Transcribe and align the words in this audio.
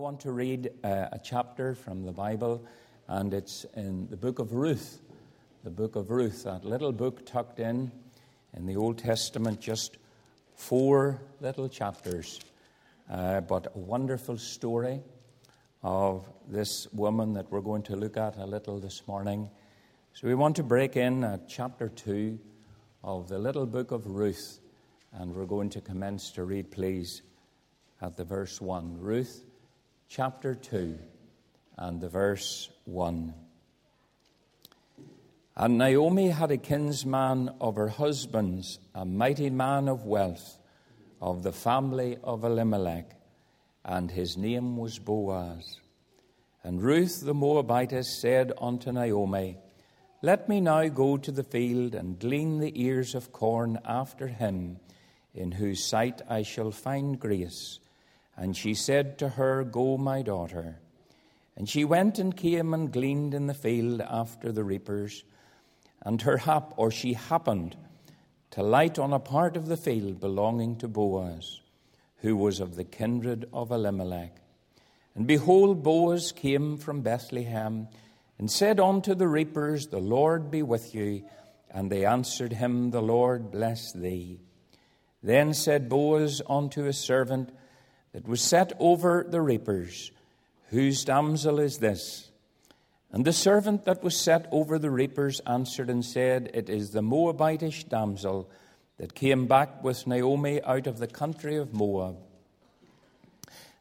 want 0.00 0.18
to 0.20 0.32
read 0.32 0.70
uh, 0.82 1.08
a 1.12 1.20
chapter 1.22 1.74
from 1.74 2.06
the 2.06 2.12
Bible, 2.12 2.64
and 3.06 3.34
it's 3.34 3.66
in 3.76 4.08
the 4.08 4.16
book 4.16 4.38
of 4.38 4.54
Ruth. 4.54 4.98
The 5.62 5.70
book 5.70 5.94
of 5.94 6.10
Ruth, 6.10 6.44
that 6.44 6.64
little 6.64 6.90
book 6.90 7.26
tucked 7.26 7.60
in 7.60 7.92
in 8.56 8.64
the 8.64 8.76
Old 8.76 8.96
Testament, 8.96 9.60
just 9.60 9.98
four 10.54 11.20
little 11.42 11.68
chapters, 11.68 12.40
uh, 13.10 13.42
but 13.42 13.66
a 13.74 13.78
wonderful 13.78 14.38
story 14.38 15.02
of 15.82 16.26
this 16.48 16.90
woman 16.94 17.34
that 17.34 17.52
we're 17.52 17.60
going 17.60 17.82
to 17.82 17.94
look 17.94 18.16
at 18.16 18.38
a 18.38 18.46
little 18.46 18.80
this 18.80 19.06
morning. 19.06 19.50
So 20.14 20.26
we 20.28 20.34
want 20.34 20.56
to 20.56 20.62
break 20.62 20.96
in 20.96 21.24
at 21.24 21.46
chapter 21.46 21.90
2 21.90 22.38
of 23.04 23.28
the 23.28 23.38
little 23.38 23.66
book 23.66 23.90
of 23.90 24.06
Ruth, 24.06 24.60
and 25.12 25.34
we're 25.34 25.44
going 25.44 25.68
to 25.68 25.82
commence 25.82 26.30
to 26.30 26.44
read, 26.44 26.70
please, 26.70 27.20
at 28.00 28.16
the 28.16 28.24
verse 28.24 28.62
1. 28.62 28.98
Ruth 28.98 29.44
chapter 30.10 30.56
2 30.56 30.98
and 31.78 32.00
the 32.00 32.08
verse 32.08 32.68
1. 32.84 33.32
And 35.54 35.78
Naomi 35.78 36.30
had 36.30 36.50
a 36.50 36.56
kinsman 36.56 37.48
of 37.60 37.76
her 37.76 37.86
husband's, 37.86 38.80
a 38.92 39.04
mighty 39.04 39.50
man 39.50 39.86
of 39.86 40.04
wealth, 40.06 40.58
of 41.22 41.44
the 41.44 41.52
family 41.52 42.18
of 42.24 42.42
Elimelech, 42.42 43.08
and 43.84 44.10
his 44.10 44.36
name 44.36 44.76
was 44.76 44.98
Boaz. 44.98 45.78
And 46.64 46.82
Ruth 46.82 47.20
the 47.20 47.32
Moabitess 47.32 48.20
said 48.20 48.52
unto 48.60 48.90
Naomi, 48.90 49.58
Let 50.22 50.48
me 50.48 50.60
now 50.60 50.88
go 50.88 51.18
to 51.18 51.30
the 51.30 51.44
field 51.44 51.94
and 51.94 52.18
glean 52.18 52.58
the 52.58 52.72
ears 52.82 53.14
of 53.14 53.30
corn 53.30 53.78
after 53.84 54.26
him, 54.26 54.80
in 55.32 55.52
whose 55.52 55.84
sight 55.84 56.20
I 56.28 56.42
shall 56.42 56.72
find 56.72 57.20
grace 57.20 57.78
and 58.40 58.56
she 58.56 58.72
said 58.72 59.18
to 59.18 59.28
her, 59.28 59.64
Go, 59.64 59.98
my 59.98 60.22
daughter. 60.22 60.80
And 61.56 61.68
she 61.68 61.84
went 61.84 62.18
and 62.18 62.34
came 62.34 62.72
and 62.72 62.90
gleaned 62.90 63.34
in 63.34 63.46
the 63.46 63.54
field 63.54 64.00
after 64.00 64.50
the 64.50 64.64
reapers. 64.64 65.24
And 66.00 66.22
her 66.22 66.38
hap, 66.38 66.72
or 66.78 66.90
she 66.90 67.12
happened 67.12 67.76
to 68.52 68.62
light 68.62 68.98
on 68.98 69.12
a 69.12 69.18
part 69.18 69.58
of 69.58 69.66
the 69.66 69.76
field 69.76 70.20
belonging 70.20 70.76
to 70.76 70.88
Boaz, 70.88 71.60
who 72.22 72.34
was 72.34 72.60
of 72.60 72.76
the 72.76 72.84
kindred 72.84 73.46
of 73.52 73.70
Elimelech. 73.70 74.34
And 75.14 75.26
behold, 75.26 75.82
Boaz 75.82 76.32
came 76.32 76.78
from 76.78 77.02
Bethlehem 77.02 77.88
and 78.38 78.50
said 78.50 78.80
unto 78.80 79.14
the 79.14 79.28
reapers, 79.28 79.88
The 79.88 79.98
Lord 79.98 80.50
be 80.50 80.62
with 80.62 80.94
you. 80.94 81.24
And 81.70 81.92
they 81.92 82.06
answered 82.06 82.54
him, 82.54 82.90
The 82.90 83.02
Lord 83.02 83.50
bless 83.50 83.92
thee. 83.92 84.40
Then 85.22 85.52
said 85.52 85.90
Boaz 85.90 86.40
unto 86.48 86.84
his 86.84 86.96
servant, 86.96 87.50
that 88.12 88.26
was 88.26 88.40
set 88.40 88.72
over 88.78 89.24
the 89.28 89.40
reapers. 89.40 90.10
Whose 90.68 91.04
damsel 91.04 91.58
is 91.58 91.78
this? 91.78 92.30
And 93.12 93.24
the 93.24 93.32
servant 93.32 93.84
that 93.86 94.04
was 94.04 94.16
set 94.16 94.46
over 94.52 94.78
the 94.78 94.90
reapers 94.90 95.40
answered 95.40 95.90
and 95.90 96.04
said, 96.04 96.50
It 96.54 96.68
is 96.68 96.90
the 96.90 97.02
Moabitish 97.02 97.88
damsel 97.88 98.48
that 98.98 99.14
came 99.14 99.46
back 99.46 99.82
with 99.82 100.06
Naomi 100.06 100.62
out 100.62 100.86
of 100.86 100.98
the 100.98 101.08
country 101.08 101.56
of 101.56 101.74
Moab. 101.74 102.16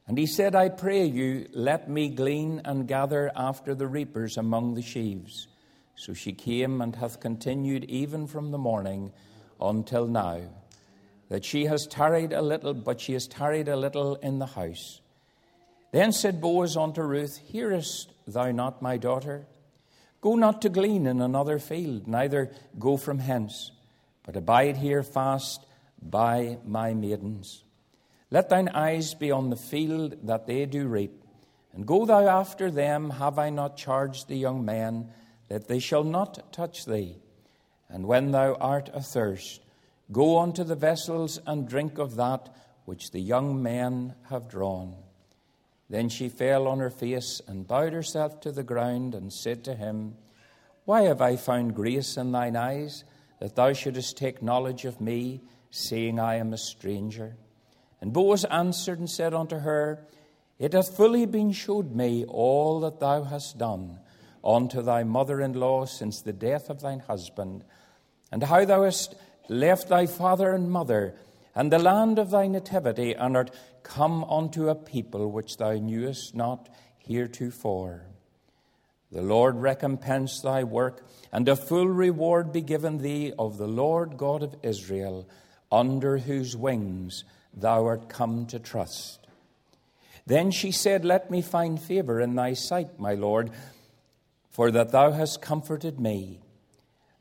And 0.08 0.17
he 0.17 0.25
said, 0.25 0.55
I 0.55 0.69
pray 0.69 1.05
you, 1.05 1.47
let 1.53 1.88
me 1.88 2.09
glean 2.09 2.61
and 2.66 2.88
gather 2.88 3.31
after 3.36 3.75
the 3.75 3.86
reapers 3.86 4.38
among 4.38 4.73
the 4.73 4.81
sheaves. 4.81 5.47
So 5.95 6.14
she 6.14 6.33
came 6.33 6.81
and 6.81 6.95
hath 6.95 7.19
continued 7.19 7.83
even 7.86 8.25
from 8.25 8.49
the 8.49 8.58
morning 8.58 9.11
until 9.61 10.08
now 10.08 10.41
that 11.30 11.45
she 11.45 11.66
has 11.66 11.88
tarried 11.88 12.33
a 12.33 12.41
little, 12.41 12.73
but 12.73 12.99
she 12.99 13.13
has 13.13 13.27
tarried 13.27 13.67
a 13.67 13.77
little 13.77 14.16
in 14.16 14.39
the 14.39 14.47
house. 14.47 14.99
Then 15.91 16.11
said 16.11 16.41
Boaz 16.41 16.75
unto 16.75 17.02
Ruth, 17.02 17.38
Hearest 17.38 18.11
thou 18.27 18.52
not, 18.52 18.81
my 18.81 18.97
daughter? 18.97 19.45
Go 20.21 20.36
not 20.36 20.61
to 20.63 20.69
glean 20.69 21.08
in 21.08 21.21
another 21.21 21.59
field, 21.59 22.08
neither 22.08 22.52
go 22.77 22.97
from 22.97 23.19
hence, 23.19 23.71
but 24.23 24.36
abide 24.36 24.77
here 24.77 25.02
fast 25.02 25.65
by 26.02 26.58
my 26.65 26.93
maidens. 26.93 27.64
Let 28.31 28.49
thine 28.49 28.70
eyes 28.70 29.14
be 29.14 29.31
on 29.31 29.49
the 29.49 29.55
field 29.55 30.17
that 30.23 30.45
they 30.45 30.65
do 30.65 30.87
reap, 30.87 31.23
and 31.73 31.86
go 31.86 32.05
thou 32.05 32.27
after 32.27 32.70
them. 32.70 33.11
Have 33.11 33.39
I 33.39 33.49
not 33.49 33.77
charged 33.77 34.27
the 34.27 34.36
young 34.36 34.65
men 34.65 35.09
that 35.48 35.67
they 35.67 35.80
shall 35.80 36.04
not 36.04 36.52
touch 36.52 36.86
thee? 36.86 37.17
And 37.87 38.05
when 38.05 38.31
thou 38.31 38.54
art 38.55 38.89
athirst, 38.93 39.61
Go 40.11 40.39
unto 40.39 40.64
the 40.64 40.75
vessels 40.75 41.39
and 41.45 41.67
drink 41.67 41.97
of 41.99 42.15
that 42.15 42.49
which 42.86 43.11
the 43.11 43.20
young 43.20 43.61
men 43.61 44.15
have 44.30 44.49
drawn. 44.49 44.95
Then 45.89 46.09
she 46.09 46.30
fell 46.30 46.67
on 46.67 46.80
her 46.80 46.89
face 46.89 47.42
and 47.47 47.67
bowed 47.67 47.93
herself 47.93 48.39
to 48.42 48.52
the 48.52 48.64
ground 48.64 49.14
and 49.14 49.31
said 49.31 49.64
to 49.65 49.75
him, 49.75 50.15
Why 50.86 51.03
have 51.03 51.21
I 51.21 51.36
found 51.36 51.75
grace 51.75 52.17
in 52.17 52.31
thine 52.31 52.55
eyes, 52.55 53.03
that 53.39 53.55
thou 53.55 53.73
shouldest 53.73 54.17
take 54.17 54.42
knowledge 54.42 54.86
of 54.86 54.99
me, 54.99 55.42
seeing 55.69 56.19
I 56.19 56.36
am 56.36 56.53
a 56.53 56.58
stranger? 56.58 57.37
And 58.02 58.14
Boaz 58.14 58.45
answered 58.45 58.99
and 58.99 59.09
said 59.09 59.33
unto 59.33 59.59
her, 59.59 60.05
It 60.58 60.73
hath 60.73 60.95
fully 60.95 61.25
been 61.25 61.52
showed 61.52 61.95
me 61.95 62.25
all 62.25 62.80
that 62.81 62.99
thou 62.99 63.23
hast 63.23 63.58
done 63.58 63.99
unto 64.43 64.81
thy 64.81 65.03
mother 65.03 65.42
in 65.42 65.53
law 65.53 65.86
since 65.86 66.21
the 66.21 66.33
death 66.33 66.69
of 66.69 66.81
thine 66.81 66.99
husband, 66.99 67.64
and 68.31 68.43
how 68.43 68.65
thou 68.65 68.83
hast 68.83 69.15
left 69.49 69.89
thy 69.89 70.05
father 70.05 70.54
and 70.54 70.71
mother, 70.71 71.15
and 71.55 71.71
the 71.71 71.80
land 71.80 72.20
of 72.20 72.30
thy 72.30 72.48
nativity, 72.48 73.14
and 73.14 73.36
art 73.36 73.52
come 73.83 74.23
unto 74.26 74.70
a 74.70 74.76
people 74.76 75.32
which 75.32 75.58
thou 75.58 75.73
knewest 75.73 76.36
not 76.36 76.70
heretofore. 76.99 78.05
The 79.11 79.21
Lord 79.21 79.55
recompense 79.55 80.39
thy 80.42 80.64
work, 80.64 81.04
and 81.32 81.49
a 81.49 81.55
full 81.55 81.87
reward 81.87 82.54
be 82.54 82.61
given 82.61 82.99
thee 82.99 83.33
of 83.39 83.58
the 83.58 83.67
Lord 83.67 84.17
God 84.17 84.43
of 84.43 84.55
Israel, 84.61 85.27
under 85.71 86.20
whose 86.20 86.55
wings 86.55 87.23
thou 87.54 87.86
art 87.86 88.08
come 88.08 88.45
to 88.48 88.60
trust. 88.60 89.27
Then 90.27 90.52
she 90.52 90.71
said, 90.71 91.04
Let 91.04 91.31
me 91.31 91.42
find 91.42 91.81
favor 91.81 92.21
in 92.21 92.36
thy 92.36 92.54
sight, 92.54 92.99
my 92.99 93.16
Lord, 93.16 93.49
for 94.52 94.70
that 94.70 94.92
thou 94.92 95.11
hast 95.11 95.42
comforted 95.42 95.99
me 95.99 96.39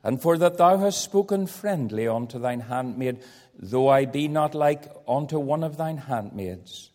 and 0.04 0.22
for 0.22 0.38
that 0.38 0.58
thou 0.58 0.78
hast 0.78 1.02
spoken 1.02 1.46
friendly 1.46 2.06
unto 2.06 2.38
thine 2.38 2.60
handmaid, 2.60 3.18
though 3.58 3.88
I 3.88 4.04
be 4.04 4.28
not 4.28 4.54
like 4.54 4.92
unto 5.06 5.38
one 5.38 5.64
of 5.64 5.76
thine 5.76 5.96
handmaids. 5.96 6.90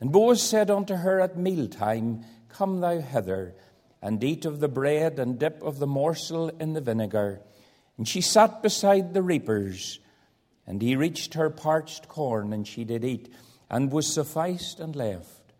And 0.00 0.12
Boaz 0.12 0.42
said 0.42 0.70
unto 0.70 0.94
her 0.94 1.20
at 1.20 1.36
mealtime, 1.36 2.24
Come 2.48 2.80
thou 2.80 3.00
hither, 3.00 3.54
and 4.00 4.22
eat 4.22 4.44
of 4.44 4.60
the 4.60 4.68
bread, 4.68 5.18
and 5.18 5.38
dip 5.38 5.62
of 5.62 5.80
the 5.80 5.86
morsel 5.86 6.48
in 6.60 6.72
the 6.72 6.80
vinegar. 6.80 7.40
And 7.96 8.06
she 8.06 8.20
sat 8.20 8.62
beside 8.62 9.12
the 9.12 9.22
reapers, 9.22 9.98
and 10.66 10.80
he 10.80 10.94
reached 10.94 11.34
her 11.34 11.50
parched 11.50 12.08
corn, 12.08 12.52
and 12.52 12.66
she 12.66 12.84
did 12.84 13.04
eat, 13.04 13.32
and 13.68 13.90
was 13.90 14.06
sufficed 14.06 14.78
and 14.78 14.94
left. 14.94 15.52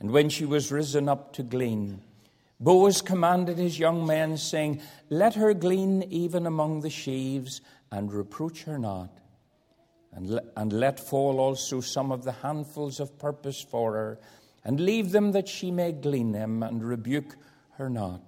And 0.00 0.10
when 0.10 0.30
she 0.30 0.46
was 0.46 0.72
risen 0.72 1.08
up 1.08 1.34
to 1.34 1.42
glean, 1.42 2.00
Boaz 2.62 3.02
commanded 3.02 3.58
his 3.58 3.76
young 3.76 4.06
men, 4.06 4.36
saying, 4.36 4.80
Let 5.10 5.34
her 5.34 5.52
glean 5.52 6.04
even 6.04 6.46
among 6.46 6.80
the 6.80 6.90
sheaves, 6.90 7.60
and 7.90 8.12
reproach 8.12 8.62
her 8.62 8.78
not. 8.78 9.10
And, 10.12 10.30
le- 10.30 10.44
and 10.56 10.72
let 10.72 11.00
fall 11.00 11.40
also 11.40 11.80
some 11.80 12.12
of 12.12 12.22
the 12.22 12.30
handfuls 12.30 13.00
of 13.00 13.18
purpose 13.18 13.66
for 13.68 13.94
her, 13.94 14.20
and 14.64 14.78
leave 14.78 15.10
them 15.10 15.32
that 15.32 15.48
she 15.48 15.72
may 15.72 15.90
glean 15.90 16.30
them, 16.30 16.62
and 16.62 16.84
rebuke 16.84 17.34
her 17.78 17.90
not. 17.90 18.22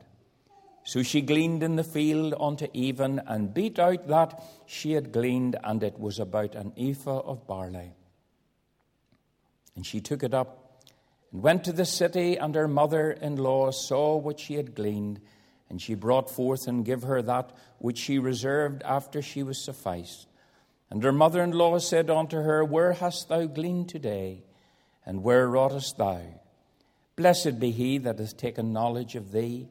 So 0.82 1.04
she 1.04 1.20
gleaned 1.20 1.62
in 1.62 1.76
the 1.76 1.84
field 1.84 2.34
unto 2.40 2.66
even, 2.72 3.20
and 3.20 3.54
beat 3.54 3.78
out 3.78 4.08
that 4.08 4.42
she 4.66 4.94
had 4.94 5.12
gleaned, 5.12 5.56
and 5.62 5.80
it 5.84 5.96
was 5.96 6.18
about 6.18 6.56
an 6.56 6.72
ephah 6.76 7.20
of 7.20 7.46
barley. 7.46 7.92
And 9.76 9.86
she 9.86 10.00
took 10.00 10.24
it 10.24 10.34
up 10.34 10.63
and 11.34 11.42
went 11.42 11.64
to 11.64 11.72
the 11.72 11.84
city, 11.84 12.36
and 12.36 12.54
her 12.54 12.68
mother 12.68 13.10
in 13.10 13.34
law 13.34 13.72
saw 13.72 14.16
what 14.16 14.38
she 14.38 14.54
had 14.54 14.76
gleaned, 14.76 15.20
and 15.68 15.82
she 15.82 15.96
brought 15.96 16.30
forth 16.30 16.68
and 16.68 16.84
gave 16.84 17.02
her 17.02 17.20
that 17.22 17.50
which 17.78 17.98
she 17.98 18.20
reserved 18.20 18.84
after 18.84 19.20
she 19.20 19.42
was 19.42 19.62
sufficed. 19.62 20.28
And 20.90 21.02
her 21.02 21.10
mother 21.10 21.42
in 21.42 21.50
law 21.50 21.80
said 21.80 22.08
unto 22.08 22.36
her, 22.36 22.64
Where 22.64 22.92
hast 22.92 23.28
thou 23.28 23.46
gleaned 23.46 23.88
today? 23.88 24.44
And 25.04 25.24
where 25.24 25.48
wroughtest 25.48 25.98
thou? 25.98 26.20
Blessed 27.16 27.58
be 27.58 27.72
he 27.72 27.98
that 27.98 28.20
hath 28.20 28.36
taken 28.36 28.72
knowledge 28.72 29.16
of 29.16 29.32
thee. 29.32 29.66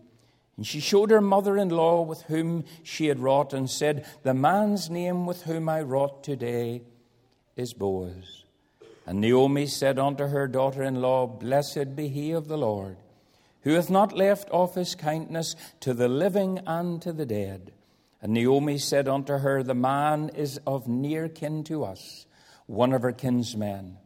And 0.58 0.68
she 0.68 0.82
showed 0.82 1.12
her 1.12 1.22
mother 1.22 1.58
in 1.58 1.70
law 1.70 2.02
with 2.02 2.24
whom 2.24 2.66
she 2.84 3.08
had 3.08 3.20
wrought, 3.20 3.54
and 3.54 3.70
said, 3.70 4.06
The 4.24 4.34
man's 4.34 4.90
name 4.90 5.26
with 5.26 5.44
whom 5.44 5.70
I 5.70 5.82
wrought 5.82 6.26
today 6.26 6.82
is 7.56 7.74
Boaz. 7.74 8.43
And 9.06 9.20
Naomi 9.20 9.68
said 9.68 10.00
unto 10.00 10.28
her 10.28 10.48
daughter 10.48 10.84
in 10.84 11.02
law, 11.02 11.28
Blessed 11.28 11.96
be 11.96 12.08
he 12.08 12.32
of 12.32 12.48
the 12.48 12.58
Lord, 12.58 12.98
who 13.62 13.74
hath 13.74 13.90
not 13.90 14.16
left 14.16 14.50
off 14.52 14.76
his 14.76 14.96
kindness 14.96 15.56
to 15.82 15.94
the 15.94 16.08
living 16.08 16.60
and 16.66 17.02
to 17.02 17.12
the 17.12 17.26
dead. 17.26 17.74
And 18.22 18.34
Naomi 18.34 18.78
said 18.78 19.10
unto 19.10 19.40
her, 19.40 19.64
The 19.64 19.76
man 19.76 20.30
is 20.34 20.60
of 20.66 20.88
near 20.88 21.28
kin 21.28 21.66
to 21.66 21.84
us, 21.84 22.26
one 22.68 22.94
of 22.94 23.02
her 23.02 23.12
kinsmen. 23.12 23.98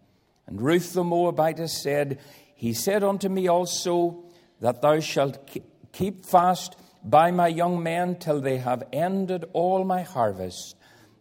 And 0.47 0.61
Ruth 0.61 0.93
the 0.93 1.03
Moabitess 1.03 1.73
said, 1.83 2.19
He 2.55 2.73
said 2.73 3.03
unto 3.03 3.29
me 3.29 3.47
also 3.47 4.23
that 4.61 4.81
thou 4.81 4.99
shalt 4.99 5.47
keep 5.91 6.25
fast 6.25 6.75
by 7.03 7.31
my 7.31 7.47
young 7.47 7.83
men 7.83 8.15
till 8.15 8.41
they 8.41 8.57
have 8.57 8.83
ended 8.91 9.45
all 9.53 9.83
my 9.83 10.01
harvest. 10.01 10.75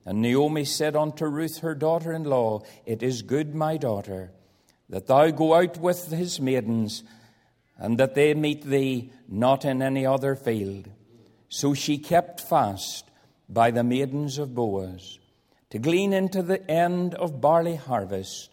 And 0.06 0.23
Naomi 0.23 0.64
said 0.64 0.94
unto 0.94 1.26
Ruth, 1.26 1.58
her 1.58 1.75
daughter 1.75 2.12
in 2.12 2.23
law, 2.23 2.62
It 2.87 3.03
is 3.03 3.23
good, 3.23 3.56
my 3.56 3.76
daughter, 3.76 4.31
that 4.88 5.08
thou 5.08 5.31
go 5.31 5.55
out 5.55 5.79
with 5.79 6.12
his 6.12 6.41
maidens, 6.41 7.03
and 7.76 7.99
that 7.99 8.14
they 8.14 8.32
meet 8.32 8.62
thee 8.62 9.11
not 9.29 9.64
in 9.64 9.82
any 9.82 10.06
other 10.06 10.37
field. 10.37 10.88
So 11.49 11.75
she 11.75 11.99
kept 11.99 12.41
fast 12.41 13.11
by 13.49 13.73
the 13.73 13.82
maidens 13.82 14.38
of 14.38 14.55
Boaz, 14.55 15.19
to 15.70 15.81
glean 15.81 16.12
into 16.12 16.41
the 16.41 16.70
end 16.70 17.17
of 17.17 17.41
barley 17.41 17.75
harvest 17.75 18.50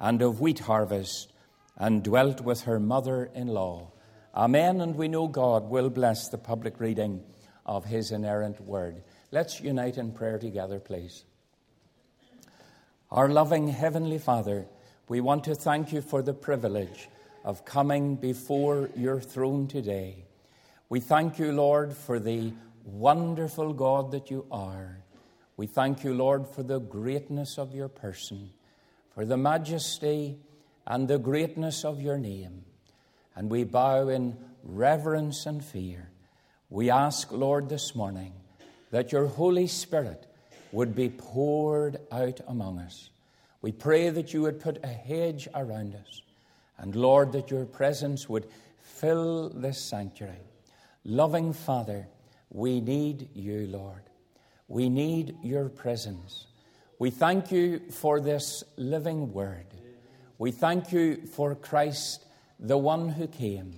and 0.00 0.20
of 0.20 0.40
wheat 0.40 0.58
harvest, 0.58 1.32
and 1.76 2.02
dwelt 2.02 2.40
with 2.40 2.62
her 2.62 2.80
mother 2.80 3.30
in 3.32 3.46
law. 3.46 3.92
Amen. 4.34 4.80
And 4.80 4.96
we 4.96 5.06
know 5.06 5.28
God 5.28 5.70
will 5.70 5.88
bless 5.88 6.28
the 6.28 6.38
public 6.38 6.80
reading 6.80 7.22
of 7.64 7.84
his 7.84 8.10
inerrant 8.10 8.60
word. 8.60 9.02
Let's 9.32 9.60
unite 9.60 9.98
in 9.98 10.12
prayer 10.12 10.38
together, 10.38 10.78
please. 10.78 11.24
Our 13.10 13.28
loving 13.28 13.66
Heavenly 13.66 14.18
Father, 14.18 14.66
we 15.08 15.20
want 15.20 15.42
to 15.44 15.54
thank 15.56 15.92
you 15.92 16.00
for 16.00 16.22
the 16.22 16.32
privilege 16.32 17.08
of 17.44 17.64
coming 17.64 18.14
before 18.14 18.88
your 18.94 19.20
throne 19.20 19.66
today. 19.66 20.24
We 20.88 21.00
thank 21.00 21.40
you, 21.40 21.50
Lord, 21.50 21.92
for 21.92 22.20
the 22.20 22.52
wonderful 22.84 23.72
God 23.72 24.12
that 24.12 24.30
you 24.30 24.46
are. 24.50 24.98
We 25.56 25.66
thank 25.66 26.04
you, 26.04 26.14
Lord, 26.14 26.46
for 26.46 26.62
the 26.62 26.78
greatness 26.78 27.58
of 27.58 27.74
your 27.74 27.88
person, 27.88 28.50
for 29.12 29.24
the 29.24 29.36
majesty 29.36 30.38
and 30.86 31.08
the 31.08 31.18
greatness 31.18 31.84
of 31.84 32.00
your 32.00 32.18
name. 32.18 32.64
And 33.34 33.50
we 33.50 33.64
bow 33.64 34.06
in 34.06 34.36
reverence 34.62 35.46
and 35.46 35.64
fear. 35.64 36.10
We 36.70 36.90
ask, 36.90 37.32
Lord, 37.32 37.68
this 37.68 37.94
morning 37.96 38.32
that 38.96 39.12
your 39.12 39.26
Holy 39.26 39.66
Spirit 39.66 40.24
would 40.72 40.96
be 40.96 41.10
poured 41.10 41.98
out 42.10 42.40
among 42.48 42.78
us. 42.78 43.10
We 43.60 43.70
pray 43.70 44.08
that 44.08 44.32
you 44.32 44.40
would 44.40 44.58
put 44.58 44.82
a 44.82 44.86
hedge 44.86 45.46
around 45.54 45.94
us. 45.94 46.22
And 46.78 46.96
Lord, 46.96 47.32
that 47.32 47.50
your 47.50 47.66
presence 47.66 48.26
would 48.26 48.46
fill 48.80 49.50
this 49.50 49.78
sanctuary. 49.78 50.48
Loving 51.04 51.52
Father, 51.52 52.08
we 52.48 52.80
need 52.80 53.28
you, 53.34 53.66
Lord. 53.66 54.00
We 54.66 54.88
need 54.88 55.36
your 55.42 55.68
presence. 55.68 56.46
We 56.98 57.10
thank 57.10 57.52
you 57.52 57.80
for 57.90 58.18
this 58.18 58.64
living 58.78 59.30
word. 59.34 59.66
We 60.38 60.52
thank 60.52 60.90
you 60.90 61.26
for 61.26 61.54
Christ, 61.54 62.24
the 62.58 62.78
one 62.78 63.10
who 63.10 63.26
came, 63.26 63.74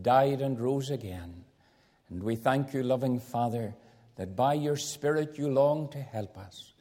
died, 0.00 0.40
and 0.40 0.58
rose 0.58 0.88
again. 0.88 1.44
And 2.08 2.22
we 2.22 2.34
thank 2.34 2.72
you, 2.72 2.82
loving 2.82 3.20
Father, 3.20 3.74
that 4.16 4.36
by 4.36 4.54
your 4.54 4.76
Spirit 4.76 5.38
you 5.38 5.48
long 5.48 5.88
to 5.90 5.98
help 5.98 6.38
us. 6.38 6.72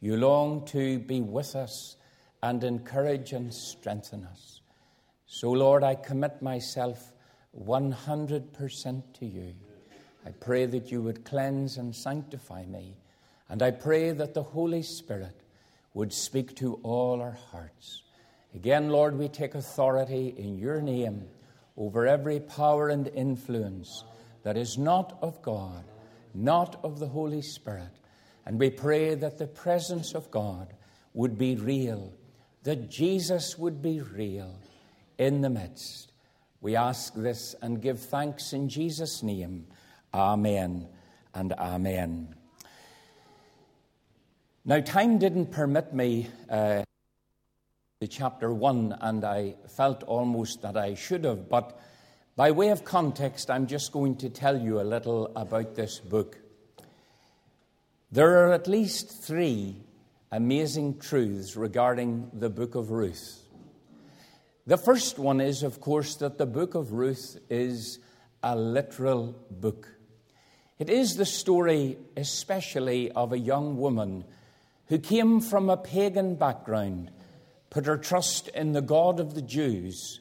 You 0.00 0.16
long 0.16 0.64
to 0.66 0.98
be 0.98 1.20
with 1.20 1.54
us 1.54 1.96
and 2.42 2.62
encourage 2.64 3.32
and 3.32 3.52
strengthen 3.52 4.24
us. 4.24 4.60
So, 5.26 5.50
Lord, 5.50 5.84
I 5.84 5.94
commit 5.94 6.42
myself 6.42 7.12
100% 7.58 9.02
to 9.20 9.26
you. 9.26 9.54
I 10.26 10.30
pray 10.30 10.66
that 10.66 10.90
you 10.90 11.02
would 11.02 11.24
cleanse 11.24 11.78
and 11.78 11.94
sanctify 11.94 12.64
me. 12.66 12.96
And 13.48 13.62
I 13.62 13.70
pray 13.70 14.12
that 14.12 14.34
the 14.34 14.42
Holy 14.42 14.82
Spirit 14.82 15.42
would 15.94 16.12
speak 16.12 16.56
to 16.56 16.74
all 16.82 17.20
our 17.20 17.36
hearts. 17.50 18.02
Again, 18.54 18.90
Lord, 18.90 19.18
we 19.18 19.28
take 19.28 19.54
authority 19.54 20.34
in 20.36 20.58
your 20.58 20.80
name 20.80 21.24
over 21.76 22.06
every 22.06 22.40
power 22.40 22.88
and 22.88 23.08
influence 23.08 24.04
that 24.42 24.56
is 24.56 24.76
not 24.76 25.18
of 25.22 25.40
God, 25.42 25.84
not 26.34 26.80
of 26.82 26.98
the 26.98 27.08
Holy 27.08 27.42
Spirit. 27.42 27.90
And 28.44 28.58
we 28.58 28.70
pray 28.70 29.14
that 29.14 29.38
the 29.38 29.46
presence 29.46 30.14
of 30.14 30.30
God 30.30 30.74
would 31.14 31.38
be 31.38 31.56
real, 31.56 32.12
that 32.64 32.90
Jesus 32.90 33.58
would 33.58 33.82
be 33.82 34.00
real 34.00 34.58
in 35.18 35.40
the 35.40 35.50
midst. 35.50 36.12
We 36.60 36.76
ask 36.76 37.14
this 37.14 37.54
and 37.60 37.82
give 37.82 38.00
thanks 38.00 38.52
in 38.52 38.68
Jesus' 38.68 39.22
name. 39.22 39.66
Amen 40.14 40.88
and 41.34 41.52
Amen. 41.54 42.34
Now, 44.64 44.80
time 44.80 45.18
didn't 45.18 45.50
permit 45.50 45.92
me 45.92 46.28
uh, 46.48 46.84
to 48.00 48.06
chapter 48.06 48.52
1, 48.52 48.96
and 49.00 49.24
I 49.24 49.56
felt 49.68 50.04
almost 50.04 50.62
that 50.62 50.76
I 50.76 50.94
should 50.94 51.24
have, 51.24 51.48
but 51.48 51.80
by 52.34 52.50
way 52.50 52.70
of 52.70 52.84
context, 52.84 53.50
I'm 53.50 53.66
just 53.66 53.92
going 53.92 54.16
to 54.16 54.30
tell 54.30 54.58
you 54.58 54.80
a 54.80 54.82
little 54.82 55.30
about 55.36 55.74
this 55.74 55.98
book. 55.98 56.38
There 58.10 58.46
are 58.46 58.52
at 58.52 58.66
least 58.66 59.22
three 59.22 59.76
amazing 60.30 60.98
truths 60.98 61.56
regarding 61.56 62.30
the 62.32 62.48
book 62.48 62.74
of 62.74 62.90
Ruth. 62.90 63.42
The 64.66 64.78
first 64.78 65.18
one 65.18 65.42
is, 65.42 65.62
of 65.62 65.80
course, 65.80 66.16
that 66.16 66.38
the 66.38 66.46
book 66.46 66.74
of 66.74 66.92
Ruth 66.92 67.36
is 67.50 67.98
a 68.42 68.56
literal 68.56 69.34
book. 69.50 69.88
It 70.78 70.88
is 70.88 71.16
the 71.16 71.26
story, 71.26 71.98
especially, 72.16 73.10
of 73.12 73.32
a 73.32 73.38
young 73.38 73.76
woman 73.76 74.24
who 74.86 74.98
came 74.98 75.40
from 75.40 75.68
a 75.68 75.76
pagan 75.76 76.36
background, 76.36 77.10
put 77.68 77.84
her 77.84 77.98
trust 77.98 78.48
in 78.48 78.72
the 78.72 78.80
God 78.80 79.20
of 79.20 79.34
the 79.34 79.42
Jews, 79.42 80.20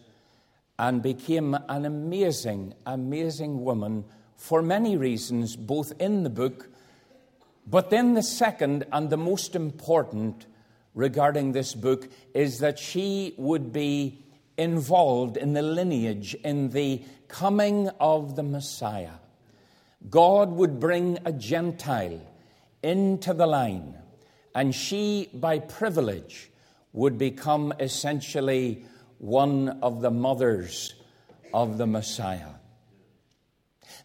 and 0.78 1.02
became 1.02 1.58
an 1.70 1.86
amazing, 1.86 2.74
amazing 2.86 3.64
woman 3.64 4.06
for 4.36 4.62
many 4.62 4.98
reasons, 4.98 5.56
both 5.56 5.94
in 6.00 6.24
the 6.24 6.30
book, 6.30 6.70
but 7.68 7.90
then 7.90 8.16
the 8.16 8.24
second 8.24 8.86
and 8.92 9.10
the 9.10 9.18
most 9.18 9.56
important 9.56 10.48
regarding 10.96 11.52
this 11.52 11.74
book 11.74 12.10
is 12.34 12.60
that 12.60 12.80
she 12.80 13.34
would 13.38 13.72
be 13.72 14.24
involved 14.58 15.38
in 15.38 15.54
the 15.54 15.62
lineage, 15.62 16.34
in 16.44 16.70
the 16.70 17.04
coming 17.28 17.90
of 18.00 18.36
the 18.36 18.44
Messiah. 18.44 19.20
God 20.10 20.52
would 20.52 20.80
bring 20.80 21.20
a 21.24 21.32
Gentile 21.32 22.20
into 22.82 23.34
the 23.34 23.46
line, 23.46 23.96
and 24.56 24.74
she, 24.74 25.30
by 25.34 25.60
privilege, 25.60 26.50
would 26.94 27.18
become 27.18 27.74
essentially 27.80 28.84
one 29.22 29.70
of 29.84 30.02
the 30.02 30.10
mothers 30.10 30.96
of 31.54 31.78
the 31.78 31.86
Messiah. 31.86 32.56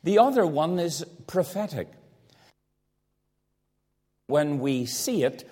The 0.04 0.18
other 0.18 0.46
one 0.46 0.78
is 0.78 1.06
prophetic. 1.26 1.88
When 4.26 4.58
we 4.58 4.84
see 4.84 5.24
it, 5.24 5.48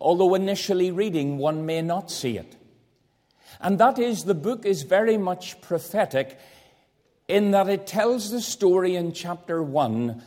although 0.00 0.36
initially 0.36 0.92
reading, 0.92 1.38
one 1.38 1.66
may 1.66 1.82
not 1.82 2.08
see 2.08 2.38
it. 2.38 2.54
And 3.60 3.78
that 3.80 3.98
is, 3.98 4.24
the 4.24 4.34
book 4.34 4.64
is 4.64 4.84
very 4.84 5.18
much 5.18 5.60
prophetic 5.60 6.38
in 7.26 7.50
that 7.50 7.68
it 7.68 7.88
tells 7.88 8.30
the 8.30 8.40
story 8.40 8.94
in 8.94 9.12
chapter 9.12 9.60
1 9.60 10.22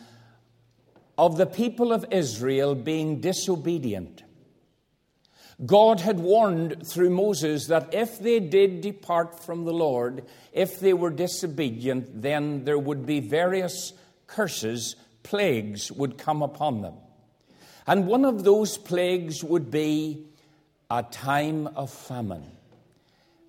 of 1.17 1.37
the 1.37 1.45
people 1.45 1.93
of 1.93 2.05
Israel 2.11 2.75
being 2.75 3.21
disobedient. 3.21 4.23
God 5.65 6.01
had 6.01 6.19
warned 6.19 6.87
through 6.87 7.09
Moses 7.09 7.67
that 7.67 7.93
if 7.93 8.19
they 8.19 8.39
did 8.39 8.81
depart 8.81 9.43
from 9.43 9.65
the 9.65 9.73
Lord, 9.73 10.23
if 10.53 10.79
they 10.79 10.93
were 10.93 11.09
disobedient, 11.09 12.21
then 12.21 12.63
there 12.63 12.77
would 12.77 13.07
be 13.07 13.19
various 13.19 13.93
curses, 14.27 14.95
plagues 15.23 15.91
would 15.91 16.17
come 16.17 16.43
upon 16.43 16.81
them. 16.81 16.93
And 17.87 18.05
one 18.05 18.23
of 18.23 18.43
those 18.43 18.77
plagues 18.77 19.43
would 19.43 19.71
be 19.71 20.25
a 20.91 21.01
time 21.01 21.67
of 21.67 21.91
famine. 21.91 22.51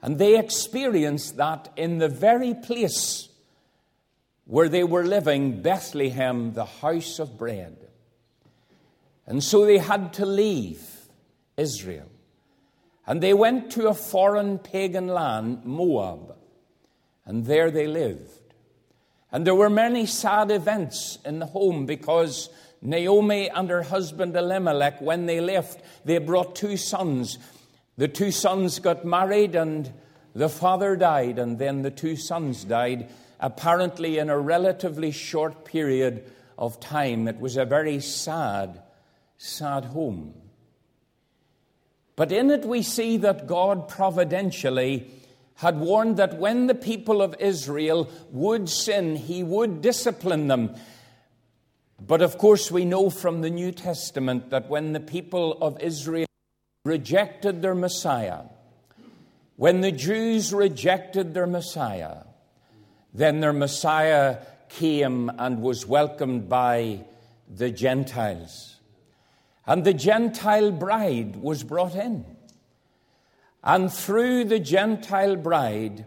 And 0.00 0.18
they 0.18 0.38
experienced 0.38 1.36
that 1.36 1.70
in 1.76 1.98
the 1.98 2.08
very 2.08 2.54
place 2.54 3.28
where 4.46 4.68
they 4.70 4.84
were 4.84 5.04
living, 5.04 5.60
Bethlehem, 5.60 6.54
the 6.54 6.64
house 6.64 7.18
of 7.18 7.36
bread. 7.36 7.76
And 9.26 9.44
so 9.44 9.66
they 9.66 9.76
had 9.76 10.14
to 10.14 10.24
leave 10.24 10.97
Israel. 11.58 12.08
And 13.06 13.22
they 13.22 13.34
went 13.34 13.70
to 13.72 13.88
a 13.88 13.94
foreign 13.94 14.58
pagan 14.58 15.08
land, 15.08 15.64
Moab. 15.64 16.36
And 17.26 17.44
there 17.44 17.70
they 17.70 17.86
lived. 17.86 18.54
And 19.30 19.46
there 19.46 19.54
were 19.54 19.68
many 19.68 20.06
sad 20.06 20.50
events 20.50 21.18
in 21.24 21.38
the 21.38 21.46
home 21.46 21.84
because 21.84 22.48
Naomi 22.80 23.50
and 23.50 23.68
her 23.68 23.82
husband 23.82 24.36
Elimelech, 24.36 25.00
when 25.00 25.26
they 25.26 25.40
left, 25.40 25.82
they 26.04 26.18
brought 26.18 26.56
two 26.56 26.76
sons. 26.76 27.38
The 27.96 28.08
two 28.08 28.30
sons 28.30 28.78
got 28.78 29.04
married, 29.04 29.54
and 29.54 29.92
the 30.34 30.48
father 30.48 30.96
died, 30.96 31.38
and 31.38 31.58
then 31.58 31.82
the 31.82 31.90
two 31.90 32.16
sons 32.16 32.64
died 32.64 33.10
apparently 33.40 34.18
in 34.18 34.30
a 34.30 34.38
relatively 34.38 35.10
short 35.10 35.64
period 35.64 36.24
of 36.56 36.80
time. 36.80 37.28
It 37.28 37.38
was 37.38 37.56
a 37.56 37.64
very 37.64 38.00
sad, 38.00 38.82
sad 39.36 39.84
home. 39.86 40.34
But 42.18 42.32
in 42.32 42.50
it, 42.50 42.64
we 42.64 42.82
see 42.82 43.16
that 43.18 43.46
God 43.46 43.86
providentially 43.86 45.08
had 45.54 45.78
warned 45.78 46.16
that 46.16 46.36
when 46.36 46.66
the 46.66 46.74
people 46.74 47.22
of 47.22 47.36
Israel 47.38 48.10
would 48.32 48.68
sin, 48.68 49.14
he 49.14 49.44
would 49.44 49.82
discipline 49.82 50.48
them. 50.48 50.74
But 52.04 52.20
of 52.20 52.36
course, 52.36 52.72
we 52.72 52.84
know 52.84 53.08
from 53.08 53.40
the 53.40 53.50
New 53.50 53.70
Testament 53.70 54.50
that 54.50 54.68
when 54.68 54.94
the 54.94 55.00
people 55.00 55.58
of 55.62 55.80
Israel 55.80 56.26
rejected 56.84 57.62
their 57.62 57.76
Messiah, 57.76 58.40
when 59.54 59.80
the 59.80 59.92
Jews 59.92 60.52
rejected 60.52 61.34
their 61.34 61.46
Messiah, 61.46 62.24
then 63.14 63.38
their 63.38 63.52
Messiah 63.52 64.38
came 64.68 65.30
and 65.38 65.62
was 65.62 65.86
welcomed 65.86 66.48
by 66.48 67.04
the 67.48 67.70
Gentiles. 67.70 68.77
And 69.68 69.84
the 69.84 69.92
Gentile 69.92 70.72
bride 70.72 71.36
was 71.36 71.62
brought 71.62 71.94
in. 71.94 72.24
And 73.62 73.92
through 73.92 74.44
the 74.44 74.58
Gentile 74.58 75.36
bride, 75.36 76.06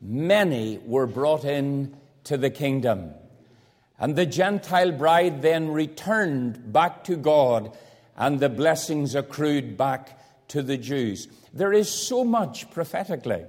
many 0.00 0.78
were 0.78 1.06
brought 1.06 1.44
in 1.44 1.96
to 2.24 2.36
the 2.36 2.50
kingdom. 2.50 3.14
And 3.96 4.16
the 4.16 4.26
Gentile 4.26 4.90
bride 4.90 5.40
then 5.40 5.70
returned 5.70 6.72
back 6.72 7.04
to 7.04 7.14
God, 7.14 7.76
and 8.16 8.40
the 8.40 8.48
blessings 8.48 9.14
accrued 9.14 9.76
back 9.76 10.18
to 10.48 10.60
the 10.60 10.76
Jews. 10.76 11.28
There 11.54 11.72
is 11.72 11.88
so 11.88 12.24
much 12.24 12.72
prophetically 12.72 13.44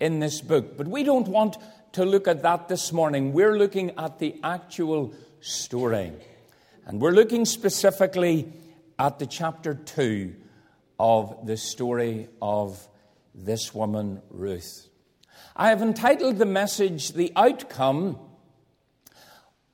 in 0.00 0.20
this 0.20 0.42
book, 0.42 0.76
but 0.76 0.86
we 0.86 1.02
don't 1.02 1.28
want 1.28 1.56
to 1.92 2.04
look 2.04 2.28
at 2.28 2.42
that 2.42 2.68
this 2.68 2.92
morning. 2.92 3.32
We're 3.32 3.56
looking 3.56 3.92
at 3.96 4.18
the 4.18 4.38
actual 4.44 5.14
story. 5.40 6.12
And 6.84 7.00
we're 7.00 7.12
looking 7.12 7.46
specifically 7.46 8.52
at 8.98 9.18
the 9.18 9.26
chapter 9.26 9.74
2 9.74 10.34
of 10.98 11.46
the 11.46 11.56
story 11.56 12.28
of 12.40 12.88
this 13.34 13.74
woman, 13.74 14.22
Ruth. 14.30 14.88
I 15.54 15.68
have 15.68 15.82
entitled 15.82 16.38
the 16.38 16.46
message, 16.46 17.12
The 17.12 17.32
Outcome 17.36 18.18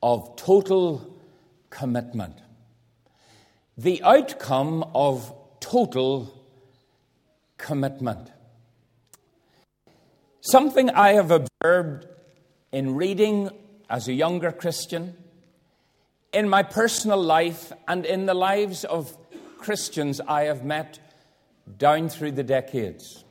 of 0.03 0.37
Total 0.37 1.17
Commitment. 1.71 2.37
The 3.79 4.03
outcome 4.03 4.85
of 4.95 5.33
total 5.61 6.35
commitment. 7.57 8.31
Something 10.41 10.91
I 10.91 11.13
have 11.13 11.31
observed 11.31 12.07
in 12.73 12.97
reading 12.97 13.51
as 13.89 14.09
a 14.09 14.13
younger 14.13 14.51
Christian, 14.51 15.17
in 16.33 16.49
my 16.49 16.63
personal 16.63 17.23
life, 17.23 17.73
and 17.87 18.07
in 18.07 18.27
the 18.27 18.35
lives 18.35 18.85
of 18.85 19.17
Christians 19.59 20.21
I 20.21 20.45
have 20.45 20.65
met 20.65 20.99
down 21.79 22.09
through 22.09 22.33
the 22.33 22.43
decades, 22.43 23.25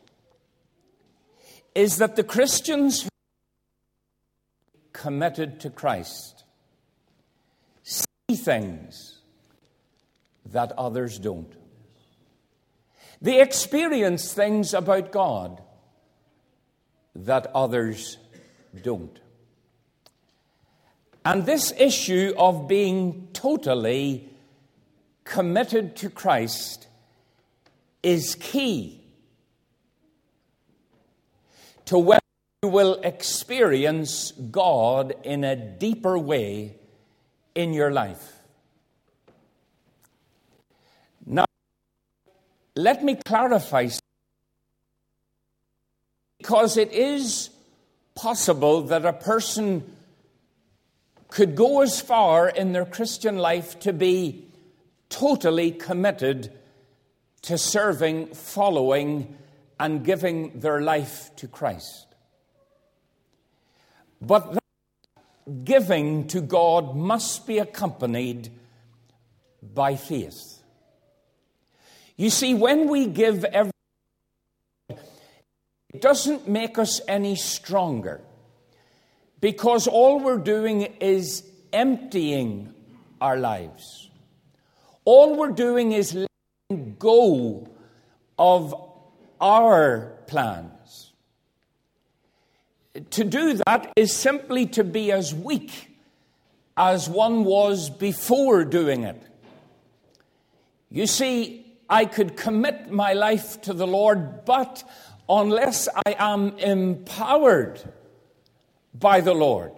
is 1.73 1.97
that 1.97 2.15
the 2.15 2.23
Christians 2.23 3.03
who 3.03 3.09
committed 4.93 5.59
to 5.61 5.69
Christ 5.69 6.43
see 7.83 8.35
things 8.35 9.19
that 10.45 10.71
others 10.73 11.17
don't. 11.19 11.53
They 13.21 13.41
experience 13.41 14.33
things 14.33 14.73
about 14.73 15.11
God 15.11 15.61
that 17.15 17.47
others 17.53 18.17
don't. 18.81 19.20
And 21.23 21.45
this 21.45 21.71
issue 21.77 22.33
of 22.37 22.67
being 22.67 23.27
totally 23.33 24.29
committed 25.23 25.95
to 25.97 26.09
Christ 26.09 26.87
is 28.01 28.35
key 28.35 29.01
to 31.85 31.99
whether 31.99 32.21
you 32.63 32.69
will 32.69 32.99
experience 33.03 34.31
God 34.31 35.13
in 35.23 35.43
a 35.43 35.55
deeper 35.55 36.17
way 36.17 36.75
in 37.53 37.73
your 37.73 37.91
life. 37.91 38.33
Now, 41.25 41.45
let 42.75 43.03
me 43.03 43.15
clarify 43.15 43.89
because 46.39 46.77
it 46.77 46.91
is 46.91 47.51
possible 48.15 48.81
that 48.83 49.05
a 49.05 49.13
person 49.13 49.83
could 51.31 51.55
go 51.55 51.81
as 51.81 51.99
far 51.99 52.49
in 52.49 52.73
their 52.73 52.85
Christian 52.85 53.37
life 53.37 53.79
to 53.79 53.93
be 53.93 54.45
totally 55.09 55.71
committed 55.71 56.51
to 57.43 57.57
serving, 57.57 58.27
following, 58.35 59.37
and 59.79 60.03
giving 60.03 60.59
their 60.59 60.81
life 60.81 61.33
to 61.37 61.47
Christ. 61.47 62.05
But 64.21 64.53
that 64.53 65.63
giving 65.63 66.27
to 66.27 66.41
God 66.41 66.95
must 66.95 67.47
be 67.47 67.59
accompanied 67.59 68.49
by 69.61 69.95
faith. 69.95 70.61
You 72.17 72.29
see, 72.29 72.53
when 72.53 72.89
we 72.89 73.07
give 73.07 73.45
every 73.45 73.71
it 74.89 76.01
doesn't 76.01 76.47
make 76.47 76.77
us 76.77 77.01
any 77.07 77.35
stronger 77.35 78.21
because 79.41 79.87
all 79.87 80.19
we're 80.19 80.37
doing 80.37 80.81
is 80.99 81.43
emptying 81.73 82.73
our 83.19 83.37
lives. 83.37 84.09
All 85.03 85.35
we're 85.35 85.51
doing 85.51 85.91
is 85.91 86.13
letting 86.13 86.95
go 86.99 87.67
of 88.37 88.75
our 89.41 90.13
plans. 90.27 91.11
To 93.11 93.23
do 93.23 93.59
that 93.65 93.91
is 93.95 94.15
simply 94.15 94.67
to 94.67 94.83
be 94.83 95.11
as 95.11 95.33
weak 95.33 95.89
as 96.77 97.09
one 97.09 97.43
was 97.43 97.89
before 97.89 98.63
doing 98.63 99.03
it. 99.03 99.21
You 100.89 101.07
see, 101.07 101.65
I 101.89 102.05
could 102.05 102.37
commit 102.37 102.91
my 102.91 103.13
life 103.13 103.61
to 103.61 103.73
the 103.73 103.87
Lord, 103.87 104.45
but 104.45 104.83
unless 105.27 105.87
I 106.05 106.15
am 106.17 106.57
empowered 106.57 107.81
by 108.93 109.21
the 109.21 109.33
Lord, 109.33 109.71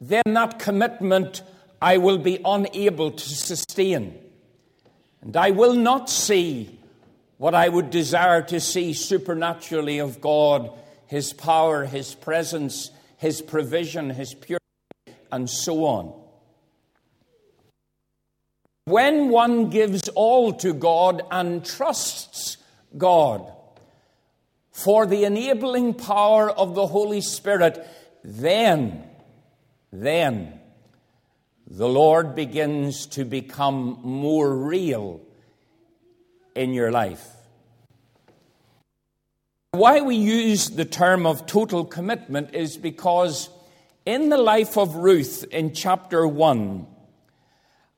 then 0.00 0.22
that 0.26 0.58
commitment 0.58 1.42
I 1.80 1.98
will 1.98 2.18
be 2.18 2.40
unable 2.44 3.12
to 3.12 3.28
sustain. 3.28 4.18
And 5.22 5.36
I 5.36 5.50
will 5.50 5.74
not 5.74 6.10
see 6.10 6.78
what 7.36 7.54
I 7.54 7.68
would 7.68 7.90
desire 7.90 8.42
to 8.42 8.60
see 8.60 8.92
supernaturally 8.92 9.98
of 9.98 10.20
God 10.20 10.70
His 11.06 11.32
power, 11.32 11.84
His 11.84 12.14
presence, 12.14 12.90
His 13.16 13.40
provision, 13.40 14.10
His 14.10 14.34
purity, 14.34 14.64
and 15.30 15.48
so 15.48 15.84
on. 15.84 16.12
When 18.84 19.28
one 19.28 19.70
gives 19.70 20.08
all 20.08 20.52
to 20.54 20.72
God 20.72 21.22
and 21.30 21.64
trusts 21.64 22.56
God, 22.96 23.52
for 24.78 25.06
the 25.06 25.24
enabling 25.24 25.92
power 25.92 26.48
of 26.48 26.76
the 26.76 26.86
Holy 26.86 27.20
Spirit, 27.20 27.84
then, 28.22 29.02
then 29.90 30.52
the 31.66 31.88
Lord 31.88 32.36
begins 32.36 33.06
to 33.06 33.24
become 33.24 33.98
more 34.04 34.56
real 34.56 35.20
in 36.54 36.72
your 36.72 36.92
life. 36.92 37.26
Why 39.72 40.00
we 40.00 40.14
use 40.14 40.70
the 40.70 40.84
term 40.84 41.26
of 41.26 41.46
total 41.46 41.84
commitment 41.84 42.54
is 42.54 42.76
because 42.76 43.50
in 44.06 44.28
the 44.28 44.38
life 44.38 44.78
of 44.78 44.94
Ruth 44.94 45.44
in 45.50 45.74
chapter 45.74 46.26
1, 46.26 46.86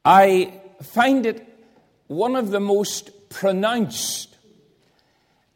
I 0.06 0.58
find 0.82 1.26
it 1.26 1.46
one 2.06 2.36
of 2.36 2.50
the 2.50 2.60
most 2.60 3.28
pronounced 3.28 4.29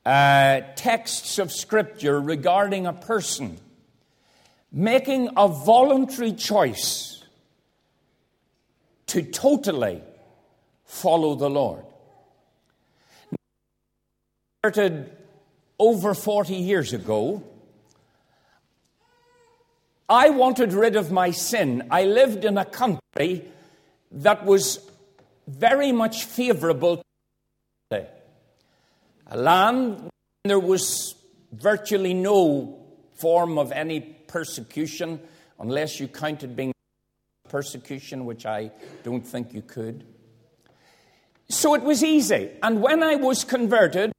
uh, 0.04 0.60
texts 0.76 1.38
of 1.38 1.50
Scripture 1.50 2.20
regarding 2.20 2.86
a 2.86 2.92
person 2.92 3.58
making 4.74 5.30
a 5.36 5.46
voluntary 5.46 6.32
choice 6.32 7.22
to 9.06 9.22
totally 9.22 10.02
follow 10.84 11.36
the 11.36 11.48
Lord. 11.48 11.84
Started 14.58 15.10
over 15.78 16.14
40 16.14 16.54
years 16.54 16.92
ago. 16.92 17.42
I 20.08 20.30
wanted 20.30 20.72
rid 20.72 20.96
of 20.96 21.12
my 21.12 21.30
sin. 21.30 21.86
I 21.90 22.04
lived 22.04 22.44
in 22.44 22.58
a 22.58 22.64
country 22.64 23.44
that 24.10 24.44
was 24.44 24.80
very 25.46 25.92
much 25.92 26.24
favorable 26.24 27.02
a 29.26 29.36
land 29.36 30.10
there 30.44 30.60
was 30.60 31.14
virtually 31.52 32.12
no 32.12 32.78
form 33.14 33.58
of 33.58 33.72
any 33.72 34.00
persecution, 34.00 35.20
unless 35.58 36.00
you 36.00 36.08
counted 36.08 36.54
being 36.56 36.72
persecution, 37.48 38.26
which 38.26 38.44
I 38.44 38.70
don't 39.04 39.26
think 39.26 39.54
you 39.54 39.62
could. 39.62 40.04
So 41.48 41.74
it 41.74 41.82
was 41.82 42.02
easy. 42.02 42.50
And 42.62 42.82
when 42.82 43.02
I 43.02 43.14
was 43.16 43.44
converted, 43.44 44.12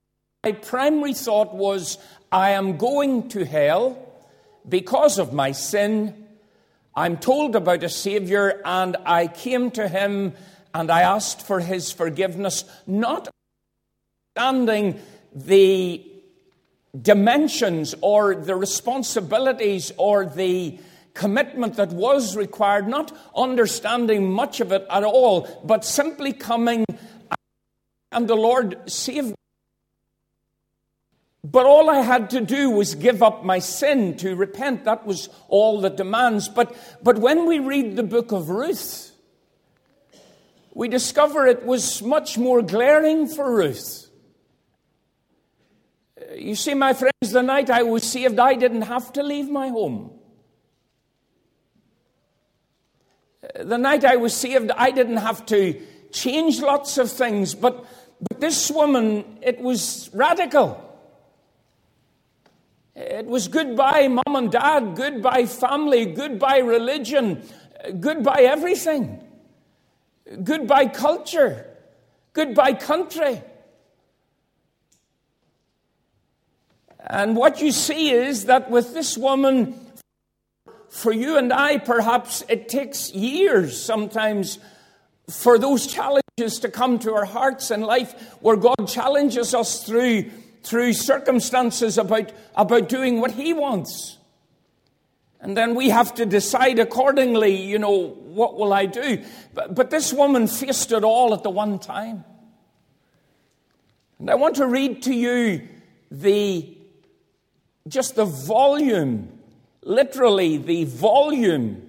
my 0.44 0.54
primary 0.54 1.14
thought 1.14 1.54
was, 1.54 1.98
I 2.32 2.52
am 2.52 2.78
going 2.78 3.30
to 3.30 3.46
hell 3.46 3.98
because 4.68 5.20
of 5.20 5.34
my 5.34 5.52
sin. 5.52 6.26
I'm 6.96 7.18
told 7.18 7.56
about 7.56 7.84
a 7.84 7.90
Savior, 7.90 8.62
and 8.64 8.96
I 9.06 9.28
came 9.28 9.70
to 9.72 9.88
him 9.88 10.34
and 10.74 10.92
I 10.92 11.02
asked 11.02 11.46
for 11.46 11.60
his 11.60 11.92
forgiveness, 11.92 12.66
not 12.86 13.30
understanding 14.38 15.00
the 15.34 16.06
dimensions 17.02 17.96
or 18.02 18.36
the 18.36 18.56
responsibilities 18.56 19.94
or 19.98 20.26
the 20.26 20.78
commitment 21.14 21.76
that 21.76 21.90
was 21.90 22.36
required, 22.36 22.86
not 22.86 23.16
understanding 23.34 24.30
much 24.30 24.60
of 24.60 24.74
it 24.74 24.86
at 24.90 25.04
all, 25.04 25.48
but 25.64 25.86
simply 25.86 26.34
coming 26.34 26.84
and 28.12 28.28
the 28.28 28.36
Lord 28.36 28.90
saved 28.90 29.30
me. 29.30 29.36
But 31.44 31.66
all 31.66 31.90
I 31.90 32.02
had 32.02 32.30
to 32.32 32.42
do 32.42 32.70
was 32.72 32.96
give 32.96 33.24
up 33.24 33.46
my 33.46 33.60
sin 33.60 34.18
to 34.18 34.36
repent. 34.36 34.84
That 34.84 35.06
was 35.06 35.30
all 35.48 35.80
the 35.80 35.90
demands. 35.90 36.50
But, 36.50 36.76
but 37.02 37.20
when 37.20 37.46
we 37.46 37.60
read 37.60 37.96
the 37.96 38.04
book 38.04 38.32
of 38.34 38.50
Ruth, 38.50 39.12
we 40.74 40.90
discover 40.90 41.46
it 41.46 41.66
was 41.66 42.02
much 42.02 42.38
more 42.38 42.62
glaring 42.62 43.28
for 43.28 43.56
Ruth. 43.56 44.05
You 46.34 46.56
see, 46.56 46.74
my 46.74 46.94
friends, 46.94 47.32
the 47.32 47.44
night 47.44 47.70
I 47.70 47.84
was 47.84 48.04
saved, 48.04 48.40
I 48.40 48.56
didn't 48.56 48.84
have 48.84 49.14
to 49.14 49.24
leave 49.24 49.50
my 49.50 49.70
home. 49.70 50.12
The 53.60 53.78
night 53.78 54.04
I 54.04 54.16
was 54.16 54.36
saved, 54.36 54.72
I 54.72 54.92
didn't 54.92 55.18
have 55.18 55.46
to 55.48 55.80
change 56.12 56.62
lots 56.62 56.98
of 56.98 57.12
things, 57.12 57.54
but, 57.54 57.86
but 58.28 58.40
this 58.40 58.72
woman, 58.72 59.38
it 59.42 59.60
was 59.62 60.10
radical. 60.14 60.82
It 62.96 63.26
was 63.26 63.48
goodbye, 63.50 64.08
mom 64.08 64.36
and 64.36 64.52
dad, 64.52 64.96
goodbye, 64.96 65.46
family, 65.46 66.06
goodbye, 66.06 66.60
religion, 66.60 67.44
goodbye, 68.00 68.44
everything. 68.44 69.22
Goodbye, 70.44 70.88
culture. 70.88 71.68
Goodbye, 72.34 72.74
country. 72.74 73.42
And 77.08 77.36
what 77.36 77.62
you 77.62 77.72
see 77.72 78.12
is 78.12 78.46
that 78.46 78.70
with 78.72 78.94
this 78.94 79.18
woman, 79.18 79.80
for 80.90 81.12
you 81.12 81.38
and 81.38 81.54
I, 81.54 81.78
perhaps 81.78 82.44
it 82.50 82.68
takes 82.68 83.14
years 83.14 83.80
sometimes 83.80 84.58
for 85.30 85.60
those 85.60 85.88
challenges 85.88 86.60
to 86.60 86.70
come 86.70 87.00
to 87.00 87.14
our 87.14 87.26
hearts 87.26 87.70
in 87.70 87.82
life 87.82 88.38
where 88.42 88.56
God 88.56 88.88
challenges 88.88 89.54
us 89.54 89.86
through, 89.86 90.32
through 90.64 90.94
circumstances 90.94 91.98
about, 91.98 92.32
about 92.56 92.90
doing 92.90 93.20
what 93.22 93.32
He 93.32 93.54
wants. 93.54 94.18
And 95.42 95.56
then 95.56 95.76
we 95.76 95.90
have 95.90 96.16
to 96.16 96.26
decide 96.26 96.80
accordingly, 96.80 97.56
you 97.56 97.78
know, 97.78 98.08
what 98.10 98.58
will 98.58 98.74
I 98.74 98.88
do? 98.88 99.24
But, 99.54 99.76
but 99.76 99.90
this 99.92 100.12
woman 100.12 100.48
faced 100.48 100.92
it 100.92 101.04
all 101.04 101.36
at 101.36 101.44
the 101.44 101.52
one 101.52 101.78
time. 101.78 102.24
And 104.18 104.30
I 104.30 104.36
want 104.36 104.56
to 104.56 104.66
read 104.66 105.04
to 105.04 105.14
you 105.14 105.68
the 106.10 106.75
just 107.88 108.16
the 108.16 108.26
volume, 108.26 109.30
literally 109.84 110.58
the 110.58 110.86
volume 110.86 111.88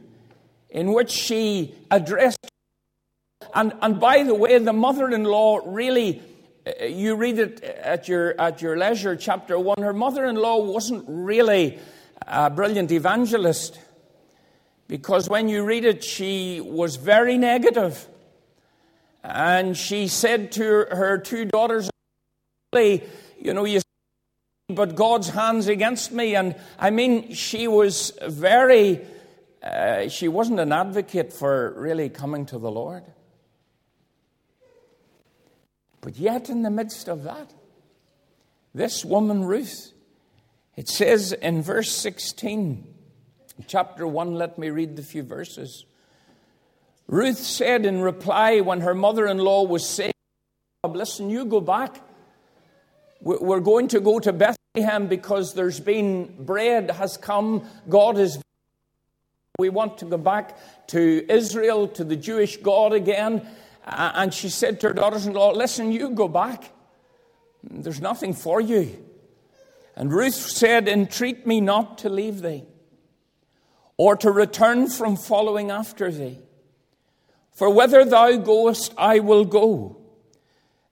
in 0.68 0.92
which 0.92 1.10
she 1.10 1.74
addressed. 1.90 2.46
And, 3.54 3.72
and 3.80 3.98
by 3.98 4.22
the 4.22 4.34
way, 4.34 4.58
the 4.58 4.74
mother 4.74 5.08
in 5.08 5.24
law 5.24 5.60
really, 5.64 6.20
uh, 6.66 6.84
you 6.84 7.16
read 7.16 7.38
it 7.38 7.62
at 7.62 8.08
your, 8.08 8.38
at 8.38 8.60
your 8.60 8.76
leisure, 8.76 9.16
chapter 9.16 9.58
one, 9.58 9.80
her 9.80 9.94
mother 9.94 10.26
in 10.26 10.36
law 10.36 10.62
wasn't 10.62 11.04
really 11.08 11.78
a 12.26 12.50
brilliant 12.50 12.92
evangelist 12.92 13.78
because 14.88 15.30
when 15.30 15.48
you 15.48 15.64
read 15.64 15.86
it, 15.86 16.04
she 16.04 16.60
was 16.60 16.96
very 16.96 17.38
negative. 17.38 18.06
And 19.22 19.76
she 19.76 20.08
said 20.08 20.52
to 20.52 20.86
her 20.90 21.18
two 21.18 21.46
daughters, 21.46 21.90
you 22.74 23.54
know, 23.54 23.64
you 23.64 23.80
but 24.68 24.96
God's 24.96 25.28
hands 25.28 25.68
against 25.68 26.12
me. 26.12 26.34
And 26.34 26.56
I 26.78 26.90
mean, 26.90 27.32
she 27.34 27.68
was 27.68 28.12
very, 28.26 29.00
uh, 29.62 30.08
she 30.08 30.26
wasn't 30.28 30.58
an 30.58 30.72
advocate 30.72 31.32
for 31.32 31.72
really 31.76 32.08
coming 32.08 32.46
to 32.46 32.58
the 32.58 32.70
Lord. 32.70 33.04
But 36.00 36.16
yet, 36.16 36.50
in 36.50 36.62
the 36.62 36.70
midst 36.70 37.08
of 37.08 37.24
that, 37.24 37.52
this 38.74 39.04
woman, 39.04 39.44
Ruth, 39.44 39.92
it 40.76 40.88
says 40.88 41.32
in 41.32 41.62
verse 41.62 41.90
16, 41.90 42.86
chapter 43.66 44.06
1, 44.06 44.34
let 44.34 44.58
me 44.58 44.70
read 44.70 44.96
the 44.96 45.02
few 45.02 45.22
verses. 45.22 45.84
Ruth 47.08 47.38
said 47.38 47.86
in 47.86 48.00
reply 48.00 48.60
when 48.60 48.80
her 48.80 48.94
mother 48.94 49.26
in 49.26 49.38
law 49.38 49.64
was 49.64 49.88
saying, 49.88 50.12
Listen, 50.84 51.30
you 51.30 51.44
go 51.44 51.60
back. 51.60 52.00
We're 53.20 53.60
going 53.60 53.88
to 53.88 53.98
go 53.98 54.20
to 54.20 54.32
Bethlehem 54.32 54.55
because 55.08 55.54
there's 55.54 55.80
been 55.80 56.34
bread 56.44 56.90
has 56.90 57.16
come. 57.16 57.68
God 57.88 58.18
is. 58.18 58.38
We 59.58 59.70
want 59.70 59.98
to 59.98 60.04
go 60.04 60.18
back 60.18 60.58
to 60.88 61.24
Israel, 61.28 61.88
to 61.88 62.04
the 62.04 62.16
Jewish 62.16 62.58
God 62.58 62.92
again. 62.92 63.46
And 63.84 64.34
she 64.34 64.48
said 64.48 64.80
to 64.80 64.88
her 64.88 64.92
daughters 64.92 65.26
in 65.26 65.32
law, 65.32 65.52
Listen, 65.52 65.92
you 65.92 66.10
go 66.10 66.28
back. 66.28 66.72
There's 67.62 68.00
nothing 68.00 68.34
for 68.34 68.60
you. 68.60 69.02
And 69.94 70.12
Ruth 70.12 70.34
said, 70.34 70.88
Entreat 70.88 71.46
me 71.46 71.60
not 71.60 71.98
to 71.98 72.10
leave 72.10 72.42
thee, 72.42 72.64
or 73.96 74.16
to 74.16 74.30
return 74.30 74.88
from 74.88 75.16
following 75.16 75.70
after 75.70 76.10
thee. 76.10 76.38
For 77.52 77.70
whither 77.70 78.04
thou 78.04 78.36
goest, 78.36 78.92
I 78.98 79.20
will 79.20 79.46
go, 79.46 79.95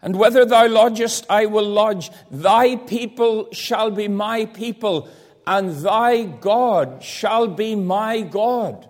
and 0.05 0.17
whether 0.17 0.45
thou 0.45 0.69
lodgest, 0.69 1.25
I 1.31 1.47
will 1.47 1.67
lodge. 1.67 2.11
Thy 2.31 2.77
people 2.77 3.49
shall 3.53 3.91
be 3.91 4.07
my 4.07 4.45
people, 4.45 5.09
and 5.47 5.71
thy 5.71 6.25
God 6.25 7.03
shall 7.03 7.49
be 7.49 7.75
my 7.75 8.21
God. 8.21 8.87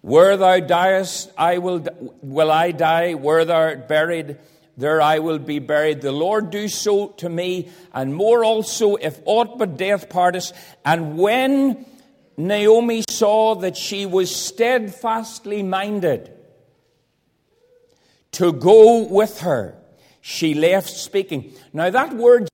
Where 0.00 0.36
thou 0.36 0.58
diest, 0.58 1.30
I 1.38 1.58
will, 1.58 1.86
will 2.22 2.50
I 2.50 2.72
die. 2.72 3.14
Where 3.14 3.44
thou 3.44 3.54
art 3.54 3.86
buried, 3.86 4.38
there 4.76 5.00
I 5.00 5.20
will 5.20 5.38
be 5.38 5.60
buried. 5.60 6.00
The 6.00 6.10
Lord 6.10 6.50
do 6.50 6.66
so 6.66 7.08
to 7.18 7.28
me, 7.28 7.68
and 7.94 8.16
more 8.16 8.44
also, 8.44 8.96
if 8.96 9.20
aught 9.26 9.58
but 9.58 9.76
death 9.76 10.08
part 10.08 10.34
us. 10.34 10.52
And 10.84 11.16
when 11.16 11.86
Naomi 12.36 13.04
saw 13.08 13.54
that 13.54 13.76
she 13.76 14.06
was 14.06 14.34
steadfastly 14.34 15.62
minded 15.62 16.35
to 18.36 18.52
go 18.52 19.02
with 19.02 19.40
her, 19.40 19.74
she 20.20 20.54
left 20.54 20.90
speaking. 20.90 21.52
Now, 21.72 21.90
that 21.90 22.14
word 22.14 22.48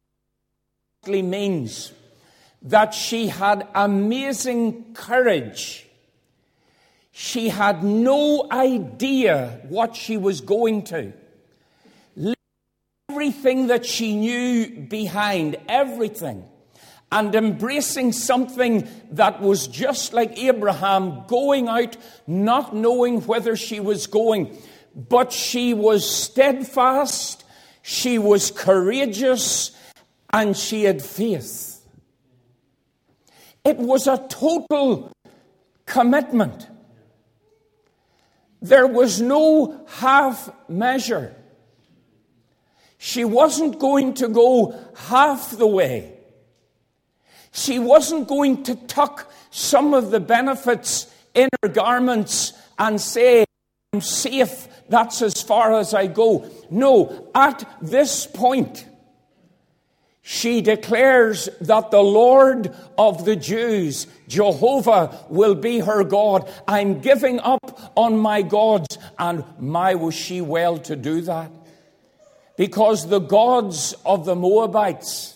means 1.07 1.93
that 2.63 2.95
she 2.95 3.29
had 3.29 3.67
amazing 3.75 4.95
courage. 4.95 5.87
She 7.11 7.49
had 7.49 7.83
no 7.83 8.47
idea 8.51 9.61
what 9.69 9.97
she 9.97 10.17
was 10.17 10.41
going 10.41 10.85
to 10.85 11.13
everything 13.13 13.67
that 13.67 13.85
she 13.85 14.17
knew 14.17 14.69
behind, 14.89 15.57
everything, 15.69 16.45
and 17.11 17.35
embracing 17.35 18.11
something 18.11 18.89
that 19.11 19.41
was 19.41 19.69
just 19.69 20.15
like 20.15 20.39
Abraham, 20.39 21.25
going 21.27 21.69
out, 21.69 21.97
not 22.27 22.75
knowing 22.75 23.21
whether 23.27 23.55
she 23.55 23.81
was 23.81 24.07
going. 24.07 24.57
But 24.95 25.33
she 25.33 25.75
was 25.75 26.09
steadfast, 26.09 27.45
she 27.83 28.19
was 28.19 28.51
courageous, 28.51 29.73
and 30.33 30.57
she 30.57 30.85
had 30.85 31.03
faith. 31.03 31.85
It 33.65 33.79
was 33.79 34.07
a 34.07 34.19
total 34.29 35.13
commitment. 35.87 36.69
There 38.61 38.87
was 38.87 39.21
no 39.21 39.85
half 39.89 40.51
measure. 40.69 41.35
She 42.99 43.25
wasn't 43.25 43.79
going 43.79 44.15
to 44.15 44.29
go 44.29 44.79
half 44.95 45.51
the 45.51 45.67
way. 45.67 46.13
She 47.53 47.79
wasn't 47.79 48.29
going 48.29 48.63
to 48.65 48.75
tuck 48.77 49.31
some 49.51 49.93
of 49.93 50.11
the 50.11 50.21
benefits 50.21 51.13
in 51.35 51.49
her 51.63 51.69
garments 51.69 52.53
and 52.79 53.01
say, 53.01 53.45
I'm 53.93 54.01
safe, 54.01 54.69
that's 54.89 55.23
as 55.23 55.43
far 55.43 55.75
as 55.75 55.95
I 55.95 56.07
go. 56.07 56.49
No, 56.71 57.29
at 57.35 57.69
this 57.81 58.27
point, 58.27 58.87
she 60.23 60.61
declares 60.61 61.49
that 61.63 61.91
the 61.91 62.03
Lord 62.03 62.73
of 62.97 63.25
the 63.25 63.35
Jews, 63.35 64.07
Jehovah, 64.29 65.19
will 65.29 65.55
be 65.57 65.81
her 65.81 66.05
God. 66.05 66.49
I'm 66.69 67.01
giving 67.01 67.41
up 67.41 67.93
on 67.97 68.19
my 68.19 68.43
gods, 68.43 68.99
and 69.19 69.45
my 69.59 69.95
was 69.97 70.15
she 70.15 70.41
well 70.41 70.79
to 70.79 70.95
do 70.97 71.23
that. 71.23 71.51
because 72.57 73.09
the 73.09 73.19
gods 73.19 73.95
of 74.05 74.25
the 74.25 74.37
Moabites 74.37 75.35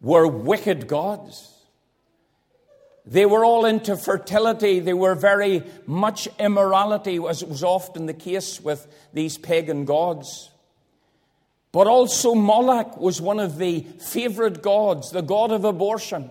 were 0.00 0.26
wicked 0.26 0.86
gods. 0.86 1.52
They 3.06 3.24
were 3.24 3.44
all 3.44 3.64
into 3.64 3.96
fertility. 3.96 4.80
They 4.80 4.92
were 4.92 5.14
very 5.14 5.62
much 5.86 6.28
immorality, 6.40 7.20
as 7.24 7.44
was 7.44 7.62
often 7.62 8.06
the 8.06 8.14
case 8.14 8.60
with 8.60 8.86
these 9.12 9.38
pagan 9.38 9.84
gods. 9.84 10.50
But 11.70 11.86
also, 11.86 12.34
Moloch 12.34 12.96
was 12.96 13.20
one 13.20 13.38
of 13.38 13.58
the 13.58 13.80
favorite 13.80 14.62
gods, 14.62 15.10
the 15.10 15.22
god 15.22 15.52
of 15.52 15.64
abortion, 15.64 16.30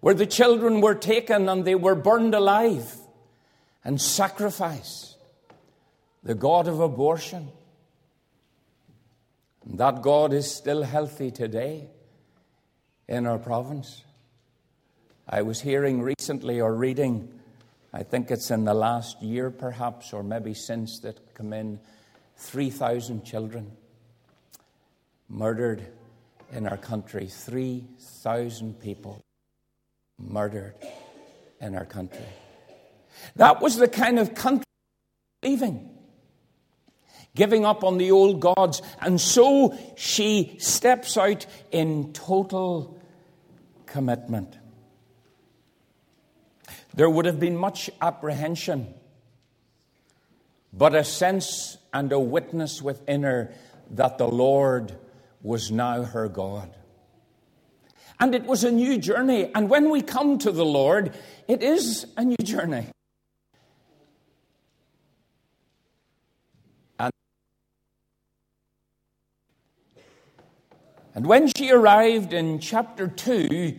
where 0.00 0.14
the 0.14 0.26
children 0.26 0.80
were 0.80 0.94
taken 0.94 1.48
and 1.48 1.64
they 1.64 1.74
were 1.74 1.94
burned 1.94 2.34
alive 2.34 2.96
and 3.84 4.00
sacrificed. 4.00 5.16
The 6.22 6.34
god 6.34 6.68
of 6.68 6.80
abortion. 6.80 7.48
And 9.66 9.78
that 9.78 10.02
God 10.02 10.32
is 10.32 10.50
still 10.50 10.82
healthy 10.82 11.30
today 11.30 11.88
in 13.08 13.26
our 13.26 13.38
province. 13.38 14.03
I 15.28 15.42
was 15.42 15.60
hearing 15.60 16.02
recently 16.02 16.60
or 16.60 16.74
reading, 16.74 17.28
I 17.92 18.02
think 18.02 18.30
it's 18.30 18.50
in 18.50 18.64
the 18.64 18.74
last 18.74 19.22
year 19.22 19.50
perhaps, 19.50 20.12
or 20.12 20.22
maybe 20.22 20.54
since 20.54 20.98
that 21.00 21.34
come 21.34 21.52
in, 21.52 21.80
3,000 22.36 23.24
children 23.24 23.72
murdered 25.28 25.86
in 26.52 26.66
our 26.66 26.76
country. 26.76 27.26
3,000 27.26 28.80
people 28.80 29.20
murdered 30.18 30.74
in 31.60 31.74
our 31.74 31.86
country. 31.86 32.26
That 33.36 33.60
was 33.62 33.76
the 33.76 33.88
kind 33.88 34.18
of 34.18 34.34
country 34.34 34.64
leaving 35.42 35.90
giving 37.34 37.64
up 37.64 37.84
on 37.84 37.98
the 37.98 38.10
old 38.10 38.40
gods. 38.40 38.80
And 39.00 39.20
so 39.20 39.76
she 39.96 40.56
steps 40.58 41.16
out 41.16 41.46
in 41.70 42.12
total 42.12 42.98
commitment. 43.86 44.56
There 46.94 47.10
would 47.10 47.26
have 47.26 47.40
been 47.40 47.56
much 47.56 47.90
apprehension, 48.00 48.94
but 50.72 50.94
a 50.94 51.04
sense 51.04 51.76
and 51.92 52.12
a 52.12 52.20
witness 52.20 52.80
within 52.80 53.24
her 53.24 53.52
that 53.90 54.18
the 54.18 54.28
Lord 54.28 54.96
was 55.42 55.70
now 55.70 56.02
her 56.04 56.28
God. 56.28 56.74
And 58.20 58.34
it 58.34 58.44
was 58.44 58.62
a 58.62 58.70
new 58.70 58.98
journey. 58.98 59.50
And 59.54 59.68
when 59.68 59.90
we 59.90 60.02
come 60.02 60.38
to 60.38 60.52
the 60.52 60.64
Lord, 60.64 61.14
it 61.48 61.62
is 61.62 62.06
a 62.16 62.24
new 62.24 62.36
journey. 62.36 62.86
And 71.16 71.26
when 71.26 71.48
she 71.56 71.70
arrived 71.70 72.32
in 72.32 72.58
chapter 72.58 73.06
2, 73.06 73.78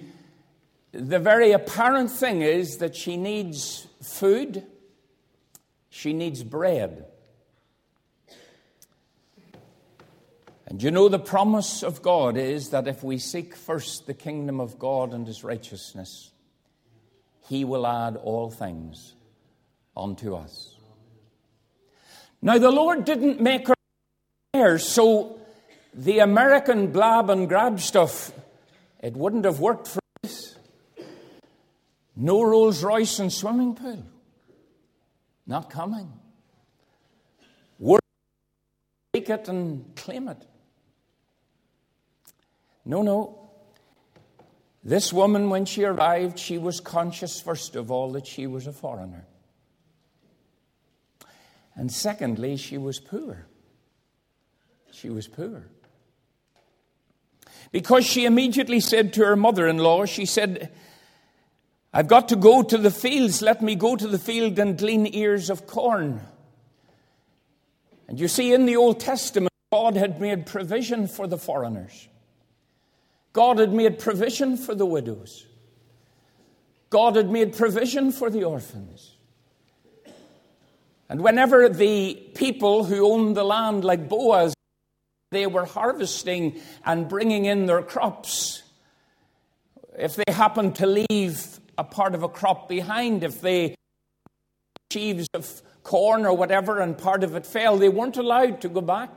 the 0.96 1.20
very 1.20 1.52
apparent 1.52 2.10
thing 2.10 2.42
is 2.42 2.78
that 2.78 2.96
she 2.96 3.18
needs 3.18 3.88
food, 4.02 4.64
she 5.90 6.14
needs 6.14 6.44
bread. 6.44 7.06
And 10.68 10.82
you 10.82 10.92
know, 10.92 11.10
the 11.10 11.20
promise 11.20 11.84
of 11.84 12.02
God 12.02 12.38
is 12.38 12.70
that 12.70 12.88
if 12.88 13.04
we 13.04 13.18
seek 13.18 13.56
first 13.56 14.08
the 14.08 14.14
kingdom 14.14 14.60
of 14.60 14.80
God 14.80 15.14
and 15.14 15.28
his 15.28 15.44
righteousness, 15.44 16.32
he 17.48 17.64
will 17.66 17.86
add 17.86 18.16
all 18.16 18.50
things 18.50 19.14
unto 19.96 20.34
us. 20.34 20.76
Now, 22.42 22.58
the 22.58 22.72
Lord 22.72 23.06
didn't 23.06 23.42
make 23.42 23.68
her 24.54 24.78
so 24.78 25.40
the 25.94 26.20
American 26.20 26.92
blab 26.92 27.30
and 27.30 27.48
grab 27.48 27.80
stuff, 27.80 28.32
it 29.02 29.16
wouldn't 29.16 29.46
have 29.46 29.60
worked 29.60 29.88
for. 29.88 30.00
No 32.16 32.42
Rolls 32.44 32.84
Royce 32.84 33.20
and 33.20 33.32
swimming 33.32 33.76
pool. 33.76 34.06
Not 35.46 35.70
coming. 35.70 36.12
Work, 37.78 38.02
take 39.14 39.30
it 39.30 39.48
and 39.48 39.96
claim 39.96 40.30
it. 40.30 40.46
No, 42.86 43.02
no. 43.02 43.50
This 44.84 45.12
woman, 45.12 45.50
when 45.50 45.66
she 45.66 45.84
arrived, 45.84 46.38
she 46.38 46.58
was 46.58 46.80
conscious, 46.80 47.42
first 47.42 47.76
of 47.76 47.90
all, 47.92 48.12
that 48.12 48.28
she 48.28 48.46
was 48.46 48.68
a 48.68 48.72
foreigner. 48.72 49.26
And 51.74 51.92
secondly, 51.92 52.56
she 52.56 52.78
was 52.78 53.00
poor. 53.00 53.48
She 54.92 55.10
was 55.10 55.28
poor. 55.28 55.68
Because 57.72 58.06
she 58.06 58.26
immediately 58.26 58.80
said 58.80 59.12
to 59.14 59.26
her 59.26 59.36
mother 59.36 59.68
in 59.68 59.80
law, 59.80 60.06
she 60.06 60.26
said, 60.26 60.72
I've 61.98 62.10
got 62.10 62.28
to 62.28 62.36
go 62.36 62.62
to 62.62 62.78
the 62.78 62.92
fields. 62.92 63.42
Let 63.42 63.62
me 63.62 63.76
go 63.76 63.96
to 63.96 64.06
the 64.06 64.20
field 64.20 64.60
and 64.60 64.78
glean 64.78 65.08
ears 65.16 65.50
of 65.50 65.66
corn. 65.66 66.20
And 68.10 68.20
you 68.20 68.28
see, 68.28 68.52
in 68.52 68.66
the 68.66 68.76
Old 68.76 69.00
Testament, 69.00 69.54
God 69.72 69.96
had 69.96 70.20
made 70.20 70.46
provision 70.46 71.08
for 71.08 71.26
the 71.26 71.38
foreigners. 71.38 72.10
God 73.32 73.60
had 73.60 73.72
made 73.72 73.98
provision 73.98 74.58
for 74.58 74.76
the 74.76 74.86
widows. 74.86 75.46
God 76.90 77.16
had 77.16 77.32
made 77.32 77.56
provision 77.56 78.12
for 78.12 78.30
the 78.30 78.44
orphans. 78.44 79.16
And 81.08 81.22
whenever 81.24 81.70
the 81.70 82.16
people 82.36 82.84
who 82.84 83.10
owned 83.10 83.38
the 83.38 83.46
land, 83.46 83.86
like 83.86 84.10
Boaz, 84.10 84.54
they 85.32 85.48
were 85.48 85.66
harvesting 85.66 86.60
and 86.86 87.08
bringing 87.08 87.46
in 87.46 87.68
their 87.68 87.82
crops. 87.82 88.64
If 89.98 90.18
they 90.18 90.34
happened 90.34 90.76
to 90.76 91.06
leave 91.10 91.60
a 91.78 91.84
part 91.84 92.16
of 92.16 92.24
a 92.24 92.30
crop 92.30 92.70
behind, 92.70 93.24
if 93.24 93.42
they 93.42 93.76
sheaves 94.92 95.28
of 95.34 95.62
corn 95.84 96.26
or 96.26 96.36
whatever 96.36 96.80
and 96.80 96.98
part 96.98 97.24
of 97.24 97.36
it 97.36 97.46
fell, 97.46 97.78
they 97.78 97.90
weren't 97.90 98.18
allowed 98.18 98.62
to 98.62 98.70
go 98.70 98.82
back. 98.82 99.10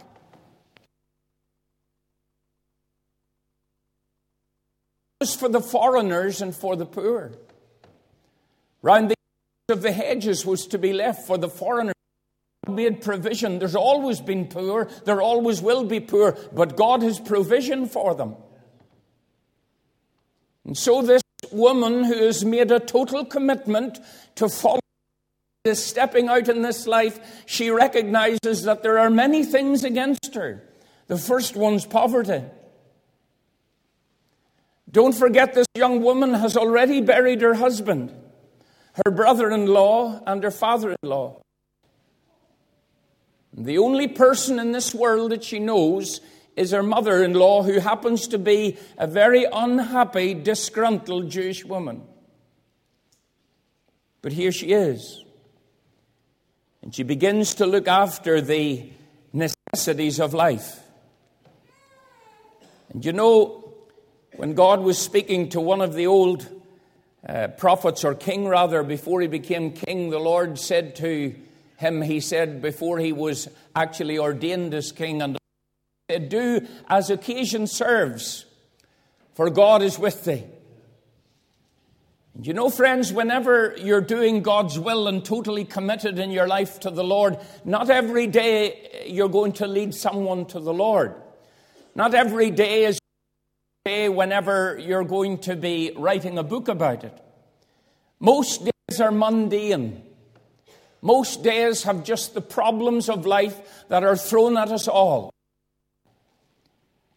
It 5.20 5.24
was 5.24 5.34
for 5.34 5.48
the 5.48 5.60
foreigners 5.60 6.42
and 6.42 6.54
for 6.54 6.76
the 6.76 6.86
poor. 6.86 7.32
Round 8.82 9.10
the 9.10 9.14
edge 9.14 9.76
of 9.76 9.82
the 9.82 9.92
hedges 9.92 10.46
was 10.46 10.66
to 10.68 10.78
be 10.78 10.92
left 10.92 11.26
for 11.26 11.38
the 11.38 11.48
foreigners 11.48 11.94
God 12.68 12.74
made 12.74 13.00
provision. 13.02 13.58
There's 13.58 13.74
always 13.74 14.20
been 14.20 14.46
poor, 14.46 14.88
there 15.04 15.22
always 15.22 15.60
will 15.60 15.84
be 15.84 16.00
poor, 16.00 16.36
but 16.52 16.76
God 16.76 17.02
has 17.02 17.18
provision 17.18 17.86
for 17.86 18.14
them. 18.14 18.36
And 20.64 20.76
so, 20.76 21.02
this 21.02 21.22
woman 21.52 22.04
who 22.04 22.24
has 22.24 22.44
made 22.44 22.70
a 22.70 22.80
total 22.80 23.24
commitment 23.24 23.98
to 24.36 24.48
follow 24.48 24.80
is 25.64 25.84
stepping 25.84 26.28
out 26.28 26.48
in 26.48 26.62
this 26.62 26.86
life, 26.86 27.18
she 27.46 27.70
recognizes 27.70 28.62
that 28.64 28.82
there 28.82 28.98
are 28.98 29.10
many 29.10 29.44
things 29.44 29.84
against 29.84 30.34
her. 30.34 30.62
The 31.06 31.18
first 31.18 31.56
one's 31.56 31.86
poverty. 31.86 32.44
Don't 34.90 35.14
forget, 35.14 35.54
this 35.54 35.66
young 35.74 36.02
woman 36.02 36.34
has 36.34 36.56
already 36.56 37.00
buried 37.00 37.42
her 37.42 37.54
husband, 37.54 38.14
her 39.04 39.10
brother 39.10 39.50
in 39.50 39.66
law, 39.66 40.22
and 40.26 40.42
her 40.42 40.50
father 40.50 40.90
in 40.90 41.08
law. 41.08 41.40
The 43.52 43.78
only 43.78 44.08
person 44.08 44.58
in 44.58 44.72
this 44.72 44.94
world 44.94 45.32
that 45.32 45.44
she 45.44 45.58
knows 45.58 46.20
is 46.58 46.72
her 46.72 46.82
mother 46.82 47.22
in 47.22 47.34
law, 47.34 47.62
who 47.62 47.78
happens 47.78 48.28
to 48.28 48.38
be 48.38 48.76
a 48.98 49.06
very 49.06 49.44
unhappy, 49.44 50.34
disgruntled 50.34 51.30
Jewish 51.30 51.64
woman. 51.64 52.02
But 54.20 54.32
here 54.32 54.52
she 54.52 54.72
is. 54.72 55.24
And 56.82 56.94
she 56.94 57.04
begins 57.04 57.54
to 57.56 57.66
look 57.66 57.86
after 57.86 58.40
the 58.40 58.90
necessities 59.32 60.18
of 60.20 60.34
life. 60.34 60.80
And 62.90 63.04
you 63.04 63.12
know, 63.12 63.74
when 64.36 64.54
God 64.54 64.80
was 64.80 64.98
speaking 64.98 65.50
to 65.50 65.60
one 65.60 65.80
of 65.80 65.94
the 65.94 66.06
old 66.06 66.48
uh, 67.26 67.48
prophets, 67.48 68.04
or 68.04 68.14
king 68.14 68.46
rather, 68.48 68.82
before 68.82 69.20
he 69.20 69.28
became 69.28 69.72
king, 69.72 70.10
the 70.10 70.18
Lord 70.18 70.58
said 70.58 70.96
to 70.96 71.34
him, 71.76 72.02
he 72.02 72.20
said, 72.20 72.60
before 72.60 72.98
he 72.98 73.12
was 73.12 73.48
actually 73.76 74.18
ordained 74.18 74.74
as 74.74 74.90
king, 74.90 75.22
and 75.22 75.37
Uh, 76.10 76.18
do 76.18 76.66
as 76.88 77.10
occasion 77.10 77.66
serves, 77.66 78.46
for 79.34 79.50
God 79.50 79.82
is 79.82 79.98
with 79.98 80.24
thee. 80.24 80.44
And 82.34 82.46
you 82.46 82.54
know, 82.54 82.70
friends, 82.70 83.12
whenever 83.12 83.74
you're 83.78 84.00
doing 84.00 84.42
God's 84.42 84.78
will 84.78 85.08
and 85.08 85.24
totally 85.24 85.64
committed 85.64 86.18
in 86.18 86.30
your 86.30 86.46
life 86.46 86.80
to 86.80 86.90
the 86.90 87.04
Lord, 87.04 87.36
not 87.64 87.90
every 87.90 88.26
day 88.26 89.04
you're 89.06 89.28
going 89.28 89.52
to 89.54 89.66
lead 89.66 89.94
someone 89.94 90.46
to 90.46 90.60
the 90.60 90.72
Lord. 90.72 91.14
Not 91.94 92.14
every 92.14 92.50
day 92.50 92.84
is 92.84 92.98
day 93.84 94.08
whenever 94.08 94.78
you're 94.78 95.04
going 95.04 95.38
to 95.38 95.56
be 95.56 95.92
writing 95.96 96.38
a 96.38 96.42
book 96.42 96.68
about 96.68 97.04
it. 97.04 97.18
Most 98.20 98.64
days 98.64 99.00
are 99.00 99.10
mundane. 99.10 100.02
Most 101.02 101.42
days 101.42 101.84
have 101.84 102.04
just 102.04 102.34
the 102.34 102.40
problems 102.40 103.08
of 103.08 103.26
life 103.26 103.58
that 103.88 104.04
are 104.04 104.16
thrown 104.16 104.56
at 104.56 104.70
us 104.70 104.88
all. 104.88 105.32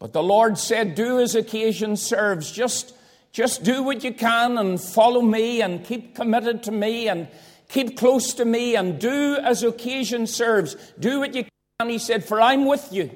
But 0.01 0.13
the 0.13 0.23
Lord 0.23 0.57
said, 0.57 0.95
Do 0.95 1.19
as 1.19 1.35
occasion 1.35 1.95
serves. 1.95 2.51
Just, 2.51 2.95
just 3.31 3.63
do 3.63 3.83
what 3.83 4.03
you 4.03 4.11
can 4.11 4.57
and 4.57 4.81
follow 4.81 5.21
me 5.21 5.61
and 5.61 5.85
keep 5.85 6.15
committed 6.15 6.63
to 6.63 6.71
me 6.71 7.07
and 7.07 7.27
keep 7.69 7.97
close 7.97 8.33
to 8.33 8.43
me 8.43 8.75
and 8.75 8.99
do 8.99 9.37
as 9.37 9.61
occasion 9.61 10.25
serves. 10.25 10.75
Do 10.99 11.19
what 11.19 11.35
you 11.35 11.43
can. 11.43 11.87
He 11.87 11.99
said, 11.99 12.25
For 12.25 12.41
I'm 12.41 12.65
with 12.65 12.91
you. 12.91 13.11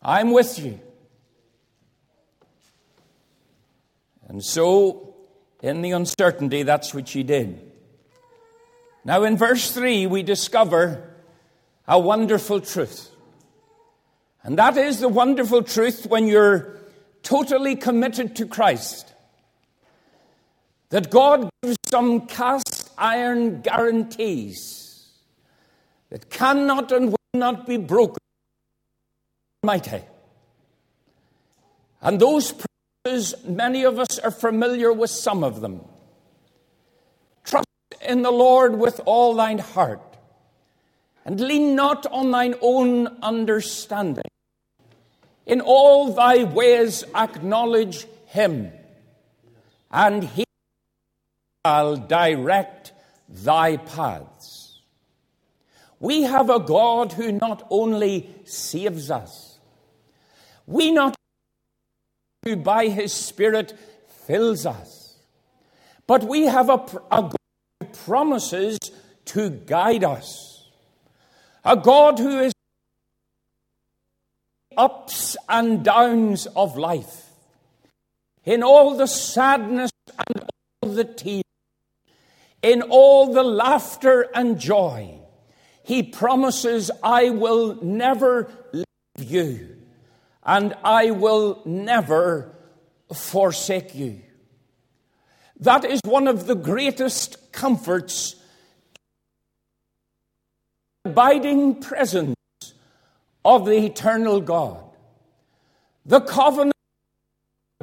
I'm 0.00 0.30
with 0.30 0.56
you. 0.60 0.78
And 4.28 4.44
so, 4.44 5.16
in 5.62 5.82
the 5.82 5.90
uncertainty, 5.90 6.62
that's 6.62 6.94
what 6.94 7.08
she 7.08 7.24
did. 7.24 7.72
Now, 9.04 9.24
in 9.24 9.36
verse 9.36 9.72
3, 9.72 10.06
we 10.06 10.22
discover 10.22 11.12
a 11.88 11.98
wonderful 11.98 12.60
truth. 12.60 13.10
And 14.46 14.56
that 14.60 14.76
is 14.76 15.00
the 15.00 15.08
wonderful 15.08 15.64
truth 15.64 16.06
when 16.06 16.28
you're 16.28 16.78
totally 17.24 17.74
committed 17.74 18.36
to 18.36 18.46
Christ. 18.46 19.12
That 20.90 21.10
God 21.10 21.50
gives 21.64 21.76
some 21.90 22.28
cast 22.28 22.92
iron 22.96 23.60
guarantees 23.60 25.08
that 26.10 26.30
cannot 26.30 26.92
and 26.92 27.08
will 27.10 27.16
not 27.34 27.66
be 27.66 27.76
broken. 27.76 28.18
Mighty. 29.64 30.02
And 32.00 32.20
those 32.20 32.54
promises, 33.04 33.34
many 33.44 33.82
of 33.82 33.98
us 33.98 34.20
are 34.20 34.30
familiar 34.30 34.92
with 34.92 35.10
some 35.10 35.42
of 35.42 35.60
them. 35.60 35.80
Trust 37.42 37.66
in 38.00 38.22
the 38.22 38.30
Lord 38.30 38.78
with 38.78 39.00
all 39.06 39.34
thine 39.34 39.58
heart, 39.58 40.16
and 41.24 41.40
lean 41.40 41.74
not 41.74 42.06
on 42.12 42.30
thine 42.30 42.54
own 42.60 43.08
understanding. 43.22 44.22
In 45.46 45.60
all 45.60 46.12
thy 46.12 46.42
ways 46.42 47.04
acknowledge 47.14 48.06
him, 48.26 48.72
and 49.90 50.24
he 50.24 50.44
shall 51.64 51.96
direct 51.96 52.92
thy 53.28 53.76
paths. 53.76 54.80
We 56.00 56.22
have 56.22 56.50
a 56.50 56.60
God 56.60 57.12
who 57.12 57.32
not 57.32 57.66
only 57.70 58.34
saves 58.44 59.10
us, 59.10 59.58
we 60.66 60.90
not 60.90 61.14
who 62.44 62.56
by 62.56 62.88
his 62.88 63.12
Spirit 63.12 63.78
fills 64.26 64.66
us, 64.66 65.16
but 66.06 66.24
we 66.24 66.46
have 66.46 66.68
a, 66.68 66.84
a 67.10 67.22
God 67.22 67.36
who 67.80 67.86
promises 68.04 68.78
to 69.26 69.50
guide 69.50 70.04
us, 70.04 70.68
a 71.64 71.76
God 71.76 72.18
who 72.18 72.40
is 72.40 72.52
ups 74.76 75.36
and 75.48 75.84
downs 75.84 76.46
of 76.56 76.76
life, 76.76 77.30
in 78.44 78.62
all 78.62 78.96
the 78.96 79.06
sadness 79.06 79.90
and 80.08 80.44
all 80.82 80.90
the 80.90 81.04
tears, 81.04 81.42
in 82.62 82.82
all 82.82 83.32
the 83.32 83.42
laughter 83.42 84.28
and 84.34 84.58
joy, 84.58 85.18
he 85.82 86.02
promises, 86.02 86.90
I 87.02 87.30
will 87.30 87.82
never 87.82 88.48
leave 88.72 88.84
you 89.18 89.76
and 90.44 90.74
I 90.84 91.10
will 91.10 91.62
never 91.64 92.54
forsake 93.12 93.94
you. 93.94 94.20
That 95.60 95.84
is 95.84 96.00
one 96.04 96.28
of 96.28 96.46
the 96.46 96.54
greatest 96.54 97.52
comforts. 97.52 98.36
Abiding 101.04 101.80
presence 101.80 102.35
of 103.46 103.64
the 103.64 103.76
eternal 103.76 104.40
God. 104.40 104.82
The 106.04 106.20
covenant 106.20 106.74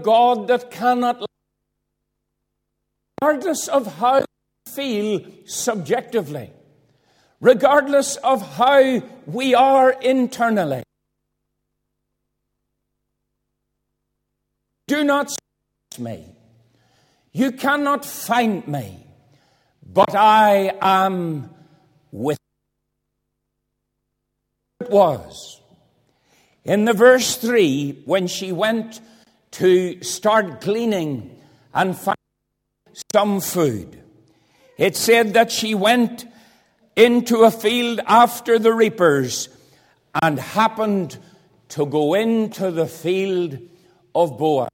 God 0.02 0.50
that 0.50 0.70
cannot, 0.70 1.26
regardless 3.22 3.70
of 3.70 3.88
how 3.96 4.20
we 4.20 4.72
feel 4.74 5.22
subjectively, 5.46 6.52
regardless 7.40 8.18
of 8.18 8.42
how 8.58 9.02
we 9.26 9.56
are 9.56 9.92
internally. 9.92 10.84
Do 14.88 15.04
not 15.06 15.30
search 15.30 16.00
me. 16.00 16.26
You 17.32 17.54
cannot 17.54 18.04
find 18.04 18.68
me, 18.68 19.08
but 19.82 20.14
I 20.14 20.74
am 20.82 21.50
with 22.12 22.43
was. 24.90 25.62
In 26.64 26.86
the 26.86 26.94
verse 26.94 27.36
3, 27.36 28.04
when 28.06 28.28
she 28.28 28.52
went 28.52 29.02
to 29.52 30.02
start 30.02 30.62
gleaning 30.62 31.40
and 31.74 31.98
find 31.98 32.18
some 33.14 33.42
food, 33.42 34.02
it 34.78 34.96
said 34.96 35.34
that 35.34 35.52
she 35.52 35.76
went 35.76 36.26
into 36.96 37.44
a 37.44 37.52
field 37.52 38.00
after 38.06 38.58
the 38.60 38.74
reapers 38.74 39.50
and 40.22 40.40
happened 40.40 41.18
to 41.70 41.86
go 41.86 42.14
into 42.14 42.72
the 42.72 42.86
field 42.86 43.58
of 44.14 44.38
Boaz. 44.38 44.70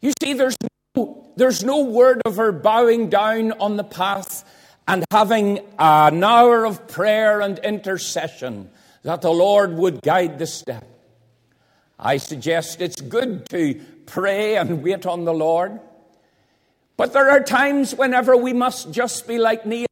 You 0.00 0.12
see, 0.22 0.34
there's 0.34 0.56
no, 0.94 1.32
there's 1.36 1.64
no 1.64 1.84
word 1.84 2.22
of 2.24 2.36
her 2.36 2.52
bowing 2.52 3.08
down 3.08 3.52
on 3.52 3.76
the 3.76 3.84
path 3.84 4.44
and 4.90 5.04
having 5.12 5.60
an 5.78 6.24
hour 6.24 6.64
of 6.64 6.88
prayer 6.88 7.40
and 7.40 7.60
intercession 7.60 8.68
that 9.04 9.22
the 9.22 9.30
Lord 9.30 9.74
would 9.74 10.02
guide 10.02 10.40
the 10.40 10.48
step. 10.48 10.84
I 11.96 12.16
suggest 12.16 12.80
it's 12.80 13.00
good 13.00 13.48
to 13.50 13.80
pray 14.06 14.56
and 14.56 14.82
wait 14.82 15.06
on 15.06 15.24
the 15.24 15.32
Lord. 15.32 15.78
But 16.96 17.12
there 17.12 17.30
are 17.30 17.38
times 17.38 17.94
whenever 17.94 18.36
we 18.36 18.52
must 18.52 18.90
just 18.90 19.28
be 19.28 19.38
like 19.38 19.64
Nehemiah 19.64 19.86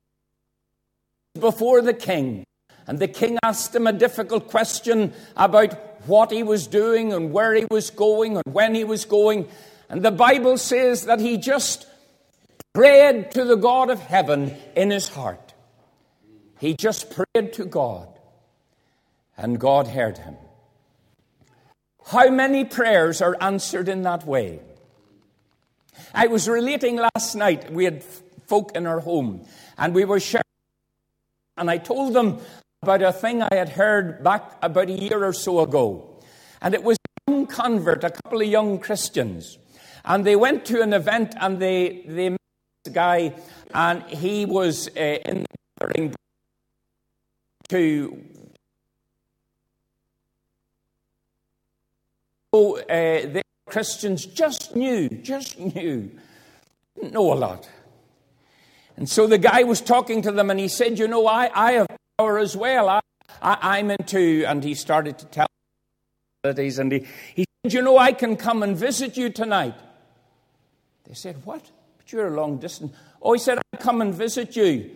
before 1.39 1.81
the 1.81 1.95
king. 1.95 2.45
And 2.89 2.99
the 2.99 3.07
king 3.07 3.39
asked 3.45 3.77
him 3.77 3.87
a 3.87 3.93
difficult 3.93 4.49
question 4.49 5.13
about 5.37 5.75
what 6.09 6.33
he 6.33 6.43
was 6.43 6.67
doing 6.67 7.13
and 7.13 7.33
where 7.33 7.55
he 7.55 7.67
was 7.71 7.91
going 7.91 8.35
and 8.35 8.53
when 8.53 8.75
he 8.75 8.83
was 8.83 9.05
going. 9.05 9.47
And 9.89 10.03
the 10.03 10.11
Bible 10.11 10.59
says 10.59 11.05
that 11.05 11.21
he 11.21 11.37
just 11.37 11.87
prayed 12.73 13.31
to 13.33 13.45
the 13.45 13.57
God 13.57 13.91
of 13.91 14.01
heaven 14.01 14.57
in 14.77 14.91
his 14.91 15.09
heart. 15.09 15.55
He 16.61 16.75
just 16.75 17.11
prayed 17.11 17.53
to 17.55 17.65
God, 17.65 18.09
and 19.37 19.61
God 19.61 19.89
heard 19.89 20.19
him. 20.19 20.37
How 22.07 22.31
many 22.31 22.65
prayers 22.65 23.21
are 23.21 23.37
answered 23.41 23.89
in 23.89 24.03
that 24.03 24.27
way? 24.27 24.61
I 26.15 26.27
was 26.27 26.49
relating 26.49 26.97
last 26.97 27.35
night, 27.35 27.73
we 27.73 27.85
had 27.85 28.03
folk 28.47 28.73
in 28.75 28.87
our 28.87 29.01
home, 29.01 29.47
and 29.77 29.95
we 29.95 30.05
were 30.05 30.21
sharing, 30.21 30.43
and 31.57 31.71
I 31.71 31.79
told 31.79 32.15
them 32.15 32.39
about 32.83 33.03
a 33.03 33.13
thing 33.13 33.43
I 33.43 33.55
had 33.55 33.71
heard 33.71 34.23
back 34.23 34.57
about 34.63 34.89
a 34.89 34.93
year 34.93 35.25
or 35.25 35.33
so 35.33 35.61
ago. 35.61 36.19
And 36.63 36.75
it 36.75 36.83
was 36.83 36.97
a 36.97 37.31
young 37.31 37.47
convert, 37.47 38.05
a 38.05 38.11
couple 38.11 38.41
of 38.41 38.47
young 38.47 38.79
Christians. 38.79 39.59
And 40.05 40.25
they 40.25 40.37
went 40.37 40.65
to 40.67 40.81
an 40.81 40.93
event 40.93 41.35
and 41.41 41.59
they, 41.59 42.05
they 42.07 42.37
guy, 42.89 43.35
and 43.75 44.03
he 44.05 44.45
was 44.45 44.89
uh, 44.97 45.01
in 45.01 45.45
the 45.81 46.15
to 47.69 48.25
so, 52.55 52.79
uh, 52.79 52.85
the 52.89 53.43
Christians 53.69 54.25
just 54.25 54.75
knew, 54.75 55.09
just 55.09 55.59
knew, 55.59 56.11
didn't 56.97 57.13
know 57.13 57.33
a 57.33 57.35
lot. 57.35 57.69
And 58.97 59.09
so 59.09 59.27
the 59.27 59.39
guy 59.39 59.63
was 59.63 59.81
talking 59.81 60.23
to 60.23 60.33
them 60.33 60.51
and 60.51 60.59
he 60.59 60.67
said, 60.67 60.99
You 60.99 61.07
know, 61.07 61.27
I, 61.27 61.51
I 61.55 61.73
have 61.73 61.87
power 62.19 62.39
as 62.39 62.57
well. 62.57 62.89
I, 62.89 63.01
I, 63.41 63.79
am 63.79 63.91
into, 63.91 64.45
and 64.47 64.65
he 64.65 64.75
started 64.75 65.19
to 65.19 65.27
tell 65.27 65.47
and 66.43 66.59
he, 66.93 67.07
he 67.35 67.45
said, 67.63 67.73
You 67.73 67.83
know, 67.83 67.99
I 67.99 68.13
can 68.13 68.37
come 68.37 68.63
and 68.63 68.77
visit 68.77 69.17
you 69.17 69.29
tonight. 69.29 69.75
They 71.07 71.15
said, 71.15 71.45
What? 71.45 71.71
You're 72.13 72.29
a 72.29 72.37
long 72.37 72.59
distance. 72.59 72.95
Oh, 73.21 73.33
he 73.33 73.39
said, 73.39 73.59
I'll 73.59 73.81
come 73.81 74.01
and 74.01 74.15
visit 74.15 74.57
you. 74.57 74.91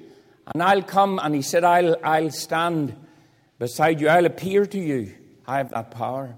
And 0.53 0.62
I'll 0.62 0.83
come, 0.83 1.20
and 1.22 1.35
he 1.35 1.42
said, 1.42 1.64
I'll, 1.64 1.96
I'll 2.03 2.31
stand 2.31 2.96
beside 3.59 4.01
you. 4.01 4.09
I'll 4.09 4.27
appear 4.27 4.66
to 4.66 4.79
you. 4.79 5.14
I 5.46 5.59
have 5.59 5.70
that 5.70 5.90
power. 5.90 6.37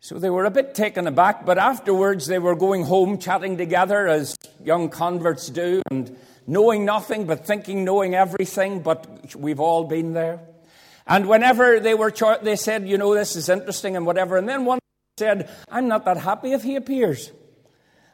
So 0.00 0.18
they 0.18 0.30
were 0.30 0.44
a 0.44 0.50
bit 0.50 0.74
taken 0.74 1.06
aback, 1.06 1.44
but 1.44 1.58
afterwards 1.58 2.26
they 2.26 2.38
were 2.38 2.56
going 2.56 2.84
home 2.84 3.18
chatting 3.18 3.58
together 3.58 4.08
as 4.08 4.36
young 4.64 4.88
converts 4.88 5.50
do 5.50 5.82
and 5.90 6.16
knowing 6.46 6.84
nothing 6.84 7.26
but 7.26 7.44
thinking 7.44 7.84
knowing 7.84 8.14
everything, 8.14 8.80
but 8.80 9.36
we've 9.36 9.60
all 9.60 9.84
been 9.84 10.14
there. 10.14 10.40
And 11.06 11.28
whenever 11.28 11.78
they 11.78 11.94
were, 11.94 12.12
they 12.42 12.56
said, 12.56 12.88
you 12.88 12.96
know, 12.96 13.14
this 13.14 13.36
is 13.36 13.48
interesting 13.48 13.96
and 13.96 14.06
whatever. 14.06 14.36
And 14.36 14.48
then 14.48 14.64
one 14.64 14.78
said, 15.18 15.50
I'm 15.68 15.88
not 15.88 16.04
that 16.06 16.16
happy 16.16 16.52
if 16.52 16.62
he 16.62 16.76
appears. 16.76 17.30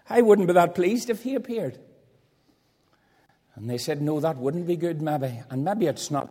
I 0.08 0.20
wouldn't 0.20 0.48
be 0.48 0.54
that 0.54 0.74
pleased 0.74 1.10
if 1.10 1.22
he 1.22 1.34
appeared. 1.34 1.78
And 3.54 3.70
they 3.70 3.78
said, 3.78 4.02
No, 4.02 4.20
that 4.20 4.36
wouldn't 4.36 4.66
be 4.66 4.76
good, 4.76 5.00
maybe. 5.00 5.42
And 5.50 5.64
maybe 5.64 5.86
it's 5.86 6.10
not. 6.10 6.28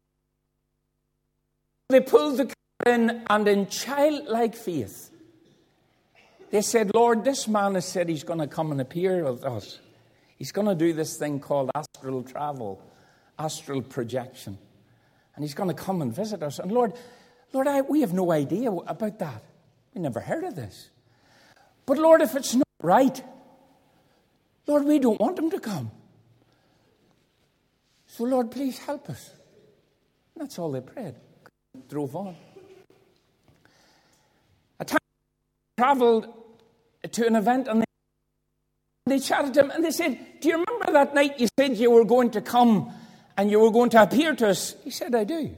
They 1.89 2.01
pulled 2.01 2.37
the 2.37 2.53
in 2.85 3.23
and 3.29 3.47
in 3.47 3.67
childlike 3.67 4.55
faith, 4.55 5.09
they 6.51 6.61
said, 6.61 6.91
Lord, 6.93 7.23
this 7.23 7.47
man 7.47 7.75
has 7.75 7.85
said 7.85 8.09
he's 8.09 8.23
going 8.23 8.39
to 8.39 8.47
come 8.47 8.71
and 8.71 8.79
appear 8.81 9.23
with 9.23 9.43
us. 9.43 9.79
He's 10.37 10.51
going 10.51 10.67
to 10.67 10.75
do 10.75 10.93
this 10.93 11.17
thing 11.17 11.39
called 11.39 11.71
astral 11.73 12.23
travel, 12.23 12.81
astral 13.39 13.81
projection. 13.81 14.57
And 15.35 15.43
he's 15.43 15.53
going 15.53 15.69
to 15.69 15.75
come 15.75 16.01
and 16.01 16.13
visit 16.13 16.43
us. 16.43 16.59
And 16.59 16.71
Lord, 16.71 16.93
Lord, 17.53 17.67
I, 17.67 17.81
we 17.81 18.01
have 18.01 18.13
no 18.13 18.31
idea 18.31 18.71
about 18.71 19.19
that. 19.19 19.43
We 19.93 20.01
never 20.01 20.19
heard 20.19 20.43
of 20.43 20.55
this. 20.55 20.89
But 21.85 21.97
Lord, 21.97 22.21
if 22.21 22.35
it's 22.35 22.53
not 22.53 22.67
right, 22.81 23.23
Lord, 24.67 24.85
we 24.85 24.99
don't 24.99 25.19
want 25.19 25.35
them 25.35 25.49
to 25.51 25.59
come. 25.59 25.91
So, 28.07 28.23
Lord, 28.23 28.51
please 28.51 28.77
help 28.79 29.09
us. 29.09 29.31
And 30.35 30.43
that's 30.43 30.57
all 30.59 30.71
they 30.71 30.81
prayed. 30.81 31.15
Drove 31.89 32.15
on. 32.15 32.35
A 34.79 34.85
time 34.85 34.99
traveled 35.77 36.27
to 37.11 37.27
an 37.27 37.35
event 37.35 37.67
and 37.67 37.81
they, 37.81 37.85
they 39.07 39.19
chatted 39.19 39.53
to 39.55 39.61
him 39.61 39.71
and 39.71 39.83
they 39.83 39.91
said, 39.91 40.17
Do 40.39 40.47
you 40.47 40.53
remember 40.53 40.91
that 40.93 41.15
night 41.15 41.39
you 41.39 41.47
said 41.59 41.77
you 41.77 41.91
were 41.91 42.05
going 42.05 42.31
to 42.31 42.41
come 42.41 42.91
and 43.37 43.49
you 43.49 43.59
were 43.59 43.71
going 43.71 43.89
to 43.91 44.01
appear 44.03 44.35
to 44.35 44.49
us? 44.49 44.75
He 44.83 44.91
said, 44.91 45.15
I 45.15 45.23
do. 45.23 45.55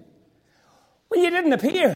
Well, 1.09 1.21
you 1.21 1.29
didn't 1.29 1.53
appear. 1.53 1.93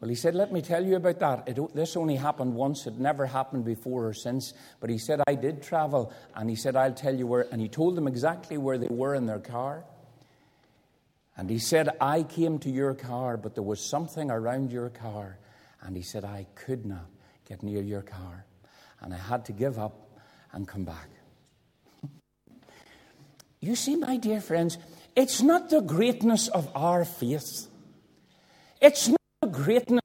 Well, 0.00 0.08
he 0.08 0.14
said, 0.14 0.34
Let 0.34 0.52
me 0.52 0.62
tell 0.62 0.84
you 0.84 0.96
about 0.96 1.18
that. 1.18 1.48
It, 1.48 1.74
this 1.74 1.96
only 1.96 2.16
happened 2.16 2.54
once. 2.54 2.86
It 2.86 2.98
never 2.98 3.26
happened 3.26 3.64
before 3.64 4.06
or 4.06 4.14
since. 4.14 4.54
But 4.80 4.90
he 4.90 4.98
said, 4.98 5.20
I 5.26 5.34
did 5.34 5.62
travel. 5.62 6.12
And 6.34 6.48
he 6.48 6.56
said, 6.56 6.76
I'll 6.76 6.94
tell 6.94 7.14
you 7.14 7.26
where. 7.26 7.46
And 7.50 7.60
he 7.60 7.68
told 7.68 7.96
them 7.96 8.06
exactly 8.06 8.58
where 8.58 8.78
they 8.78 8.86
were 8.88 9.14
in 9.14 9.26
their 9.26 9.40
car. 9.40 9.84
And 11.36 11.50
he 11.50 11.58
said, 11.58 11.88
I 12.00 12.22
came 12.22 12.58
to 12.60 12.70
your 12.70 12.94
car, 12.94 13.36
but 13.36 13.54
there 13.54 13.62
was 13.62 13.80
something 13.80 14.30
around 14.30 14.72
your 14.72 14.88
car. 14.88 15.38
And 15.82 15.96
he 15.96 16.02
said, 16.02 16.24
I 16.24 16.46
could 16.54 16.84
not 16.84 17.06
get 17.48 17.62
near 17.62 17.82
your 17.82 18.02
car. 18.02 18.44
And 19.00 19.14
I 19.14 19.16
had 19.16 19.44
to 19.46 19.52
give 19.52 19.78
up 19.78 20.20
and 20.52 20.66
come 20.66 20.84
back. 20.84 21.08
you 23.60 23.74
see, 23.76 23.96
my 23.96 24.16
dear 24.16 24.40
friends, 24.40 24.78
it's 25.16 25.40
not 25.42 25.70
the 25.70 25.80
greatness 25.80 26.48
of 26.48 26.70
our 26.74 27.04
faith. 27.04 27.68
It's 28.80 29.08
not 29.08 29.17
the 29.40 29.48
greatness 29.48 30.02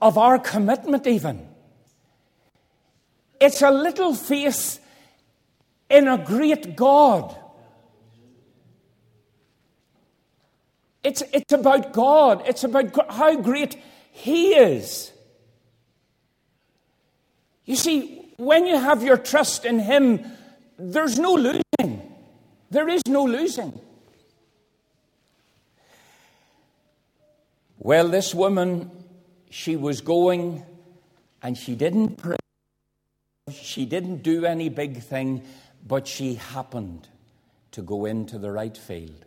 of 0.00 0.16
our 0.16 0.38
commitment, 0.38 1.06
even. 1.06 1.46
It's 3.40 3.62
a 3.62 3.70
little 3.70 4.14
faith 4.14 4.80
in 5.90 6.08
a 6.08 6.18
great 6.18 6.76
God. 6.76 7.36
It's, 11.04 11.22
it's 11.32 11.52
about 11.52 11.92
God. 11.92 12.42
It's 12.46 12.64
about 12.64 13.10
how 13.10 13.36
great 13.36 13.76
He 14.12 14.54
is. 14.54 15.12
You 17.64 17.76
see, 17.76 18.32
when 18.38 18.66
you 18.66 18.78
have 18.78 19.02
your 19.02 19.18
trust 19.18 19.64
in 19.64 19.78
Him, 19.78 20.24
there's 20.78 21.18
no 21.18 21.34
losing. 21.34 22.12
There 22.70 22.88
is 22.88 23.02
no 23.06 23.24
losing. 23.24 23.78
Well, 27.78 28.08
this 28.08 28.34
woman, 28.34 28.90
she 29.50 29.76
was 29.76 30.00
going 30.00 30.64
and 31.42 31.56
she 31.56 31.76
didn't 31.76 32.16
pray. 32.16 32.36
She 33.52 33.86
didn't 33.86 34.22
do 34.22 34.44
any 34.44 34.68
big 34.68 35.02
thing, 35.02 35.44
but 35.86 36.06
she 36.06 36.34
happened 36.34 37.08
to 37.72 37.82
go 37.82 38.04
into 38.04 38.38
the 38.38 38.50
right 38.50 38.76
field. 38.76 39.24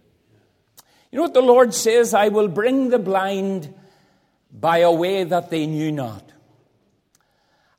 You 1.11 1.17
know 1.17 1.23
what 1.23 1.33
the 1.33 1.41
Lord 1.41 1.73
says? 1.73 2.13
I 2.13 2.27
will 2.27 2.47
bring 2.47 2.89
the 2.89 2.99
blind 2.99 3.73
by 4.51 4.79
a 4.79 4.91
way 4.91 5.23
that 5.23 5.49
they 5.49 5.65
knew 5.65 5.91
not. 5.91 6.23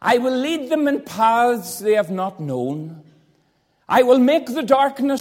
I 0.01 0.19
will 0.19 0.37
lead 0.37 0.71
them 0.71 0.89
in 0.89 1.03
paths 1.03 1.79
they 1.79 1.95
have 1.95 2.11
not 2.11 2.41
known. 2.41 3.05
I 3.89 4.03
will 4.03 4.19
make 4.19 4.47
the 4.47 4.63
darkness 4.63 5.21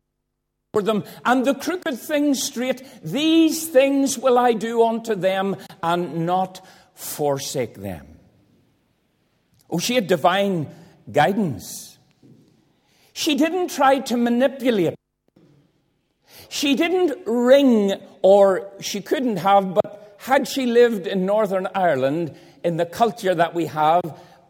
them 0.80 1.04
and 1.26 1.44
the 1.44 1.54
crooked 1.54 2.00
things 2.00 2.42
straight. 2.42 2.82
These 3.04 3.68
things 3.68 4.18
will 4.18 4.38
I 4.38 4.54
do 4.54 4.84
unto 4.84 5.16
them 5.16 5.58
and 5.84 6.26
not 6.26 6.66
forsake 6.94 7.76
them. 7.76 8.08
Oh, 9.70 9.80
she 9.80 9.96
had 9.96 10.08
divine 10.08 10.68
guidance. 11.12 11.98
She 13.12 13.36
didn't 13.36 13.70
try 13.70 14.00
to 14.00 14.16
manipulate 14.16 14.96
she 16.52 16.76
didn't 16.76 17.18
ring, 17.26 17.94
or 18.22 18.70
she 18.82 19.00
couldn't 19.00 19.38
have, 19.38 19.74
but 19.74 20.18
had 20.20 20.50
she 20.50 20.66
lived 20.66 21.08
in 21.08 21.26
Northern 21.26 21.66
Ireland, 21.74 22.36
in 22.62 22.76
the 22.76 22.86
culture 22.86 23.34
that 23.34 23.54
we 23.54 23.68
have, 23.68 24.02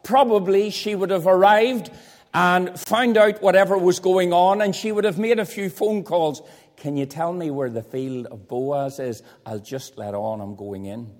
probably 0.02 0.70
she 0.70 0.96
would 0.96 1.10
have 1.10 1.28
arrived 1.28 1.92
and 2.34 2.78
found 2.78 3.16
out 3.16 3.42
whatever 3.42 3.76
was 3.76 3.98
going 3.98 4.32
on, 4.32 4.62
and 4.62 4.74
she 4.74 4.92
would 4.92 5.04
have 5.04 5.18
made 5.18 5.38
a 5.38 5.44
few 5.44 5.68
phone 5.68 6.02
calls. 6.02 6.42
Can 6.76 6.96
you 6.96 7.06
tell 7.06 7.32
me 7.32 7.50
where 7.50 7.70
the 7.70 7.82
field 7.82 8.26
of 8.26 8.48
Boaz 8.48 8.98
is? 8.98 9.22
I'll 9.44 9.58
just 9.58 9.98
let 9.98 10.14
on, 10.14 10.40
I'm 10.40 10.56
going 10.56 10.86
in. 10.86 11.12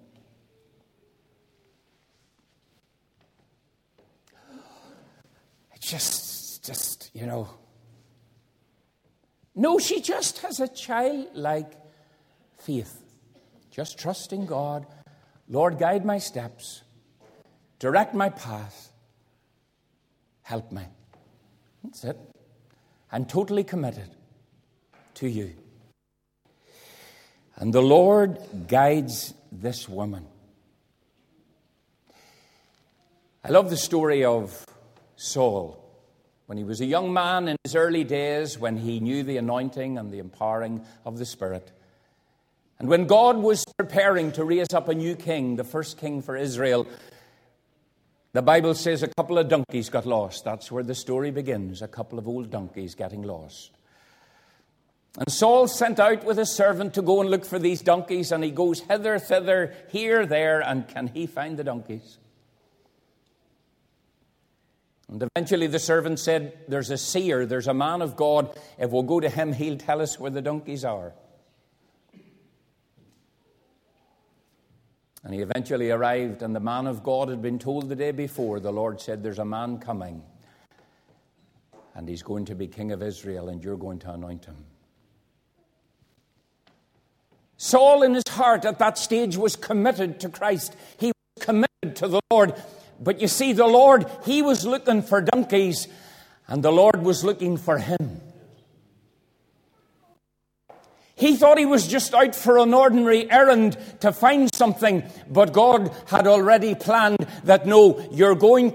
Just, 5.80 6.64
just, 6.64 7.10
you 7.12 7.26
know, 7.26 7.50
no, 9.54 9.78
she 9.78 10.00
just 10.00 10.38
has 10.38 10.60
a 10.60 10.68
childlike 10.68 11.72
faith, 12.56 13.02
just 13.70 13.98
trusting 13.98 14.46
God. 14.46 14.86
Lord, 15.48 15.78
guide 15.78 16.06
my 16.06 16.18
steps, 16.18 16.82
direct 17.78 18.14
my 18.14 18.30
path, 18.30 18.92
help 20.42 20.72
me. 20.72 20.84
That's 21.82 22.04
it. 22.04 22.18
I'm 23.10 23.24
totally 23.24 23.64
committed 23.64 24.10
to 25.14 25.28
you. 25.28 25.52
And 27.56 27.72
the 27.72 27.82
Lord 27.82 28.38
guides 28.66 29.34
this 29.50 29.88
woman. 29.88 30.26
I 33.44 33.50
love 33.50 33.70
the 33.70 33.76
story 33.76 34.24
of 34.24 34.64
Saul. 35.16 35.78
When 36.46 36.58
he 36.58 36.64
was 36.64 36.80
a 36.80 36.86
young 36.86 37.12
man 37.12 37.48
in 37.48 37.56
his 37.64 37.74
early 37.74 38.04
days, 38.04 38.58
when 38.58 38.76
he 38.76 39.00
knew 39.00 39.22
the 39.22 39.36
anointing 39.36 39.98
and 39.98 40.10
the 40.10 40.18
empowering 40.18 40.84
of 41.04 41.18
the 41.18 41.24
Spirit, 41.24 41.70
and 42.78 42.88
when 42.88 43.06
God 43.06 43.36
was 43.36 43.64
preparing 43.78 44.32
to 44.32 44.44
raise 44.44 44.74
up 44.74 44.88
a 44.88 44.94
new 44.94 45.14
king, 45.14 45.56
the 45.56 45.64
first 45.64 45.98
king 45.98 46.20
for 46.20 46.36
Israel, 46.36 46.86
the 48.32 48.42
Bible 48.42 48.74
says 48.74 49.02
a 49.02 49.08
couple 49.08 49.38
of 49.38 49.48
donkeys 49.48 49.90
got 49.90 50.06
lost. 50.06 50.44
That's 50.44 50.72
where 50.72 50.82
the 50.82 50.94
story 50.94 51.30
begins 51.30 51.82
a 51.82 51.88
couple 51.88 52.18
of 52.18 52.26
old 52.26 52.50
donkeys 52.50 52.94
getting 52.94 53.22
lost. 53.22 53.72
And 55.18 55.30
Saul 55.30 55.68
sent 55.68 56.00
out 56.00 56.24
with 56.24 56.38
his 56.38 56.50
servant 56.50 56.94
to 56.94 57.02
go 57.02 57.20
and 57.20 57.30
look 57.30 57.44
for 57.44 57.58
these 57.58 57.82
donkeys, 57.82 58.32
and 58.32 58.42
he 58.42 58.50
goes 58.50 58.80
hither, 58.80 59.18
thither, 59.18 59.74
here, 59.90 60.24
there, 60.24 60.60
and 60.60 60.88
can 60.88 61.08
he 61.08 61.26
find 61.26 61.58
the 61.58 61.64
donkeys? 61.64 62.16
And 65.08 65.22
eventually 65.22 65.66
the 65.66 65.78
servant 65.78 66.18
said, 66.18 66.58
There's 66.68 66.90
a 66.90 66.96
seer, 66.96 67.44
there's 67.44 67.66
a 67.66 67.74
man 67.74 68.00
of 68.00 68.16
God. 68.16 68.58
If 68.78 68.90
we'll 68.90 69.02
go 69.02 69.20
to 69.20 69.28
him, 69.28 69.52
he'll 69.52 69.76
tell 69.76 70.00
us 70.00 70.18
where 70.18 70.30
the 70.30 70.40
donkeys 70.40 70.86
are. 70.86 71.12
And 75.24 75.32
he 75.32 75.40
eventually 75.40 75.90
arrived, 75.90 76.42
and 76.42 76.54
the 76.54 76.60
man 76.60 76.86
of 76.86 77.04
God 77.04 77.28
had 77.28 77.40
been 77.40 77.58
told 77.58 77.88
the 77.88 77.94
day 77.96 78.10
before. 78.10 78.58
The 78.58 78.72
Lord 78.72 79.00
said, 79.00 79.22
There's 79.22 79.38
a 79.38 79.44
man 79.44 79.78
coming, 79.78 80.22
and 81.94 82.08
he's 82.08 82.22
going 82.22 82.46
to 82.46 82.54
be 82.54 82.66
king 82.66 82.90
of 82.90 83.02
Israel, 83.02 83.48
and 83.48 83.62
you're 83.62 83.76
going 83.76 84.00
to 84.00 84.12
anoint 84.12 84.46
him. 84.46 84.56
Saul, 87.56 88.02
in 88.02 88.14
his 88.14 88.24
heart 88.28 88.64
at 88.64 88.80
that 88.80 88.98
stage, 88.98 89.36
was 89.36 89.54
committed 89.54 90.18
to 90.20 90.28
Christ. 90.28 90.74
He 90.98 91.12
was 91.36 91.44
committed 91.44 91.94
to 91.96 92.08
the 92.08 92.20
Lord. 92.28 92.54
But 92.98 93.20
you 93.20 93.28
see, 93.28 93.52
the 93.52 93.66
Lord, 93.66 94.10
He 94.24 94.42
was 94.42 94.64
looking 94.64 95.02
for 95.02 95.20
donkeys, 95.20 95.86
and 96.48 96.62
the 96.62 96.72
Lord 96.72 97.02
was 97.02 97.22
looking 97.22 97.56
for 97.56 97.78
him. 97.78 98.20
He 101.22 101.36
thought 101.36 101.56
he 101.56 101.66
was 101.66 101.86
just 101.86 102.14
out 102.14 102.34
for 102.34 102.58
an 102.58 102.74
ordinary 102.74 103.30
errand 103.30 103.78
to 104.00 104.12
find 104.12 104.52
something, 104.52 105.04
but 105.30 105.52
God 105.52 105.94
had 106.06 106.26
already 106.26 106.74
planned 106.74 107.24
that 107.44 107.64
no, 107.64 108.04
you're 108.10 108.34
going 108.34 108.74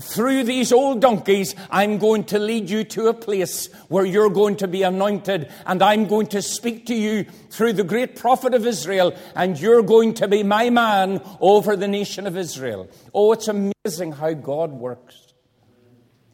through 0.00 0.44
these 0.44 0.72
old 0.72 1.02
donkeys, 1.02 1.54
I'm 1.70 1.98
going 1.98 2.24
to 2.24 2.38
lead 2.38 2.70
you 2.70 2.84
to 2.84 3.08
a 3.08 3.12
place 3.12 3.66
where 3.88 4.06
you're 4.06 4.30
going 4.30 4.56
to 4.56 4.66
be 4.66 4.82
anointed, 4.82 5.52
and 5.66 5.82
I'm 5.82 6.08
going 6.08 6.28
to 6.28 6.40
speak 6.40 6.86
to 6.86 6.94
you 6.94 7.24
through 7.50 7.74
the 7.74 7.84
great 7.84 8.16
prophet 8.16 8.54
of 8.54 8.66
Israel, 8.66 9.14
and 9.36 9.60
you're 9.60 9.82
going 9.82 10.14
to 10.14 10.26
be 10.26 10.42
my 10.42 10.70
man 10.70 11.20
over 11.38 11.76
the 11.76 11.86
nation 11.86 12.26
of 12.26 12.38
Israel. 12.38 12.88
Oh, 13.12 13.32
it's 13.32 13.48
amazing 13.48 14.12
how 14.12 14.32
God 14.32 14.72
works. 14.72 15.34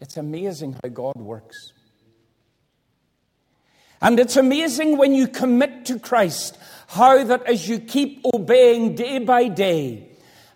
It's 0.01 0.17
amazing 0.17 0.77
how 0.81 0.91
God 0.91 1.17
works. 1.17 1.73
And 4.01 4.19
it's 4.19 4.37
amazing 4.37 4.97
when 4.97 5.15
you 5.15 5.29
commit 5.29 5.85
to 5.87 5.99
Christ, 5.99 6.57
how 6.89 7.23
that 7.25 7.47
as 7.47 7.69
you 7.69 7.79
keep 7.79 8.25
obeying 8.35 8.95
day 8.95 9.19
by 9.19 9.49
day, 9.49 10.07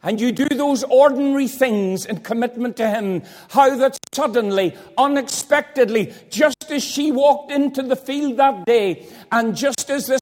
and 0.03 0.21
you 0.21 0.33
do 0.33 0.47
those 0.49 0.85
ordinary 0.85 1.49
things 1.49 2.05
in 2.05 2.19
commitment 2.19 2.77
to 2.77 2.89
Him, 2.89 3.23
how 3.49 3.75
that 3.77 3.99
suddenly, 4.13 4.77
unexpectedly, 4.99 6.13
just 6.31 6.71
as 6.71 6.85
she 6.85 7.11
walked 7.11 7.51
into 7.51 7.83
the 7.83 7.97
field 7.97 8.37
that 8.37 8.67
day, 8.67 9.07
and 9.33 9.57
just 9.57 9.91
as 9.91 10.07
this 10.07 10.21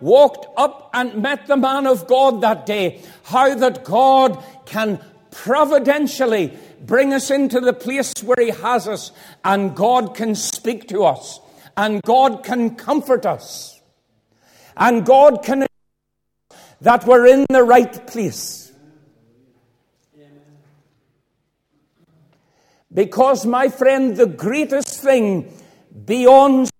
walked 0.00 0.46
up 0.56 0.90
and 0.94 1.22
met 1.22 1.46
the 1.46 1.56
man 1.56 1.86
of 1.86 2.06
God 2.06 2.40
that 2.42 2.66
day, 2.66 3.00
how 3.24 3.54
that 3.54 3.84
God 3.84 4.42
can 4.66 5.00
providentially 5.30 6.56
bring 6.80 7.12
us 7.12 7.30
into 7.30 7.60
the 7.60 7.72
place 7.72 8.12
where 8.22 8.36
He 8.38 8.50
has 8.50 8.86
us, 8.86 9.12
and 9.44 9.74
God 9.74 10.14
can 10.14 10.34
speak 10.34 10.88
to 10.88 11.04
us, 11.04 11.40
and 11.76 12.02
God 12.02 12.44
can 12.44 12.76
comfort 12.76 13.26
us, 13.26 13.80
and 14.76 15.04
God 15.04 15.42
can 15.42 15.66
that 16.80 17.06
we're 17.06 17.26
in 17.26 17.46
the 17.48 17.62
right 17.62 18.06
place. 18.06 18.72
Because, 22.92 23.44
my 23.44 23.68
friend, 23.70 24.16
the 24.16 24.26
greatest 24.26 25.00
thing 25.00 25.52
beyond 26.04 26.70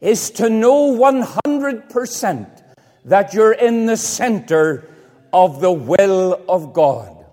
is 0.00 0.30
to 0.32 0.50
know 0.50 0.92
100% 0.92 2.62
that 3.06 3.32
you're 3.32 3.52
in 3.52 3.86
the 3.86 3.96
center 3.96 4.86
of 5.32 5.60
the 5.60 5.72
will 5.72 6.44
of 6.48 6.74
God. 6.74 7.24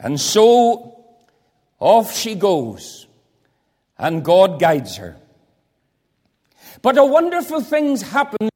And 0.00 0.20
so 0.20 1.03
off 1.84 2.16
she 2.16 2.34
goes, 2.34 3.06
and 3.98 4.24
God 4.24 4.58
guides 4.58 4.96
her. 4.96 5.16
But 6.80 6.96
a 6.96 7.04
wonderful 7.04 7.60
things 7.60 8.00
happen 8.00 8.48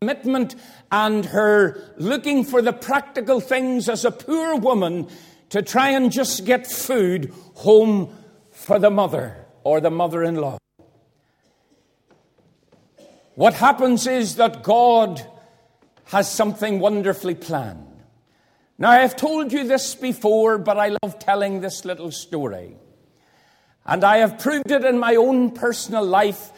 commitment 0.00 0.56
and 0.90 1.24
her 1.26 1.94
looking 1.96 2.42
for 2.42 2.60
the 2.60 2.72
practical 2.72 3.38
things 3.38 3.88
as 3.88 4.04
a 4.04 4.10
poor 4.10 4.56
woman 4.56 5.06
to 5.50 5.62
try 5.62 5.90
and 5.90 6.10
just 6.10 6.44
get 6.44 6.66
food 6.66 7.32
home 7.54 8.12
for 8.50 8.80
the 8.80 8.90
mother 8.90 9.46
or 9.62 9.80
the 9.80 9.90
mother 9.90 10.24
in 10.24 10.34
law. 10.34 10.58
What 13.36 13.54
happens 13.54 14.08
is 14.08 14.34
that 14.36 14.64
God 14.64 15.24
has 16.06 16.28
something 16.28 16.80
wonderfully 16.80 17.36
planned. 17.36 17.95
Now, 18.78 18.90
I 18.90 18.98
have 18.98 19.16
told 19.16 19.52
you 19.52 19.66
this 19.66 19.94
before, 19.94 20.58
but 20.58 20.78
I 20.78 20.96
love 21.02 21.18
telling 21.18 21.60
this 21.60 21.86
little 21.86 22.10
story. 22.10 22.76
And 23.86 24.04
I 24.04 24.18
have 24.18 24.38
proved 24.38 24.70
it 24.70 24.84
in 24.84 24.98
my 24.98 25.16
own 25.16 25.52
personal 25.52 26.04
life, 26.04 26.52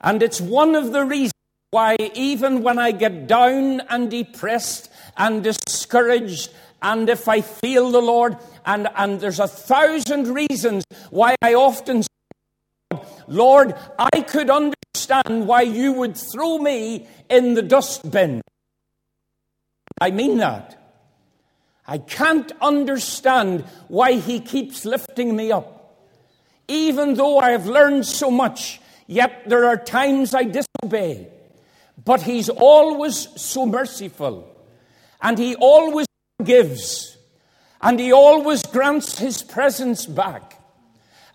and 0.00 0.22
it's 0.22 0.40
one 0.40 0.74
of 0.74 0.92
the 0.92 1.04
reasons 1.04 1.32
why, 1.70 1.96
even 2.14 2.62
when 2.62 2.78
I 2.78 2.90
get 2.92 3.26
down 3.26 3.80
and 3.88 4.10
depressed 4.10 4.90
and 5.16 5.42
discouraged, 5.42 6.52
and 6.82 7.08
if 7.08 7.28
I 7.28 7.40
feel 7.40 7.90
the 7.90 8.02
Lord, 8.02 8.36
and, 8.66 8.88
and 8.94 9.18
there's 9.18 9.40
a 9.40 9.48
thousand 9.48 10.28
reasons 10.28 10.84
why 11.10 11.34
I 11.40 11.54
often 11.54 12.02
say, 12.02 13.00
Lord, 13.26 13.74
I 13.98 14.20
could 14.20 14.50
understand 14.50 15.48
why 15.48 15.62
you 15.62 15.92
would 15.92 16.16
throw 16.16 16.58
me 16.58 17.06
in 17.30 17.54
the 17.54 17.62
dustbin. 17.62 18.42
I 19.98 20.10
mean 20.10 20.36
that. 20.38 20.83
I 21.86 21.98
can't 21.98 22.50
understand 22.60 23.64
why 23.88 24.12
he 24.12 24.40
keeps 24.40 24.84
lifting 24.84 25.36
me 25.36 25.52
up. 25.52 25.98
Even 26.66 27.14
though 27.14 27.38
I 27.38 27.50
have 27.50 27.66
learned 27.66 28.06
so 28.06 28.30
much, 28.30 28.80
yet 29.06 29.48
there 29.48 29.66
are 29.66 29.76
times 29.76 30.34
I 30.34 30.44
disobey. 30.44 31.28
But 32.02 32.22
he's 32.22 32.48
always 32.48 33.28
so 33.40 33.66
merciful. 33.66 34.48
And 35.20 35.38
he 35.38 35.54
always 35.56 36.06
gives. 36.42 37.16
And 37.82 38.00
he 38.00 38.12
always 38.12 38.62
grants 38.62 39.18
his 39.18 39.42
presence 39.42 40.06
back. 40.06 40.60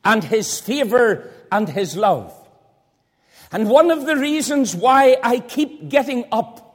And 0.03 0.23
his 0.23 0.59
favor 0.59 1.31
and 1.51 1.69
His 1.69 1.95
love. 1.95 2.33
And 3.51 3.69
one 3.69 3.91
of 3.91 4.05
the 4.05 4.15
reasons 4.15 4.75
why 4.75 5.17
I 5.23 5.39
keep 5.39 5.89
getting 5.89 6.25
up, 6.31 6.68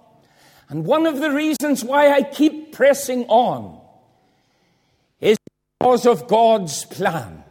and 0.69 0.85
one 0.85 1.07
of 1.07 1.21
the 1.21 1.31
reasons 1.31 1.85
why 1.85 2.13
I 2.13 2.23
keep 2.23 2.73
pressing 2.73 3.25
on, 3.27 3.81
is 5.21 5.37
because 5.79 6.07
of 6.07 6.27
God's 6.27 6.85
plan. 6.85 7.45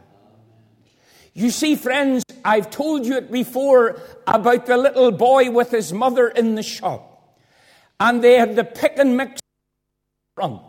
You 1.32 1.50
see, 1.50 1.74
friends, 1.74 2.22
I've 2.44 2.70
told 2.70 3.06
you 3.06 3.16
it 3.16 3.30
before 3.30 4.00
about 4.26 4.66
the 4.66 4.76
little 4.76 5.10
boy 5.10 5.50
with 5.50 5.70
his 5.70 5.92
mother 5.92 6.28
in 6.28 6.54
the 6.54 6.62
shop. 6.62 7.36
And 7.98 8.22
they 8.22 8.38
had 8.38 8.54
the 8.54 8.64
pick 8.64 8.98
and 8.98 9.16
mix 9.16 9.40
front. 10.36 10.62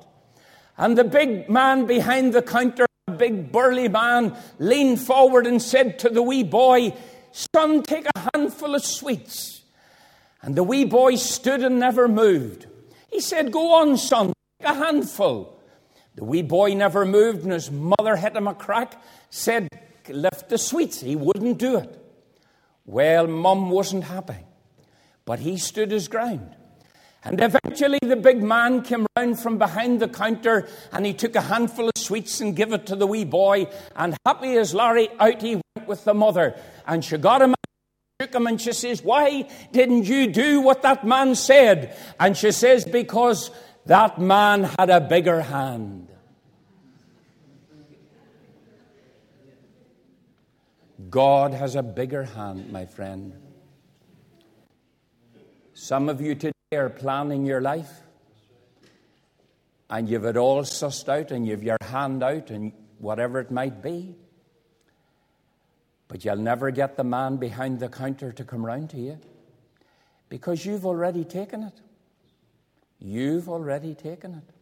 And 0.78 0.98
the 0.98 1.04
big 1.04 1.50
man 1.50 1.86
behind 1.86 2.34
the 2.34 2.42
counter 2.42 2.86
a 3.08 3.12
big 3.12 3.52
burly 3.52 3.88
man 3.88 4.36
leaned 4.58 5.00
forward 5.00 5.46
and 5.46 5.62
said 5.62 6.00
to 6.00 6.10
the 6.10 6.24
wee 6.24 6.44
boy, 6.44 6.92
Son, 7.32 7.84
take 7.84 8.08
a 8.16 8.30
handful 8.34 8.74
of 8.74 8.84
sweets. 8.84 9.55
And 10.46 10.56
the 10.56 10.64
wee 10.64 10.86
boy 10.86 11.16
stood 11.16 11.64
and 11.64 11.80
never 11.80 12.08
moved. 12.08 12.68
He 13.10 13.20
said, 13.20 13.52
Go 13.52 13.74
on, 13.74 13.98
son, 13.98 14.32
take 14.60 14.70
a 14.70 14.76
handful. 14.76 15.60
The 16.14 16.24
wee 16.24 16.44
boy 16.44 16.76
never 16.76 17.04
moved, 17.04 17.44
and 17.44 17.52
his 17.52 17.72
mother 17.72 18.16
hit 18.16 18.36
him 18.36 18.48
a 18.48 18.54
crack, 18.54 19.02
said, 19.32 19.68
Lift 20.08 20.50
the 20.50 20.60
sweets. 20.60 21.02
He 21.02 21.16
wouldn't 21.16 21.58
do 21.58 21.78
it. 21.78 22.00
Well, 22.86 23.26
mum 23.26 23.72
wasn't 23.72 24.04
happy, 24.04 24.46
but 25.26 25.40
he 25.40 25.58
stood 25.58 25.90
his 25.90 26.08
ground. 26.08 26.56
And 27.24 27.42
eventually 27.42 27.98
the 28.04 28.16
big 28.16 28.44
man 28.44 28.84
came 28.84 29.08
round 29.18 29.40
from 29.40 29.58
behind 29.58 30.00
the 30.00 30.08
counter 30.08 30.68
and 30.92 31.08
he 31.08 31.14
took 31.16 31.36
a 31.36 31.42
handful 31.42 31.88
of 31.88 31.94
sweets 31.98 32.40
and 32.40 32.56
gave 32.56 32.72
it 32.72 32.86
to 32.86 32.96
the 32.96 33.08
wee 33.08 33.26
boy. 33.26 33.66
And 33.96 34.16
happy 34.24 34.56
as 34.58 34.76
Larry, 34.76 35.10
out 35.20 35.42
he 35.42 35.56
went 35.56 35.88
with 35.88 36.06
the 36.06 36.14
mother. 36.14 36.56
And 36.86 37.04
she 37.04 37.18
got 37.18 37.42
him 37.42 37.56
shook 38.22 38.34
him 38.34 38.48
and 38.48 38.62
she 38.62 38.72
says, 38.72 39.04
Why 39.04 39.46
didn't 39.74 40.06
you 40.06 40.32
do 40.32 40.62
what 40.62 40.84
that 40.84 41.06
man 41.06 41.36
said? 41.36 41.98
And 42.18 42.38
she 42.38 42.52
says, 42.52 42.86
Because 42.86 43.52
that 43.88 44.22
man 44.22 44.64
had 44.80 44.90
a 44.90 45.02
bigger 45.02 45.42
hand. 45.42 46.08
God 51.10 51.54
has 51.54 51.76
a 51.76 51.84
bigger 51.84 52.24
hand, 52.24 52.72
my 52.72 52.86
friend. 52.86 53.34
Some 55.74 56.08
of 56.08 56.22
you 56.22 56.36
today 56.36 56.54
are 56.74 56.90
planning 56.90 57.46
your 57.46 57.60
life 57.60 57.92
and 59.90 60.08
you've 60.08 60.24
it 60.24 60.38
all 60.38 60.64
sussed 60.64 61.10
out 61.10 61.32
and 61.32 61.46
you've 61.46 61.64
your 61.64 61.78
hand 61.82 62.24
out 62.24 62.50
and 62.50 62.72
whatever 62.98 63.42
it 63.42 63.52
might 63.52 63.84
be. 63.84 64.16
But 66.08 66.24
you'll 66.24 66.36
never 66.38 66.72
get 66.72 66.98
the 66.98 67.04
man 67.04 67.38
behind 67.38 67.80
the 67.80 67.90
counter 67.90 68.32
to 68.32 68.44
come 68.44 68.66
round 68.66 68.92
to 68.92 68.98
you 68.98 69.20
because 70.30 70.66
you've 70.66 70.86
already 70.86 71.24
taken 71.24 71.64
it. 71.64 71.74
You've 73.00 73.50
already 73.50 73.96
taken 73.96 74.36
it. 74.36 74.56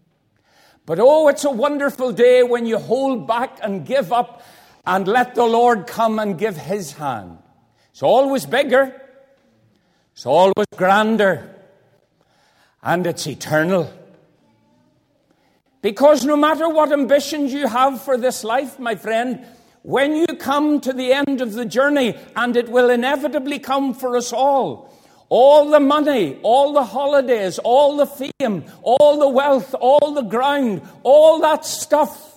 But 0.85 0.99
oh, 0.99 1.27
it's 1.27 1.45
a 1.45 1.51
wonderful 1.51 2.11
day 2.11 2.43
when 2.43 2.65
you 2.65 2.77
hold 2.77 3.27
back 3.27 3.59
and 3.61 3.85
give 3.85 4.11
up 4.11 4.43
and 4.85 5.07
let 5.07 5.35
the 5.35 5.45
Lord 5.45 5.87
come 5.87 6.19
and 6.19 6.37
give 6.37 6.57
His 6.57 6.93
hand. 6.93 7.37
It's 7.91 8.03
always 8.03 8.45
bigger, 8.45 9.01
it's 10.13 10.25
always 10.25 10.67
grander, 10.75 11.55
and 12.81 13.07
it's 13.07 13.27
eternal. 13.27 13.91
Because 15.81 16.25
no 16.25 16.35
matter 16.35 16.67
what 16.67 16.91
ambitions 16.91 17.53
you 17.53 17.67
have 17.67 18.01
for 18.01 18.17
this 18.17 18.43
life, 18.43 18.79
my 18.79 18.95
friend, 18.95 19.45
when 19.83 20.15
you 20.15 20.27
come 20.39 20.81
to 20.81 20.91
the 20.91 21.13
end 21.13 21.39
of 21.41 21.53
the 21.53 21.65
journey, 21.65 22.17
and 22.35 22.57
it 22.57 22.69
will 22.69 22.89
inevitably 22.89 23.59
come 23.59 23.93
for 23.93 24.17
us 24.17 24.33
all, 24.33 24.93
all 25.29 25.69
the 25.69 25.79
money, 25.79 26.39
all 26.41 26.73
the 26.73 26.83
holidays, 26.83 27.59
all 27.59 27.97
the 27.97 28.05
fame, 28.05 28.65
all 28.81 29.19
the 29.19 29.29
wealth, 29.29 29.75
all 29.79 30.13
the 30.13 30.21
ground, 30.21 30.81
all 31.03 31.39
that 31.41 31.65
stuff, 31.65 32.33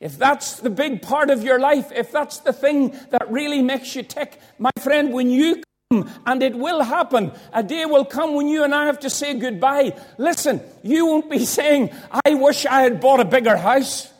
if 0.00 0.18
that's 0.18 0.60
the 0.60 0.70
big 0.70 1.00
part 1.00 1.30
of 1.30 1.42
your 1.42 1.58
life, 1.58 1.90
if 1.94 2.12
that's 2.12 2.40
the 2.40 2.52
thing 2.52 2.94
that 3.10 3.30
really 3.30 3.62
makes 3.62 3.96
you 3.96 4.02
tick, 4.02 4.38
my 4.58 4.70
friend, 4.78 5.12
when 5.12 5.30
you 5.30 5.62
come, 5.90 6.10
and 6.26 6.42
it 6.42 6.54
will 6.54 6.82
happen. 6.82 7.32
A 7.52 7.62
day 7.62 7.86
will 7.86 8.04
come 8.04 8.34
when 8.34 8.46
you 8.48 8.62
and 8.62 8.74
I 8.74 8.86
have 8.86 9.00
to 9.00 9.10
say 9.10 9.34
goodbye. 9.34 9.98
Listen, 10.18 10.60
you 10.82 11.06
won't 11.06 11.30
be 11.30 11.44
saying, 11.46 11.90
I 12.24 12.34
wish 12.34 12.66
I 12.66 12.82
had 12.82 13.00
bought 13.00 13.20
a 13.20 13.24
bigger 13.24 13.56
house. 13.56 14.12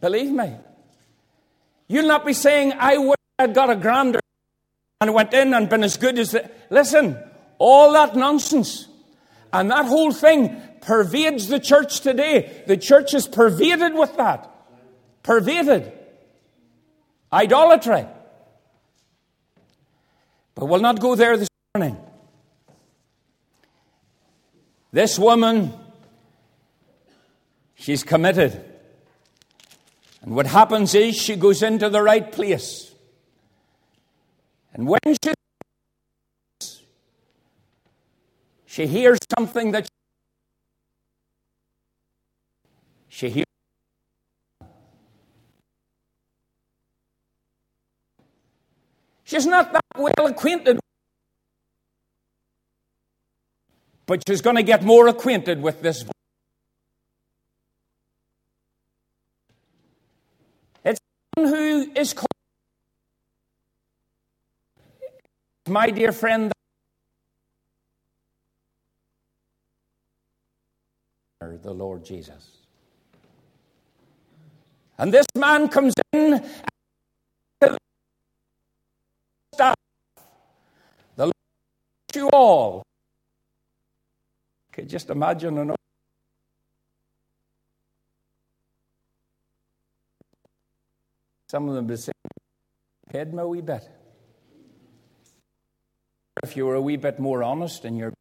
Believe 0.00 0.30
me. 0.30 0.54
You'll 1.88 2.08
not 2.08 2.24
be 2.26 2.32
saying, 2.32 2.72
I 2.78 2.98
wish 2.98 3.16
I 3.38 3.42
had 3.42 3.54
got 3.54 3.70
a 3.70 3.76
grander 3.76 4.20
and 5.00 5.14
went 5.14 5.32
in 5.32 5.54
and 5.54 5.68
been 5.68 5.84
as 5.84 5.96
good 5.96 6.18
as 6.18 6.32
the. 6.32 6.50
Listen, 6.70 7.18
all 7.58 7.92
that 7.92 8.16
nonsense 8.16 8.88
and 9.52 9.70
that 9.70 9.86
whole 9.86 10.12
thing 10.12 10.60
pervades 10.80 11.48
the 11.48 11.60
church 11.60 12.00
today. 12.00 12.62
The 12.66 12.76
church 12.76 13.14
is 13.14 13.26
pervaded 13.26 13.94
with 13.94 14.16
that. 14.16 14.50
Pervaded. 15.22 15.92
idolatry. 17.32 18.06
But 20.54 20.66
we'll 20.66 20.80
not 20.80 21.00
go 21.00 21.14
there 21.14 21.36
this 21.36 21.48
morning. 21.74 21.96
This 24.92 25.18
woman, 25.18 25.72
she's 27.74 28.02
committed. 28.02 28.64
And 30.26 30.34
what 30.34 30.46
happens 30.46 30.94
is 30.94 31.16
she 31.16 31.36
goes 31.36 31.62
into 31.62 31.88
the 31.88 32.02
right 32.02 32.30
place. 32.30 32.92
And 34.74 34.88
when 34.88 34.98
she 35.06 35.32
she 38.66 38.86
hears 38.86 39.18
something 39.38 39.70
that 39.70 39.88
she 43.08 43.30
hears 43.30 43.46
She's 49.22 49.46
not 49.46 49.72
that 49.72 49.82
well 49.96 50.26
acquainted. 50.26 50.78
But 54.06 54.22
she's 54.28 54.40
going 54.40 54.54
to 54.54 54.62
get 54.62 54.84
more 54.84 55.08
acquainted 55.08 55.60
with 55.60 55.82
this. 55.82 56.02
It's 56.02 56.15
who 61.36 61.90
is 61.94 62.14
called, 62.14 62.26
my 65.68 65.90
dear 65.90 66.12
friend, 66.12 66.52
the 71.40 71.72
Lord 71.72 72.04
Jesus. 72.04 72.50
And 74.98 75.12
this 75.12 75.26
man 75.34 75.68
comes 75.68 75.94
in 76.12 76.42
The 81.16 81.24
Lord 81.24 81.32
you 82.14 82.28
all. 82.32 82.82
Could 84.72 84.88
just 84.88 85.10
imagine 85.10 85.58
an 85.58 85.75
Some 91.48 91.68
of 91.68 91.74
them 91.74 91.86
would 91.86 92.00
say, 92.00 92.12
head 93.12 93.32
me 93.32 93.42
a 93.42 93.46
wee 93.46 93.60
bit. 93.60 93.88
If 96.42 96.56
you 96.56 96.66
were 96.66 96.74
a 96.74 96.80
wee 96.80 96.96
bit 96.96 97.18
more 97.18 97.42
honest 97.42 97.84
in 97.84 97.96
your 97.96 98.12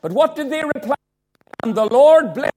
But 0.00 0.12
what 0.12 0.36
did 0.36 0.50
they 0.50 0.62
reply? 0.62 0.96
And 1.62 1.74
the 1.74 1.86
Lord 1.86 2.34
blessed 2.34 2.54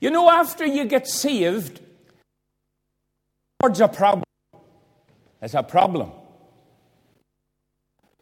You 0.00 0.10
know, 0.10 0.30
after 0.30 0.64
you 0.64 0.84
get 0.84 1.08
saved, 1.08 1.80
Lord's 3.60 3.80
a 3.80 3.88
problem. 3.88 4.24
It's 5.42 5.54
a 5.54 5.62
problem. 5.62 6.12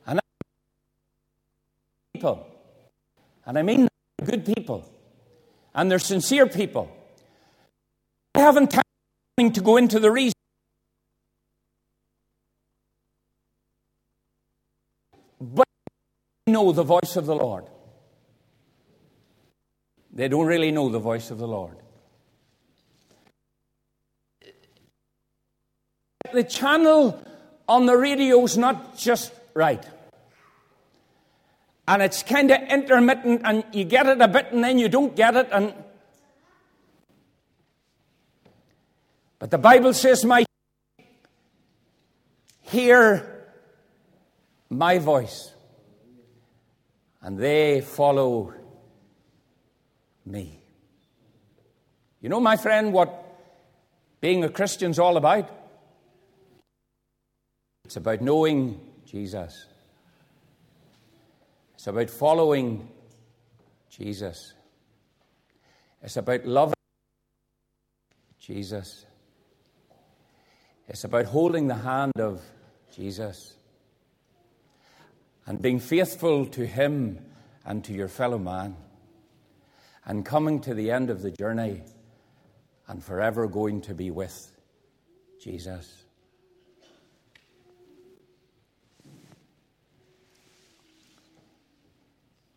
And 0.06 0.20
people, 2.14 2.46
and 3.44 3.58
I 3.58 3.62
mean 3.62 3.88
good 4.24 4.46
people, 4.46 4.90
and 5.74 5.90
they're 5.90 5.98
sincere 5.98 6.46
people. 6.46 6.90
I 8.34 8.40
haven't 8.40 8.70
time 8.70 9.52
to 9.52 9.60
go 9.60 9.76
into 9.76 10.00
the 10.00 10.10
reason. 10.10 10.32
But 15.38 15.66
they 16.46 16.52
know 16.52 16.72
the 16.72 16.82
voice 16.82 17.16
of 17.16 17.26
the 17.26 17.34
Lord. 17.34 17.66
They 20.12 20.28
don't 20.28 20.46
really 20.46 20.70
know 20.70 20.88
the 20.88 20.98
voice 20.98 21.30
of 21.30 21.36
the 21.36 21.46
Lord. 21.46 21.76
The 26.32 26.44
channel 26.44 27.22
on 27.68 27.86
the 27.86 27.96
radio 27.96 28.42
is 28.44 28.56
not 28.56 28.96
just 28.96 29.32
right. 29.54 29.84
And 31.88 32.02
it's 32.02 32.22
kind 32.22 32.50
of 32.50 32.60
intermittent, 32.68 33.42
and 33.44 33.64
you 33.72 33.84
get 33.84 34.06
it 34.06 34.20
a 34.20 34.28
bit 34.28 34.50
and 34.50 34.62
then 34.62 34.78
you 34.78 34.88
don't 34.88 35.14
get 35.14 35.36
it. 35.36 35.48
And 35.52 35.72
But 39.38 39.50
the 39.50 39.58
Bible 39.58 39.92
says, 39.92 40.24
My 40.24 40.44
hear 42.62 43.46
my 44.68 44.98
voice, 44.98 45.52
and 47.22 47.38
they 47.38 47.80
follow 47.80 48.52
me. 50.24 50.60
You 52.20 52.28
know, 52.28 52.40
my 52.40 52.56
friend, 52.56 52.92
what 52.92 53.22
being 54.20 54.42
a 54.42 54.48
Christian's 54.48 54.98
all 54.98 55.16
about? 55.16 55.48
It's 57.86 57.94
about 57.94 58.20
knowing 58.20 58.80
Jesus. 59.04 59.64
It's 61.74 61.86
about 61.86 62.10
following 62.10 62.88
Jesus. 63.88 64.54
It's 66.02 66.16
about 66.16 66.44
loving 66.46 66.74
Jesus. 68.40 69.06
It's 70.88 71.04
about 71.04 71.26
holding 71.26 71.68
the 71.68 71.76
hand 71.76 72.14
of 72.18 72.42
Jesus 72.92 73.54
and 75.46 75.62
being 75.62 75.78
faithful 75.78 76.44
to 76.46 76.66
Him 76.66 77.20
and 77.64 77.84
to 77.84 77.92
your 77.92 78.08
fellow 78.08 78.38
man 78.38 78.74
and 80.04 80.26
coming 80.26 80.60
to 80.62 80.74
the 80.74 80.90
end 80.90 81.08
of 81.08 81.22
the 81.22 81.30
journey 81.30 81.82
and 82.88 83.00
forever 83.00 83.46
going 83.46 83.80
to 83.82 83.94
be 83.94 84.10
with 84.10 84.50
Jesus. 85.40 86.05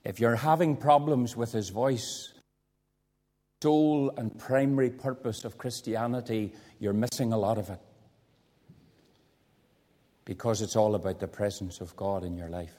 If 0.10 0.20
you're 0.20 0.38
having 0.38 0.76
problems 0.76 1.38
with 1.38 1.52
his 1.52 1.70
voice, 1.70 2.34
soul 3.62 4.12
and 4.18 4.36
primary 4.36 4.90
purpose 4.90 5.46
of 5.46 5.60
Christianity, 5.60 6.52
you're 6.80 6.94
missing 6.94 7.32
a 7.32 7.38
lot 7.38 7.60
of 7.60 7.70
it. 7.70 7.80
Because 10.26 10.64
it's 10.64 10.76
all 10.76 10.96
about 10.96 11.20
the 11.20 11.28
presence 11.28 11.80
of 11.80 11.96
God 11.96 12.24
in 12.24 12.36
your 12.36 12.50
life. 12.50 12.74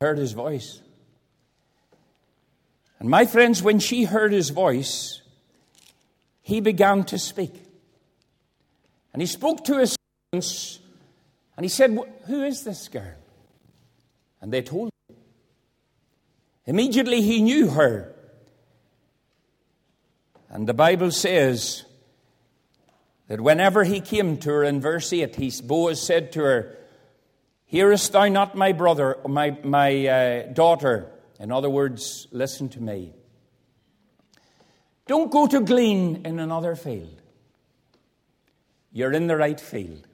Heard 0.00 0.18
his 0.18 0.30
voice. 0.30 0.80
And 3.00 3.10
my 3.10 3.26
friends, 3.26 3.64
when 3.64 3.80
she 3.80 4.04
heard 4.04 4.30
his 4.30 4.50
voice, 4.50 5.22
he 6.40 6.60
began 6.60 7.02
to 7.06 7.18
speak. 7.18 7.64
And 9.12 9.20
he 9.20 9.26
spoke 9.26 9.64
to 9.64 9.78
his 9.78 9.96
servants 10.32 10.78
and 11.56 11.64
he 11.64 11.68
said, 11.68 11.98
Who 12.26 12.44
is 12.44 12.62
this 12.62 12.86
girl? 12.86 13.16
And 14.44 14.52
they 14.52 14.60
told 14.60 14.90
him. 15.08 15.16
Immediately 16.66 17.22
he 17.22 17.40
knew 17.40 17.70
her. 17.70 18.14
And 20.50 20.68
the 20.68 20.74
Bible 20.74 21.10
says 21.12 21.86
that 23.28 23.40
whenever 23.40 23.84
he 23.84 24.02
came 24.02 24.36
to 24.36 24.50
her 24.50 24.62
in 24.62 24.82
verse 24.82 25.10
8, 25.10 25.34
he, 25.34 25.50
Boaz 25.62 26.02
said 26.02 26.32
to 26.32 26.40
her, 26.40 26.76
Hearest 27.64 28.12
thou 28.12 28.28
not 28.28 28.54
my 28.54 28.72
brother, 28.72 29.16
my, 29.26 29.56
my 29.64 30.06
uh, 30.06 30.52
daughter? 30.52 31.10
In 31.40 31.50
other 31.50 31.70
words, 31.70 32.28
listen 32.30 32.68
to 32.68 32.82
me. 32.82 33.14
Don't 35.06 35.32
go 35.32 35.46
to 35.46 35.60
glean 35.60 36.26
in 36.26 36.38
another 36.38 36.76
field. 36.76 37.22
You're 38.92 39.12
in 39.12 39.26
the 39.26 39.38
right 39.38 39.58
field. 39.58 40.06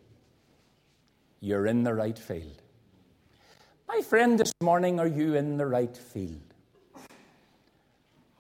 You're 1.41 1.67
in 1.67 1.83
the 1.83 1.95
right 1.95 2.17
field. 2.17 2.60
My 3.93 4.03
friend, 4.03 4.39
this 4.39 4.53
morning, 4.63 5.01
are 5.01 5.09
you 5.09 5.35
in 5.35 5.57
the 5.57 5.67
right 5.67 5.97
field? 5.97 6.55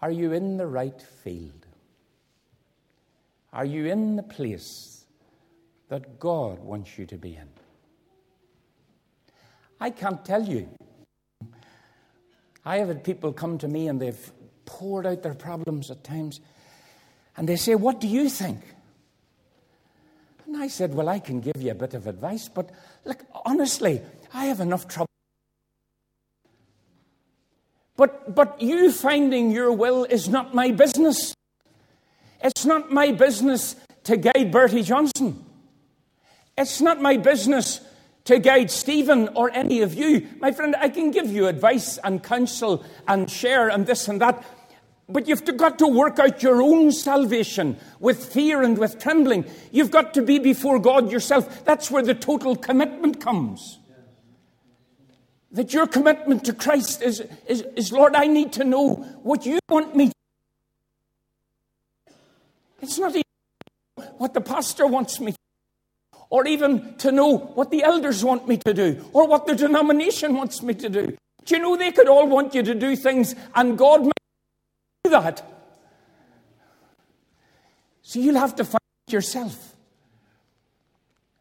Are 0.01 0.11
you 0.13 0.33
in 0.33 0.59
the 0.59 0.67
right 0.67 1.03
field? 1.03 1.67
Are 3.53 3.65
you 3.65 3.87
in 3.87 4.15
the 4.15 4.23
place 4.23 5.07
that 5.89 6.21
God 6.21 6.61
wants 6.61 6.97
you 6.97 7.05
to 7.07 7.19
be 7.19 7.35
in? 7.35 7.49
I 9.81 9.91
can't 9.91 10.25
tell 10.25 10.45
you 10.45 10.69
I 12.65 12.77
have 12.77 12.87
had 12.87 13.03
people 13.03 13.33
come 13.33 13.59
to 13.59 13.67
me 13.67 13.89
and 13.89 14.01
they've 14.01 14.33
poured 14.67 15.05
out 15.05 15.25
their 15.25 15.35
problems 15.35 15.91
at 15.91 16.05
times, 16.05 16.41
and 17.37 17.49
they 17.49 17.57
say, 17.57 17.75
What 17.75 18.01
do 18.01 18.07
you 18.07 18.29
think? 18.29 18.61
And 20.47 20.57
I 20.57 20.69
said, 20.69 20.95
Well, 20.95 21.09
I 21.09 21.19
can 21.19 21.41
give 21.41 21.61
you 21.61 21.73
a 21.73 21.75
bit 21.75 21.95
of 21.95 22.07
advice, 22.07 22.49
but 22.49 22.71
look, 23.05 23.25
honestly, 23.45 24.01
I 24.33 24.45
have 24.45 24.61
enough 24.61 24.87
trouble. 24.87 25.10
But, 28.01 28.35
but 28.35 28.63
you 28.63 28.93
finding 28.93 29.51
your 29.51 29.71
will 29.73 30.05
is 30.05 30.27
not 30.27 30.55
my 30.55 30.71
business. 30.71 31.35
It's 32.43 32.65
not 32.65 32.91
my 32.91 33.13
business 33.13 33.77
to 34.05 34.17
guide 34.17 34.51
Bertie 34.51 34.83
Johnson. 34.83 35.45
It's 36.57 36.81
not 36.81 37.03
my 37.03 37.19
business 37.19 37.83
to 38.25 38.39
guide 38.39 38.71
Stephen 38.71 39.29
or 39.37 39.51
any 39.51 39.83
of 39.83 39.93
you. 39.93 40.27
My 40.41 40.51
friend, 40.51 40.75
I 40.81 40.89
can 40.89 41.11
give 41.11 41.31
you 41.31 41.47
advice 41.47 41.99
and 41.99 42.23
counsel 42.23 42.87
and 43.07 43.31
share 43.31 43.69
and 43.69 43.87
this 43.87 44.09
and 44.09 44.19
that. 44.23 44.47
But 45.07 45.29
you've 45.29 45.45
got 45.59 45.79
to 45.81 45.87
work 45.87 46.19
out 46.19 46.43
your 46.43 46.63
own 46.63 46.93
salvation 46.93 47.77
with 47.99 48.33
fear 48.33 48.63
and 48.63 48.79
with 48.79 48.99
trembling. 48.99 49.45
You've 49.73 49.91
got 49.91 50.15
to 50.15 50.23
be 50.23 50.39
before 50.39 50.79
God 50.79 51.13
yourself. 51.13 51.67
That's 51.67 51.91
where 51.91 52.03
the 52.03 52.15
total 52.15 52.57
commitment 52.57 53.21
comes. 53.21 53.80
That 55.53 55.73
your 55.73 55.87
commitment 55.87 56.45
to 56.45 56.53
Christ 56.53 57.03
is, 57.03 57.23
is, 57.47 57.65
is 57.77 57.93
Lord, 57.93 58.15
I 58.15 58.27
need 58.27 58.53
to 58.55 58.65
know 58.65 58.95
what 59.23 59.45
you 59.45 59.59
want 59.69 59.97
me 59.97 60.09
to 60.09 60.13
It's 62.81 62.99
not 62.99 63.13
even 63.13 63.23
what 64.17 64.35
the 64.35 64.41
pastor 64.41 64.87
wants 64.87 65.21
me 65.21 65.33
to 65.33 65.39
do, 65.39 66.19
or 66.31 66.47
even 66.47 66.95
to 66.99 67.13
know 67.13 67.37
what 67.37 67.71
the 67.71 67.83
elders 67.83 68.25
want 68.25 68.49
me 68.49 68.57
to 68.59 68.73
do, 68.73 69.05
or 69.13 69.27
what 69.27 69.47
the 69.47 69.55
denomination 69.55 70.35
wants 70.35 70.63
me 70.63 70.75
to 70.75 70.89
do. 70.89 71.17
Do 71.45 71.57
you 71.57 71.63
know 71.63 71.77
they 71.77 71.93
could 71.93 72.09
all 72.09 72.27
want 72.27 72.55
you 72.55 72.63
to 72.63 72.75
do 72.75 72.97
things, 72.97 73.35
and 73.55 73.77
God 73.77 74.05
might 74.05 74.13
do 75.05 75.11
that? 75.11 75.45
So 78.03 78.19
you'll 78.19 78.39
have 78.39 78.57
to 78.57 78.65
find 78.65 78.81
it 79.07 79.13
yourself. 79.13 79.75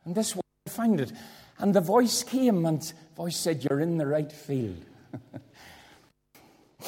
And 0.06 0.16
this 0.16 0.36
way 0.36 0.42
I 0.68 0.70
find 0.70 1.00
it. 1.00 1.12
And 1.58 1.74
the 1.74 1.82
voice 1.82 2.24
came, 2.24 2.66
and 2.66 2.94
voice 3.20 3.36
said, 3.36 3.66
You're 3.66 3.82
in 3.82 3.98
the 3.98 4.08
right 4.08 4.32
field. 4.32 4.78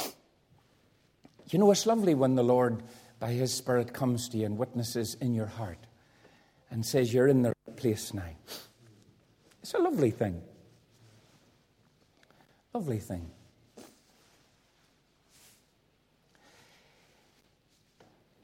you 1.49 1.59
know, 1.59 1.69
it's 1.71 1.85
lovely 1.85 2.15
when 2.15 2.35
the 2.35 2.43
Lord, 2.43 2.83
by 3.19 3.33
His 3.33 3.53
Spirit, 3.53 3.93
comes 3.93 4.29
to 4.29 4.37
you 4.37 4.45
and 4.45 4.57
witnesses 4.57 5.17
in 5.19 5.33
your 5.33 5.47
heart 5.47 5.79
and 6.69 6.85
says, 6.85 7.13
You're 7.13 7.27
in 7.27 7.41
the 7.41 7.49
right 7.49 7.75
place 7.75 8.13
now. 8.13 8.23
It's 9.61 9.73
a 9.73 9.79
lovely 9.79 10.11
thing. 10.11 10.41
Lovely 12.73 12.99
thing. 12.99 13.29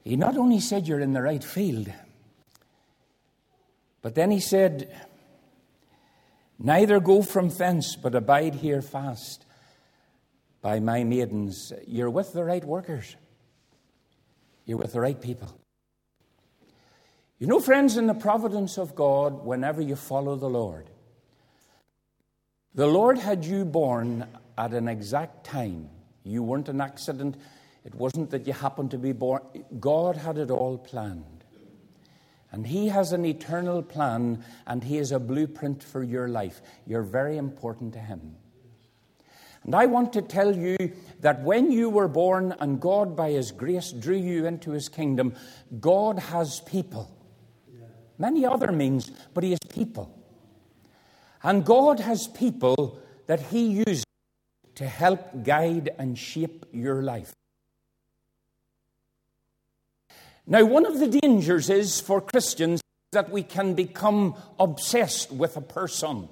He 0.03 0.17
not 0.17 0.35
only 0.35 0.59
said 0.59 0.89
you're 0.89 0.99
in 0.99 1.13
the 1.13 1.21
right 1.21 1.43
field, 1.43 1.89
but 4.01 4.15
then 4.15 4.31
he 4.31 4.41
said, 4.41 4.93
Neither 6.59 6.99
go 6.99 7.21
from 7.21 7.49
thence, 7.49 7.95
but 7.95 8.15
abide 8.15 8.55
here 8.55 8.81
fast 8.81 9.45
by 10.61 10.79
my 10.79 11.03
maidens. 11.03 11.71
You're 11.85 12.09
with 12.09 12.33
the 12.33 12.43
right 12.43 12.63
workers, 12.63 13.15
you're 14.65 14.77
with 14.77 14.93
the 14.93 15.01
right 15.01 15.19
people. 15.21 15.59
You 17.39 17.45
know, 17.45 17.59
friends, 17.59 17.97
in 17.97 18.07
the 18.07 18.15
providence 18.15 18.79
of 18.79 18.95
God, 18.95 19.45
whenever 19.45 19.79
you 19.79 19.95
follow 19.95 20.35
the 20.35 20.49
Lord, 20.49 20.89
the 22.73 22.87
Lord 22.87 23.19
had 23.19 23.45
you 23.45 23.63
born 23.63 24.25
at 24.57 24.73
an 24.73 24.87
exact 24.87 25.43
time. 25.43 25.89
You 26.23 26.41
weren't 26.41 26.67
an 26.67 26.81
accident. 26.81 27.37
It 27.85 27.93
wasn't 27.95 28.31
that 28.31 28.47
you 28.47 28.53
happened 28.53 28.91
to 28.91 28.97
be 28.97 29.13
born. 29.13 29.41
God 29.79 30.17
had 30.17 30.37
it 30.37 30.49
all 30.49 30.77
planned. 30.77 31.36
And 32.51 32.67
He 32.67 32.87
has 32.87 33.11
an 33.11 33.25
eternal 33.25 33.83
plan, 33.83 34.43
and 34.65 34.83
He 34.83 34.97
is 34.97 35.11
a 35.11 35.19
blueprint 35.19 35.83
for 35.83 36.03
your 36.03 36.27
life. 36.27 36.61
You're 36.85 37.03
very 37.03 37.37
important 37.37 37.93
to 37.93 37.99
Him. 37.99 38.35
And 39.63 39.75
I 39.75 39.85
want 39.85 40.13
to 40.13 40.21
tell 40.21 40.55
you 40.55 40.77
that 41.19 41.41
when 41.43 41.71
you 41.71 41.89
were 41.89 42.07
born 42.07 42.55
and 42.59 42.79
God, 42.79 43.15
by 43.15 43.31
His 43.31 43.51
grace, 43.51 43.91
drew 43.91 44.15
you 44.15 44.45
into 44.45 44.71
His 44.71 44.87
kingdom, 44.87 45.33
God 45.79 46.19
has 46.19 46.61
people 46.61 47.11
many 48.17 48.45
other 48.45 48.71
means, 48.71 49.11
but 49.33 49.43
He 49.43 49.51
has 49.51 49.59
people. 49.69 50.13
And 51.43 51.65
God 51.65 51.99
has 51.99 52.27
people 52.27 52.99
that 53.27 53.39
He 53.39 53.83
uses 53.87 54.03
to 54.75 54.87
help 54.87 55.43
guide 55.43 55.89
and 55.97 56.17
shape 56.17 56.65
your 56.71 57.01
life. 57.01 57.33
Now, 60.49 60.63
one 60.63 60.85
of 60.85 60.99
the 60.99 61.19
dangers 61.19 61.69
is 61.69 61.99
for 61.99 62.21
Christians 62.21 62.81
that 63.11 63.29
we 63.29 63.43
can 63.43 63.73
become 63.73 64.35
obsessed 64.57 65.29
with 65.29 65.57
a 65.57 65.61
person. 65.61 66.29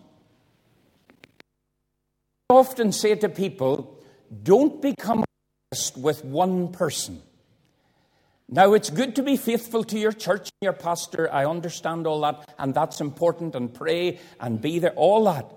I 2.49 2.53
often 2.53 2.93
say 2.93 3.15
to 3.15 3.27
people, 3.27 4.01
don't 4.43 4.81
become 4.81 5.25
obsessed 5.71 5.97
with 5.97 6.23
one 6.23 6.69
person. 6.69 7.21
Now, 8.47 8.73
it's 8.73 8.89
good 8.89 9.15
to 9.15 9.23
be 9.23 9.35
faithful 9.35 9.83
to 9.83 9.99
your 9.99 10.13
church 10.13 10.43
and 10.43 10.65
your 10.67 10.73
pastor. 10.73 11.33
I 11.33 11.45
understand 11.45 12.07
all 12.07 12.21
that, 12.21 12.53
and 12.57 12.73
that's 12.73 13.01
important, 13.01 13.53
and 13.53 13.73
pray 13.73 14.19
and 14.39 14.61
be 14.61 14.79
there, 14.79 14.91
all 14.91 15.25
that. 15.25 15.51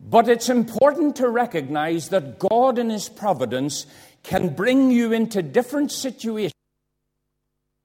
But 0.00 0.28
it's 0.28 0.48
important 0.48 1.16
to 1.16 1.28
recognize 1.28 2.08
that 2.08 2.38
God, 2.38 2.78
in 2.78 2.90
His 2.90 3.08
providence, 3.08 3.86
can 4.22 4.54
bring 4.54 4.90
you 4.90 5.12
into 5.12 5.42
different 5.42 5.90
situations 5.92 6.52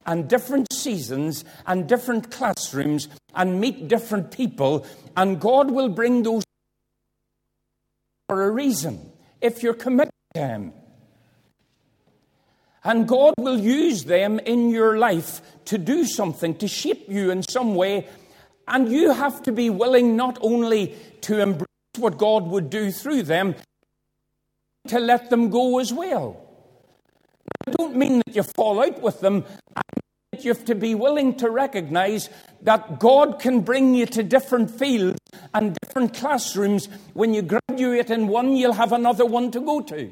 and 0.06 0.28
different 0.28 0.72
seasons 0.72 1.44
and 1.66 1.88
different 1.88 2.30
classrooms 2.30 3.08
and 3.34 3.60
meet 3.60 3.88
different 3.88 4.30
people, 4.30 4.86
and 5.16 5.40
God 5.40 5.70
will 5.70 5.88
bring 5.88 6.22
those 6.22 6.44
for 8.28 8.44
a 8.44 8.50
reason 8.50 9.12
if 9.40 9.62
you're 9.62 9.74
committed 9.74 10.12
to 10.34 10.40
Him. 10.40 10.72
And 12.82 13.08
God 13.08 13.34
will 13.38 13.58
use 13.58 14.04
them 14.04 14.38
in 14.40 14.68
your 14.68 14.98
life 14.98 15.40
to 15.66 15.78
do 15.78 16.04
something, 16.04 16.54
to 16.56 16.68
shape 16.68 17.06
you 17.08 17.30
in 17.30 17.42
some 17.42 17.74
way. 17.74 18.06
And 18.68 18.90
you 18.90 19.12
have 19.12 19.42
to 19.44 19.52
be 19.52 19.70
willing 19.70 20.16
not 20.16 20.38
only 20.42 20.94
to 21.22 21.40
embrace 21.40 21.68
what 21.96 22.18
God 22.18 22.46
would 22.46 22.68
do 22.68 22.90
through 22.90 23.22
them, 23.22 23.54
to 24.88 25.00
let 25.00 25.30
them 25.30 25.50
go 25.50 25.78
as 25.78 25.92
well. 25.92 26.40
I 27.66 27.70
don't 27.70 27.96
mean 27.96 28.22
that 28.26 28.36
you 28.36 28.42
fall 28.42 28.82
out 28.82 29.00
with 29.00 29.20
them. 29.20 29.44
I 29.74 29.80
mean 29.94 30.02
that 30.32 30.44
you 30.44 30.52
have 30.52 30.64
to 30.66 30.74
be 30.74 30.94
willing 30.94 31.36
to 31.36 31.50
recognize 31.50 32.28
that 32.62 32.98
God 32.98 33.40
can 33.40 33.60
bring 33.60 33.94
you 33.94 34.06
to 34.06 34.22
different 34.22 34.70
fields 34.70 35.18
and 35.54 35.76
different 35.82 36.14
classrooms. 36.14 36.88
When 37.14 37.32
you 37.32 37.42
graduate 37.42 38.10
in 38.10 38.28
one, 38.28 38.56
you'll 38.56 38.74
have 38.74 38.92
another 38.92 39.24
one 39.24 39.50
to 39.52 39.60
go 39.60 39.80
to. 39.82 40.10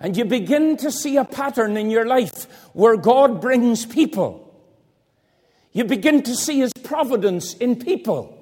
And 0.00 0.16
you 0.16 0.24
begin 0.24 0.76
to 0.78 0.90
see 0.90 1.16
a 1.16 1.24
pattern 1.24 1.76
in 1.76 1.90
your 1.90 2.06
life 2.06 2.46
where 2.72 2.96
God 2.96 3.40
brings 3.40 3.86
people. 3.86 4.52
You 5.72 5.84
begin 5.84 6.22
to 6.24 6.34
see 6.34 6.58
His 6.58 6.72
providence 6.72 7.54
in 7.54 7.76
people. 7.76 8.41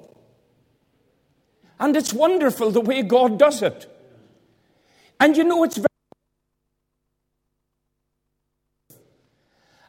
And 1.81 1.97
it's 1.97 2.13
wonderful 2.13 2.69
the 2.69 2.79
way 2.79 3.01
God 3.01 3.39
does 3.39 3.63
it. 3.63 3.87
And 5.19 5.35
you 5.35 5.43
know, 5.43 5.63
it's 5.63 5.77
very. 5.77 5.87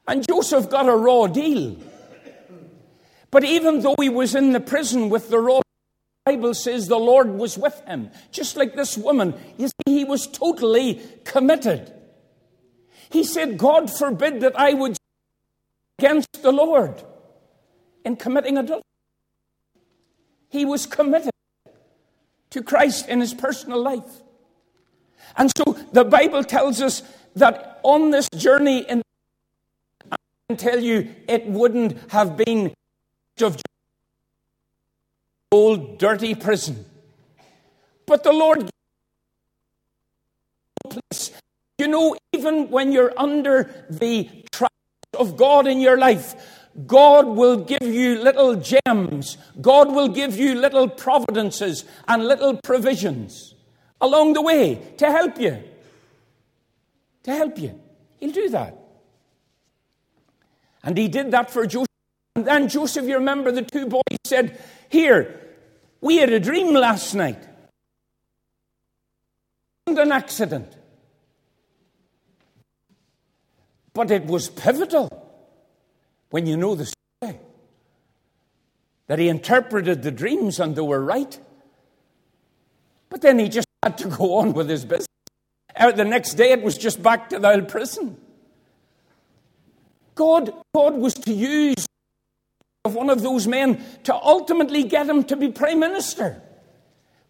And 0.09 0.27
Joseph 0.27 0.71
got 0.71 0.89
a 0.89 0.97
raw 0.97 1.27
deal. 1.27 1.77
But 3.31 3.45
even 3.45 3.81
though 3.81 3.95
he 4.01 4.09
was 4.09 4.35
in 4.35 4.53
the 4.53 4.61
prison 4.61 5.11
with 5.11 5.29
the 5.29 5.39
raw 5.39 5.61
Bible 6.25 6.55
says 6.55 6.87
the 6.87 6.99
Lord 6.99 7.31
was 7.31 7.59
with 7.59 7.83
him. 7.87 8.11
Just 8.31 8.57
like 8.57 8.75
this 8.75 8.97
woman. 8.97 9.35
You 9.59 9.69
see, 9.69 9.75
he 9.87 10.05
was 10.05 10.27
totally 10.27 11.03
committed. 11.25 11.93
He 13.11 13.25
said, 13.25 13.59
God 13.59 13.91
forbid 13.91 14.41
that 14.41 14.59
I 14.59 14.73
would 14.73 14.97
against 15.99 16.43
the 16.43 16.53
Lord 16.53 17.03
in 18.05 18.17
committing 18.17 18.57
adultery. 18.57 18.83
He 20.49 20.65
was 20.65 20.87
committed 20.87 21.32
to 22.53 22.63
Christ 22.63 23.09
in 23.09 23.21
his 23.21 23.35
personal 23.35 23.83
life. 23.83 24.23
And 25.37 25.51
so 25.57 25.73
the 25.93 26.05
Bible 26.05 26.45
tells 26.45 26.81
us 26.81 27.03
that 27.37 27.81
on 27.83 28.11
this 28.11 28.29
journey, 28.37 28.85
in, 28.89 29.03
I 30.11 30.17
can 30.49 30.57
tell 30.57 30.79
you, 30.79 31.15
it 31.29 31.47
wouldn't 31.47 32.11
have 32.13 32.37
been 32.37 32.73
of 33.43 33.61
old 35.51 35.99
dirty 35.99 36.35
prison. 36.35 36.85
But 38.07 38.23
the 38.23 38.33
Lord. 38.33 38.71
You 41.79 41.89
know, 41.89 42.17
even 42.33 42.71
when 42.71 42.93
you're 42.93 43.13
under 43.17 43.87
the 43.89 44.29
trials 44.53 44.71
of 45.19 45.37
God 45.37 45.67
in 45.67 45.81
your 45.81 45.99
life, 45.99 46.35
God 46.87 47.27
will 47.27 47.57
give 47.57 47.83
you 47.83 48.19
little 48.19 48.57
gems. 48.57 49.37
God 49.61 49.93
will 49.93 50.09
give 50.09 50.37
you 50.37 50.55
little 50.55 50.89
providences 50.89 51.85
and 52.09 52.25
little 52.25 52.57
provisions 52.57 53.55
along 54.01 54.33
the 54.33 54.43
way 54.43 54.77
to 54.97 55.11
help 55.11 55.39
you. 55.39 55.63
To 57.25 57.35
help 57.35 57.59
you. 57.59 57.79
He'll 58.19 58.33
do 58.33 58.49
that. 58.51 58.79
And 60.83 60.97
he 60.97 61.09
did 61.09 61.31
that 61.33 61.51
for 61.51 61.67
Joseph. 61.67 61.87
And 62.35 62.47
then 62.47 62.69
Joseph, 62.69 63.07
you 63.07 63.17
remember 63.17 63.53
the 63.53 63.63
two 63.63 63.87
boys 63.87 64.03
said, 64.25 64.59
Here, 64.89 65.41
we 66.01 66.17
had 66.17 66.33
a 66.33 66.41
dream 66.41 66.75
last 66.75 67.15
night. 67.15 67.47
Wasn't 69.87 70.07
an 70.07 70.13
accident. 70.13 70.75
But 73.93 74.11
it 74.11 74.25
was 74.25 74.49
pivotal 74.49 75.22
when 76.33 76.47
you 76.47 76.57
know 76.57 76.75
the 76.75 76.87
story 76.87 77.39
that 79.07 79.19
he 79.19 79.29
interpreted 79.29 80.03
the 80.03 80.11
dreams 80.11 80.59
and 80.59 80.75
they 80.75 80.81
were 80.81 81.05
right. 81.05 81.39
But 83.11 83.21
then 83.21 83.39
he 83.39 83.51
just 83.51 83.67
had 83.83 83.99
to 83.99 84.09
go 84.09 84.37
on 84.37 84.55
with 84.55 84.69
his 84.69 84.85
business. 84.87 85.07
Uh, 85.77 85.93
the 85.93 86.07
next 86.07 86.35
day 86.35 86.53
it 86.53 86.63
was 86.63 86.79
just 86.79 87.03
back 87.03 87.29
to 87.29 87.39
the 87.39 87.53
old 87.53 87.69
prison. 87.69 88.17
God, 90.15 90.55
God 90.75 90.95
was 90.95 91.13
to 91.15 91.33
use 91.35 91.87
of 92.87 92.95
one 92.95 93.11
of 93.11 93.23
those 93.23 93.47
men 93.47 93.85
to 94.05 94.15
ultimately 94.15 94.85
get 94.85 95.09
him 95.09 95.25
to 95.25 95.37
be 95.37 95.49
prime 95.51 95.81
minister. 95.81 96.41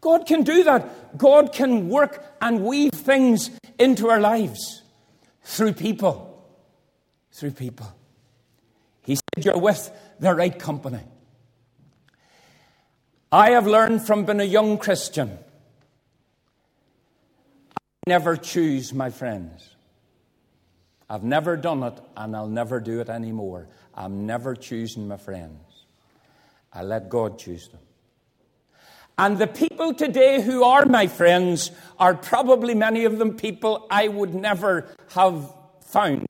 God 0.01 0.27
can 0.27 0.45
do 0.45 0.63
that. 0.63 1.19
God 1.19 1.53
can 1.53 1.89
work 1.89 2.25
and 2.41 2.65
weave 2.65 2.93
things 2.93 3.51
into 3.81 4.09
our 4.09 4.21
lives 4.21 4.83
through 5.43 5.73
people. 5.73 6.47
Through 7.33 7.53
people. 7.53 7.93
He 9.03 9.17
said, 9.17 9.45
You're 9.45 9.59
with 9.59 9.91
the 10.21 10.35
right 10.35 10.57
company. 10.57 11.01
I 13.31 13.51
have 13.51 13.67
learned 13.67 14.07
from 14.07 14.25
being 14.25 14.41
a 14.41 14.45
young 14.45 14.79
Christian. 14.79 15.39
I 17.77 18.11
never 18.11 18.37
choose 18.37 18.93
my 18.93 19.11
friends. 19.11 19.71
I've 21.09 21.25
never 21.25 21.57
done 21.57 21.83
it 21.83 22.01
and 22.17 22.37
I'll 22.37 22.47
never 22.47 22.81
do 22.81 23.01
it 23.01 23.09
anymore. 23.09 23.69
I'm 23.95 24.27
never 24.27 24.55
choosing 24.55 25.09
my 25.09 25.17
friends. 25.17 25.85
I 26.73 26.83
let 26.83 27.09
God 27.09 27.39
choose 27.39 27.69
them. 27.69 27.81
And 29.19 29.39
the 29.39 29.47
people 29.47 29.93
today 29.93 30.41
who 30.41 30.65
are 30.65 30.87
my 30.87 31.07
friends 31.07 31.71
are 31.99 32.15
probably 32.15 32.75
many 32.75 33.05
of 33.05 33.19
them 33.19 33.37
people 33.37 33.87
I 33.91 34.09
would 34.09 34.35
never 34.35 34.89
have 35.11 35.53
found. 35.85 36.27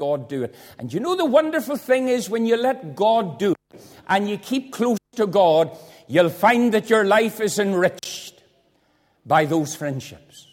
God 0.00 0.28
do 0.28 0.42
it. 0.44 0.54
And 0.78 0.92
you 0.92 0.98
know 0.98 1.14
the 1.14 1.26
wonderful 1.26 1.76
thing 1.76 2.08
is 2.08 2.30
when 2.30 2.46
you 2.46 2.56
let 2.56 2.96
God 2.96 3.38
do 3.38 3.52
it 3.52 3.82
and 4.08 4.28
you 4.28 4.38
keep 4.38 4.72
close 4.72 4.98
to 5.16 5.26
God, 5.26 5.76
you'll 6.08 6.30
find 6.30 6.72
that 6.72 6.88
your 6.88 7.04
life 7.04 7.38
is 7.38 7.58
enriched 7.58 8.42
by 9.26 9.44
those 9.44 9.76
friendships. 9.76 10.48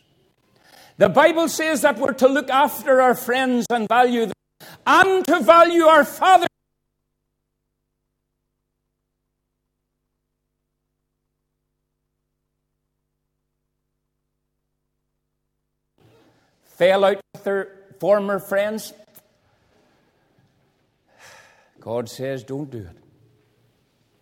The 0.97 1.07
Bible 1.07 1.47
says 1.47 1.81
that 1.81 1.97
we're 1.97 2.13
to 2.13 2.27
look 2.27 2.49
after 2.49 3.01
our 3.01 3.15
friends 3.15 3.65
and 3.69 3.87
value 3.87 4.25
them, 4.25 4.33
and 4.85 5.25
to 5.25 5.39
value 5.39 5.83
our 5.83 6.03
Father. 6.03 6.47
Fell 16.65 17.05
out 17.05 17.21
with 17.33 17.43
their 17.43 17.71
former 17.99 18.39
friends. 18.39 18.93
God 21.79 22.09
says, 22.09 22.43
don't 22.43 22.69
do 22.69 22.79
it. 22.79 22.97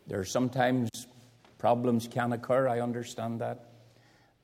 There 0.08 0.20
are 0.20 0.26
sometimes 0.26 0.89
problems 1.58 2.08
can 2.08 2.34
occur, 2.34 2.68
I 2.68 2.82
understand 2.82 3.41
that. 3.41 3.70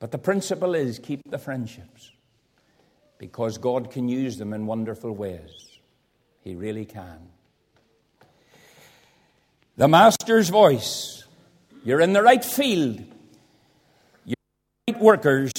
But 0.00 0.10
the 0.10 0.18
principle 0.18 0.74
is 0.74 0.98
keep 0.98 1.20
the 1.30 1.38
friendships 1.38 2.10
because 3.18 3.58
God 3.58 3.92
can 3.92 4.08
use 4.08 4.36
them 4.36 4.52
in 4.52 4.66
wonderful 4.66 5.12
ways. 5.12 5.78
He 6.40 6.56
really 6.56 6.84
can. 6.84 7.28
The 9.76 9.86
Master's 9.86 10.48
voice. 10.48 11.24
You're 11.84 12.00
in 12.00 12.12
the 12.12 12.22
right 12.22 12.44
field. 12.44 13.00
You're 14.24 14.34
right 14.88 15.00
workers. 15.00 15.52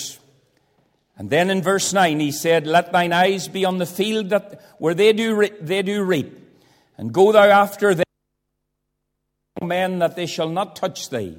And 1.17 1.29
then 1.29 1.49
in 1.49 1.61
verse 1.61 1.93
9 1.93 2.19
he 2.19 2.31
said, 2.31 2.67
Let 2.67 2.91
thine 2.91 3.13
eyes 3.13 3.47
be 3.47 3.63
on 3.63 3.77
the 3.77 3.85
field 3.85 4.29
that, 4.31 4.61
where 4.77 4.93
they 4.93 5.13
do, 5.13 5.35
re- 5.35 5.53
they 5.61 5.81
do 5.81 6.03
reap, 6.03 6.42
and 6.97 7.13
go 7.13 7.31
thou 7.31 7.45
after 7.45 7.93
them, 7.93 8.05
men, 9.61 9.99
that 9.99 10.15
they 10.15 10.25
shall 10.25 10.49
not 10.49 10.75
touch 10.75 11.09
thee. 11.09 11.37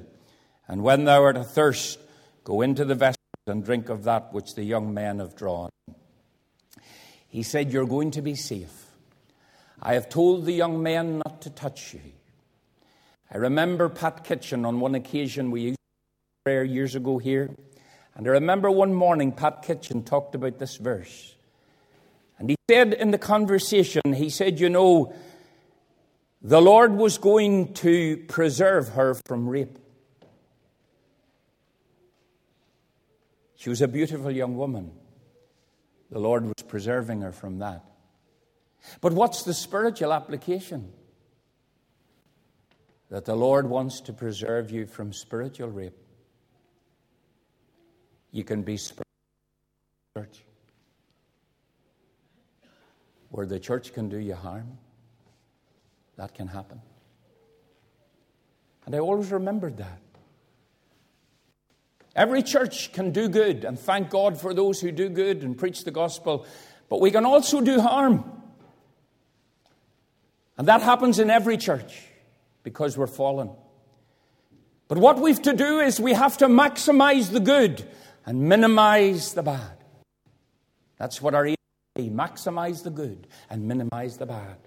And 0.67 0.83
when 0.83 1.05
thou 1.05 1.23
art 1.23 1.37
athirst, 1.37 1.99
go 2.43 2.61
into 2.61 2.85
the 2.85 2.95
vessels 2.95 3.17
and 3.47 3.63
drink 3.63 3.89
of 3.89 4.03
that 4.03 4.33
which 4.33 4.55
the 4.55 4.63
young 4.63 4.93
men 4.93 5.19
have 5.19 5.35
drawn. 5.35 5.69
He 7.27 7.43
said, 7.43 7.71
You're 7.71 7.85
going 7.85 8.11
to 8.11 8.21
be 8.21 8.35
safe. 8.35 8.85
I 9.81 9.93
have 9.93 10.09
told 10.09 10.45
the 10.45 10.53
young 10.53 10.81
men 10.81 11.21
not 11.25 11.41
to 11.43 11.49
touch 11.49 11.93
you. 11.93 12.01
I 13.31 13.37
remember 13.37 13.89
Pat 13.89 14.23
Kitchen 14.23 14.65
on 14.65 14.79
one 14.79 14.95
occasion, 14.95 15.51
we 15.51 15.61
used 15.61 15.79
prayer 16.43 16.63
years 16.63 16.95
ago 16.95 17.17
here. 17.17 17.49
And 18.15 18.27
I 18.27 18.31
remember 18.31 18.71
one 18.71 18.93
morning 18.93 19.31
Pat 19.31 19.61
Kitchen 19.63 20.03
talked 20.03 20.35
about 20.35 20.57
this 20.57 20.77
verse. 20.77 21.35
And 22.39 22.49
he 22.49 22.55
said 22.69 22.93
in 22.93 23.11
the 23.11 23.17
conversation, 23.17 24.01
he 24.13 24.29
said, 24.29 24.59
You 24.59 24.69
know, 24.69 25.13
the 26.45 26.61
Lord 26.61 26.93
was 26.93 27.17
going 27.17 27.73
to 27.73 28.17
preserve 28.27 28.89
her 28.89 29.15
from 29.25 29.49
rape. 29.49 29.79
She 33.55 33.71
was 33.71 33.81
a 33.81 33.87
beautiful 33.87 34.29
young 34.29 34.55
woman. 34.55 34.91
The 36.11 36.19
Lord 36.19 36.43
was 36.43 36.63
preserving 36.67 37.21
her 37.21 37.31
from 37.31 37.57
that. 37.59 37.83
But 39.01 39.13
what's 39.13 39.41
the 39.41 39.55
spiritual 39.55 40.13
application? 40.13 40.93
That 43.09 43.25
the 43.25 43.35
Lord 43.35 43.67
wants 43.67 43.99
to 44.01 44.13
preserve 44.13 44.69
you 44.69 44.85
from 44.85 45.13
spiritual 45.13 45.69
rape. 45.71 45.97
You 48.29 48.43
can 48.43 48.61
be 48.61 48.77
spiritual 48.77 49.03
church 50.15 50.43
where 53.29 53.47
the 53.47 53.59
church 53.59 53.93
can 53.93 54.09
do 54.09 54.19
you 54.19 54.35
harm. 54.35 54.77
That 56.17 56.33
can 56.33 56.47
happen. 56.47 56.81
And 58.85 58.95
I 58.95 58.99
always 58.99 59.31
remembered 59.31 59.77
that. 59.77 60.01
Every 62.15 62.43
church 62.43 62.93
can 62.93 63.11
do 63.11 63.27
good, 63.27 63.65
and 63.65 63.77
thank 63.77 64.09
God 64.09 64.39
for 64.39 64.53
those 64.53 64.79
who 64.79 64.91
do 64.91 65.09
good 65.09 65.43
and 65.43 65.57
preach 65.57 65.83
the 65.83 65.91
gospel, 65.91 66.45
but 66.87 67.01
we 67.01 67.11
can 67.11 67.25
also 67.25 67.59
do 67.59 67.81
harm. 67.81 68.23
And 70.57 70.67
that 70.69 70.81
happens 70.81 71.19
in 71.19 71.29
every 71.29 71.57
church 71.57 72.01
because 72.63 72.97
we're 72.97 73.07
fallen. 73.07 73.49
But 74.87 74.97
what 74.99 75.19
we've 75.19 75.41
to 75.41 75.53
do 75.53 75.79
is 75.79 75.99
we 75.99 76.13
have 76.13 76.37
to 76.37 76.47
maximize 76.47 77.31
the 77.31 77.41
good 77.41 77.85
and 78.25 78.43
minimize 78.43 79.33
the 79.33 79.43
bad. 79.43 79.83
That's 80.97 81.21
what 81.21 81.35
our 81.35 81.47
aim 81.47 81.55
is 81.95 82.09
maximize 82.09 82.83
the 82.83 82.89
good 82.89 83.27
and 83.49 83.67
minimize 83.67 84.17
the 84.17 84.25
bad. 84.25 84.57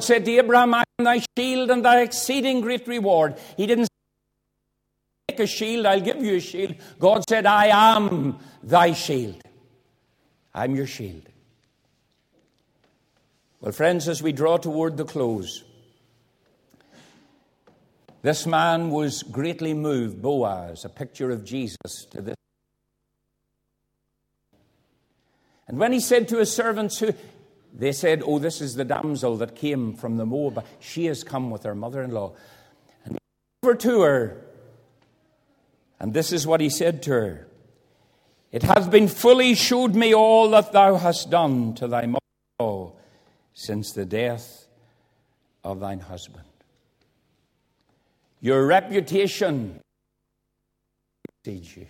Said 0.00 0.24
to 0.24 0.36
Abraham, 0.36 0.74
I 0.74 0.84
am 0.98 1.04
thy 1.04 1.22
shield 1.36 1.70
and 1.70 1.84
thy 1.84 2.02
exceeding 2.02 2.60
great 2.60 2.86
reward. 2.86 3.36
He 3.56 3.66
didn't 3.66 3.88
make 5.28 5.40
a 5.40 5.46
shield, 5.46 5.86
I'll 5.86 6.00
give 6.00 6.22
you 6.22 6.36
a 6.36 6.40
shield. 6.40 6.76
God 6.98 7.24
said, 7.28 7.46
I 7.46 7.66
am 7.96 8.38
thy 8.62 8.92
shield. 8.92 9.42
I'm 10.54 10.74
your 10.74 10.86
shield. 10.86 11.28
Well, 13.60 13.72
friends, 13.72 14.08
as 14.08 14.22
we 14.22 14.32
draw 14.32 14.58
toward 14.58 14.96
the 14.96 15.04
close, 15.04 15.64
this 18.22 18.46
man 18.46 18.90
was 18.90 19.22
greatly 19.22 19.74
moved, 19.74 20.20
Boaz, 20.20 20.84
a 20.84 20.88
picture 20.88 21.30
of 21.30 21.44
Jesus, 21.44 22.06
to 22.10 22.22
this. 22.22 22.36
And 25.68 25.78
when 25.78 25.92
he 25.92 26.00
said 26.00 26.28
to 26.28 26.38
his 26.38 26.52
servants, 26.52 26.98
who, 26.98 27.12
they 27.78 27.92
said, 27.92 28.22
Oh, 28.24 28.38
this 28.38 28.60
is 28.60 28.74
the 28.74 28.84
damsel 28.84 29.36
that 29.36 29.54
came 29.54 29.94
from 29.94 30.16
the 30.16 30.24
Moab. 30.24 30.64
She 30.80 31.04
has 31.06 31.22
come 31.22 31.50
with 31.50 31.62
her 31.64 31.74
mother 31.74 32.02
in 32.02 32.10
law. 32.10 32.32
And 33.04 33.18
over 33.62 33.74
to 33.74 34.00
her, 34.00 34.42
and 36.00 36.14
this 36.14 36.32
is 36.32 36.46
what 36.46 36.60
he 36.60 36.70
said 36.70 37.02
to 37.04 37.10
her 37.10 37.46
It 38.50 38.62
has 38.62 38.88
been 38.88 39.08
fully 39.08 39.54
showed 39.54 39.94
me 39.94 40.14
all 40.14 40.50
that 40.50 40.72
thou 40.72 40.96
hast 40.96 41.30
done 41.30 41.74
to 41.74 41.86
thy 41.86 42.06
mother 42.06 42.20
in 42.58 42.66
law 42.66 42.92
since 43.52 43.92
the 43.92 44.06
death 44.06 44.66
of 45.62 45.80
thine 45.80 46.00
husband. 46.00 46.44
Your 48.40 48.66
reputation 48.66 49.80
precedes 51.44 51.76
you. 51.76 51.86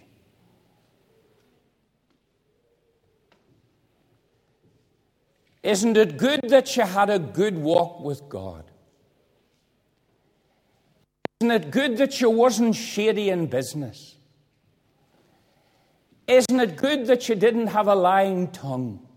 Isn't 5.67 5.97
it 5.97 6.17
good 6.17 6.43
that 6.45 6.77
you 6.77 6.85
had 6.85 7.11
a 7.11 7.19
good 7.19 7.59
walk 7.59 8.01
with 8.01 8.29
God? 8.29 8.71
Isn't 11.41 11.51
it 11.51 11.73
good 11.73 11.97
that 11.99 12.21
you 12.21 12.31
wasn't 12.31 12.77
shady 12.77 13.31
in 13.31 13.49
business? 13.49 14.15
Isn't 16.29 16.61
it 16.61 16.77
good 16.77 17.09
that 17.09 17.29
you 17.29 17.35
didn't 17.35 17.67
have 17.67 17.89
a 17.89 17.97
lying 17.97 18.53
tongue? 18.53 19.09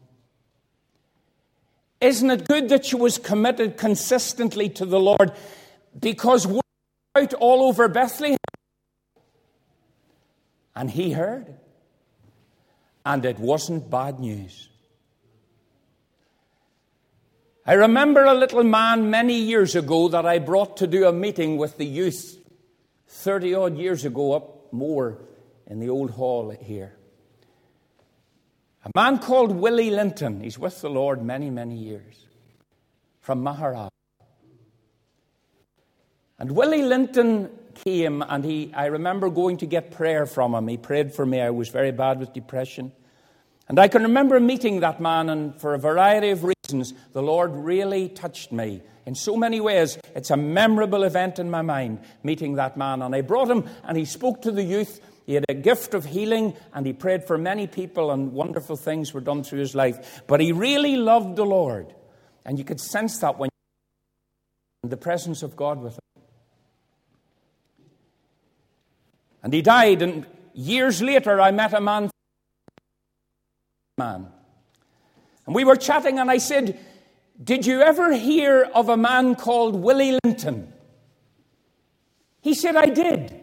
Isn't 2.02 2.32
it 2.32 2.48
good 2.48 2.70
that 2.70 2.92
you 2.92 2.98
was 2.98 3.20
committed 3.20 3.78
consistently 3.78 4.70
to 4.70 4.88
the 4.88 5.00
Lord? 5.00 5.34
Because 6.00 6.48
we're 6.48 6.62
out 7.16 7.36
all 7.36 7.62
over 7.62 7.88
Bethlehem. 7.88 8.38
And 10.76 10.90
he 10.90 11.12
heard. 11.12 11.60
And 13.06 13.24
it 13.24 13.38
wasn't 13.38 13.92
bad 13.92 14.20
news. 14.20 14.70
I 17.70 17.74
remember 17.74 18.26
a 18.26 18.34
little 18.34 18.64
man 18.64 19.12
many 19.12 19.36
years 19.36 19.76
ago 19.76 20.08
that 20.08 20.26
I 20.26 20.40
brought 20.40 20.78
to 20.78 20.88
do 20.88 21.08
a 21.08 21.14
meeting 21.14 21.58
with 21.58 21.78
the 21.78 21.86
youth 21.86 22.36
30 23.10 23.54
odd 23.54 23.78
years 23.78 24.06
ago, 24.06 24.34
up 24.34 24.74
more 24.74 25.20
in 25.68 25.80
the 25.80 25.88
old 25.88 26.10
hall 26.10 26.50
here. 26.50 26.98
A 28.86 28.90
man 28.96 29.20
called 29.20 29.52
Willie 29.52 29.92
Linton. 29.92 30.42
He's 30.42 30.58
with 30.58 30.82
the 30.82 30.90
Lord 30.90 31.24
many, 31.24 31.52
many 31.52 31.76
years. 31.76 32.26
From 33.20 33.44
Maharaj. 33.44 33.92
And 36.40 36.54
Willie 36.54 36.82
Linton 36.82 37.52
came 37.76 38.24
and 38.24 38.44
he, 38.44 38.74
I 38.74 38.88
remember 38.88 39.30
going 39.30 39.58
to 39.58 39.68
get 39.68 39.92
prayer 39.92 40.26
from 40.26 40.56
him. 40.56 40.68
He 40.68 40.78
prayed 40.78 41.14
for 41.14 41.24
me. 41.24 41.40
I 41.40 41.52
was 41.52 41.70
very 41.70 41.92
bad 41.92 42.20
with 42.20 42.34
depression. 42.34 42.94
And 43.68 43.78
I 43.78 43.90
can 43.90 44.02
remember 44.02 44.40
meeting 44.40 44.80
that 44.80 45.00
man, 45.00 45.30
and 45.30 45.62
for 45.62 45.76
a 45.76 45.78
variety 45.78 46.32
of 46.32 46.44
reasons, 46.44 46.59
the 46.72 47.22
Lord 47.22 47.52
really 47.54 48.10
touched 48.10 48.52
me 48.52 48.82
in 49.06 49.16
so 49.16 49.36
many 49.36 49.60
ways. 49.60 49.98
It's 50.16 50.30
a 50.30 50.38
memorable 50.38 51.04
event 51.04 51.40
in 51.40 51.50
my 51.50 51.62
mind, 51.62 52.00
meeting 52.24 52.56
that 52.56 52.78
man. 52.78 53.02
And 53.02 53.16
I 53.16 53.22
brought 53.22 53.50
him, 53.50 53.68
and 53.84 53.98
he 53.98 54.06
spoke 54.06 54.42
to 54.44 54.52
the 54.52 54.64
youth. 54.64 55.00
He 55.26 55.34
had 55.36 55.46
a 55.50 55.54
gift 55.54 55.94
of 55.94 56.06
healing, 56.06 56.56
and 56.74 56.86
he 56.86 56.94
prayed 56.94 57.24
for 57.26 57.38
many 57.38 57.68
people, 57.68 58.12
and 58.12 58.34
wonderful 58.34 58.76
things 58.76 59.14
were 59.14 59.22
done 59.22 59.44
through 59.44 59.60
his 59.60 59.76
life. 59.76 60.22
But 60.28 60.42
he 60.42 60.52
really 60.52 60.96
loved 60.96 61.36
the 61.36 61.46
Lord. 61.46 61.94
And 62.46 62.58
you 62.58 62.66
could 62.66 62.80
sense 62.80 63.20
that 63.20 63.38
when 63.38 63.50
the 64.84 64.98
presence 64.98 65.44
of 65.44 65.56
God 65.56 65.82
with 65.82 65.94
him. 65.94 66.24
And 69.44 69.54
he 69.54 69.62
died, 69.62 70.02
and 70.02 70.26
years 70.54 71.02
later, 71.02 71.40
I 71.40 71.52
met 71.52 71.74
a 71.74 71.82
man. 71.82 72.10
man. 73.98 74.28
And 75.50 75.56
we 75.56 75.64
were 75.64 75.78
chatting, 75.78 76.20
and 76.20 76.30
I 76.30 76.38
said, 76.38 76.78
Did 77.44 77.66
you 77.66 77.82
ever 77.82 78.14
hear 78.14 78.70
of 78.76 78.88
a 78.88 78.96
man 78.96 79.34
called 79.34 79.76
Willie 79.76 80.20
Linton? 80.24 80.72
He 82.40 82.54
said, 82.54 82.76
I 82.76 82.86
did. 82.86 83.34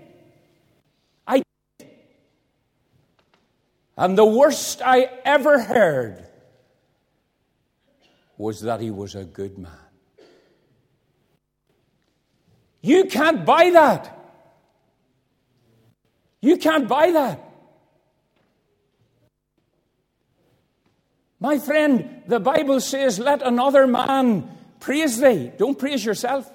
I 1.27 1.43
did. 1.81 1.91
And 3.97 4.17
the 4.17 4.25
worst 4.25 4.83
I 4.83 5.11
ever 5.25 5.61
heard 5.61 6.25
was 8.39 8.61
that 8.61 8.81
he 8.81 8.93
was 8.93 9.17
a 9.17 9.25
good 9.25 9.59
man. 9.59 9.73
You 12.83 13.07
can't 13.07 13.45
buy 13.45 13.71
that. 13.71 14.17
You 16.41 16.57
can't 16.57 16.87
buy 16.87 17.11
that. 17.11 17.46
My 21.39 21.59
friend, 21.59 22.23
the 22.27 22.41
Bible 22.41 22.81
says, 22.81 23.19
let 23.19 23.43
another 23.43 23.87
man 23.87 24.49
praise 24.81 25.21
thee. 25.21 25.53
Don't 25.59 25.79
praise 25.79 26.05
yourself. 26.05 26.51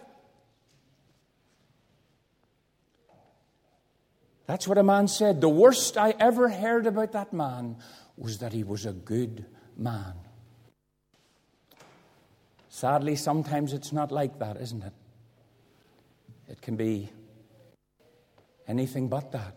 That's 4.47 4.67
what 4.67 4.77
a 4.77 4.83
man 4.83 5.07
said. 5.07 5.39
The 5.39 5.49
worst 5.49 5.97
I 5.97 6.13
ever 6.19 6.49
heard 6.49 6.85
about 6.85 7.13
that 7.13 7.31
man 7.31 7.77
was 8.17 8.39
that 8.39 8.51
he 8.51 8.63
was 8.63 8.85
a 8.85 8.91
good 8.91 9.45
man. 9.77 10.13
Sadly, 12.67 13.15
sometimes 13.15 13.71
it's 13.73 13.93
not 13.93 14.11
like 14.11 14.39
that, 14.39 14.57
isn't 14.57 14.83
it? 14.83 14.93
It 16.49 16.61
can 16.61 16.75
be 16.75 17.09
anything 18.67 19.07
but 19.07 19.31
that. 19.31 19.55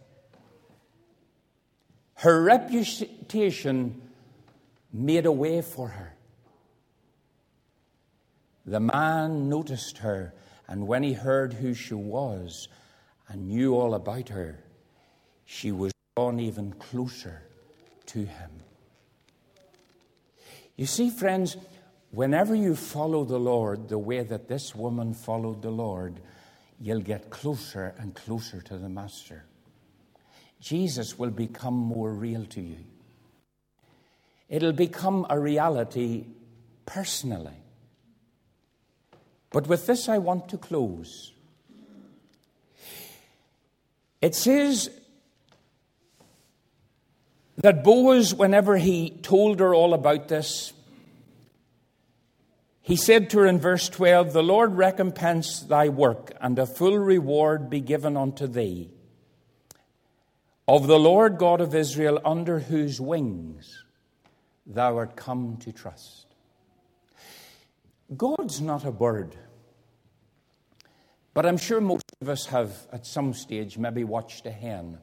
Her 2.15 2.43
reputation 2.43 4.01
made 4.95 5.27
a 5.27 5.33
way 5.33 5.61
for 5.61 5.89
her. 5.89 6.15
The 8.65 8.81
man 8.81 9.49
noticed 9.49 9.99
her, 9.99 10.33
and 10.69 10.87
when 10.87 11.03
he 11.03 11.13
heard 11.13 11.53
who 11.53 11.75
she 11.75 11.95
was 11.95 12.69
and 13.29 13.49
knew 13.49 13.75
all 13.75 13.95
about 13.95 14.29
her, 14.29 14.65
she 15.45 15.73
was 15.73 15.93
drawn 16.17 16.39
even 16.39 16.73
closer 16.75 17.43
to 18.07 18.21
him. 18.21 18.51
You 20.77 20.87
see, 20.87 21.11
friends, 21.11 21.57
whenever 22.13 22.55
you 22.55 22.77
follow 22.77 23.25
the 23.25 23.39
Lord 23.39 23.89
the 23.89 23.99
way 23.99 24.23
that 24.23 24.49
this 24.49 24.75
woman 24.75 25.13
followed 25.13 25.61
the 25.61 25.71
Lord, 25.71 26.21
you'll 26.81 27.01
get 27.01 27.31
closer 27.31 27.95
and 27.99 28.15
closer 28.15 28.61
to 28.63 28.79
the 28.79 28.89
Master. 28.89 29.45
Jesus 30.61 31.19
will 31.19 31.31
become 31.31 31.75
more 31.75 32.13
real 32.13 32.47
to 32.47 32.61
you. 32.61 32.79
It'll 34.49 34.73
become 34.73 35.27
a 35.31 35.39
reality 35.39 36.27
personally. 36.87 37.57
But 39.51 39.67
with 39.67 39.87
this, 39.87 40.09
I 40.09 40.19
want 40.19 40.49
to 40.49 40.59
close. 40.59 41.33
It 44.21 44.35
says 44.35 44.91
that 47.59 47.85
Boaz, 47.85 48.35
whenever 48.35 48.77
he 48.77 49.11
told 49.11 49.61
her 49.61 49.75
all 49.75 49.95
about 49.95 50.29
this, 50.29 50.73
he 52.81 52.97
said 52.97 53.31
to 53.31 53.39
her 53.39 53.47
in 53.47 53.61
verse 53.61 53.89
12, 53.89 54.33
The 54.33 54.43
Lord 54.43 54.77
recompense 54.77 55.61
thy 55.61 55.89
work, 55.89 56.33
and 56.41 56.59
a 56.59 56.67
full 56.67 56.99
reward 56.99 57.71
be 57.71 57.81
given 57.81 58.17
unto 58.17 58.47
thee 58.47 58.91
of 60.67 60.87
the 60.87 60.99
Lord 60.99 61.39
God 61.39 61.61
of 61.61 61.75
Israel, 61.75 62.21
under 62.25 62.59
whose 62.59 63.01
wings 63.01 63.84
thou 64.67 64.97
art 64.97 65.17
come 65.17 65.57
to 65.59 65.73
trust. 65.73 66.27
God's 68.17 68.61
not 68.61 68.85
a 68.85 68.93
bird, 68.93 69.35
but 71.33 71.47
I'm 71.47 71.57
sure 71.57 71.81
most 71.81 72.05
of 72.21 72.29
us 72.29 72.47
have 72.47 72.87
at 72.93 73.07
some 73.07 73.35
stage 73.35 73.79
maybe 73.79 74.05
watched 74.05 74.47
a 74.47 74.51
hen 74.51 74.99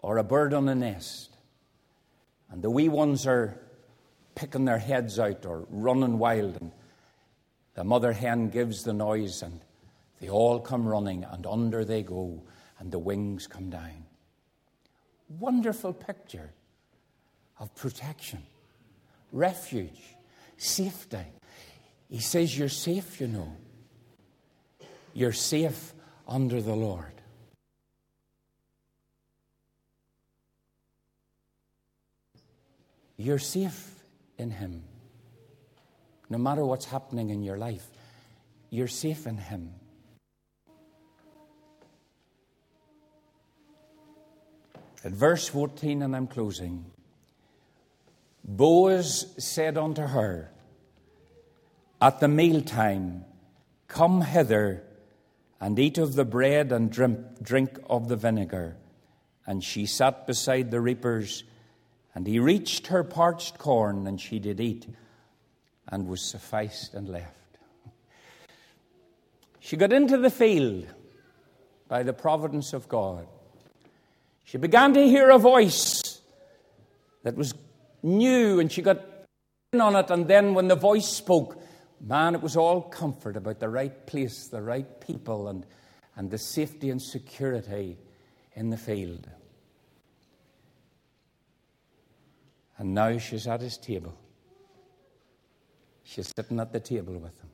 or 0.00 0.18
a 0.18 0.24
bird 0.24 0.54
on 0.54 0.68
a 0.68 0.74
nest, 0.74 1.36
and 2.50 2.62
the 2.62 2.70
wee 2.70 2.88
ones 2.88 3.26
are 3.26 3.60
picking 4.34 4.64
their 4.64 4.78
heads 4.78 5.18
out 5.18 5.46
or 5.46 5.66
running 5.70 6.18
wild, 6.18 6.58
and 6.60 6.72
the 7.74 7.84
mother 7.84 8.12
hen 8.12 8.50
gives 8.50 8.82
the 8.82 8.92
noise, 8.92 9.42
and 9.42 9.60
they 10.20 10.28
all 10.28 10.60
come 10.60 10.86
running, 10.86 11.24
and 11.24 11.46
under 11.46 11.84
they 11.84 12.02
go, 12.02 12.42
and 12.78 12.92
the 12.92 12.98
wings 12.98 13.46
come 13.46 13.70
down 13.70 14.04
wonderful 15.28 15.92
picture 15.92 16.52
of 17.58 17.74
protection, 17.74 18.42
refuge, 19.32 20.00
safety. 20.56 21.24
He 22.08 22.20
says, 22.20 22.56
You're 22.56 22.68
safe, 22.68 23.20
you 23.20 23.28
know. 23.28 23.56
You're 25.12 25.32
safe 25.32 25.94
under 26.26 26.60
the 26.62 26.74
Lord. 26.74 27.12
You're 33.16 33.40
safe 33.40 34.04
in 34.38 34.50
Him. 34.50 34.84
No 36.30 36.38
matter 36.38 36.64
what's 36.64 36.84
happening 36.84 37.30
in 37.30 37.42
your 37.42 37.58
life, 37.58 37.86
you're 38.70 38.86
safe 38.86 39.26
in 39.26 39.36
Him. 39.36 39.74
At 45.04 45.12
verse 45.12 45.48
14, 45.48 46.02
and 46.02 46.14
I'm 46.14 46.26
closing 46.26 46.84
Boaz 48.44 49.34
said 49.38 49.76
unto 49.76 50.02
her, 50.02 50.50
At 52.00 52.20
the 52.20 52.28
mealtime, 52.28 53.24
come 53.88 54.22
hither 54.22 54.84
and 55.60 55.78
eat 55.78 55.98
of 55.98 56.14
the 56.14 56.24
bread 56.24 56.72
and 56.72 56.90
drink, 56.90 57.78
of 57.90 58.08
the 58.08 58.16
vinegar. 58.16 58.76
And 59.46 59.64
she 59.64 59.86
sat 59.86 60.26
beside 60.26 60.70
the 60.70 60.80
reapers, 60.80 61.44
and 62.14 62.26
he 62.26 62.38
reached 62.38 62.88
her 62.88 63.02
parched 63.02 63.58
corn, 63.58 64.06
and 64.06 64.20
she 64.20 64.38
did 64.38 64.60
eat, 64.60 64.86
and 65.88 66.06
was 66.06 66.22
sufficed 66.22 66.94
and 66.94 67.08
left. 67.08 67.34
She 69.58 69.76
got 69.76 69.92
into 69.92 70.16
the 70.16 70.30
field 70.30 70.86
by 71.88 72.02
the 72.02 72.12
providence 72.12 72.72
of 72.72 72.88
God. 72.88 73.26
She 74.44 74.58
began 74.58 74.94
to 74.94 75.06
hear 75.06 75.30
a 75.30 75.38
voice 75.38 76.22
that 77.22 77.36
was 77.36 77.52
new, 78.02 78.60
and 78.60 78.70
she 78.70 78.82
got 78.82 79.00
in 79.72 79.80
on 79.80 79.96
it. 79.96 80.10
And 80.10 80.26
then 80.26 80.54
when 80.54 80.68
the 80.68 80.76
voice 80.76 81.06
spoke, 81.06 81.60
man, 82.00 82.34
it 82.34 82.42
was 82.42 82.56
all 82.56 82.82
comfort 82.82 83.36
about 83.36 83.60
the 83.60 83.68
right 83.68 84.06
place, 84.06 84.48
the 84.48 84.62
right 84.62 85.00
people, 85.00 85.48
and, 85.48 85.66
and 86.16 86.30
the 86.30 86.38
safety 86.38 86.90
and 86.90 87.00
security 87.00 87.98
in 88.54 88.70
the 88.70 88.76
field. 88.76 89.28
And 92.78 92.94
now 92.94 93.18
she's 93.18 93.46
at 93.46 93.60
his 93.60 93.76
table. 93.76 94.16
She's 96.04 96.32
sitting 96.34 96.60
at 96.60 96.72
the 96.72 96.80
table 96.80 97.14
with 97.14 97.38
him. 97.40 97.50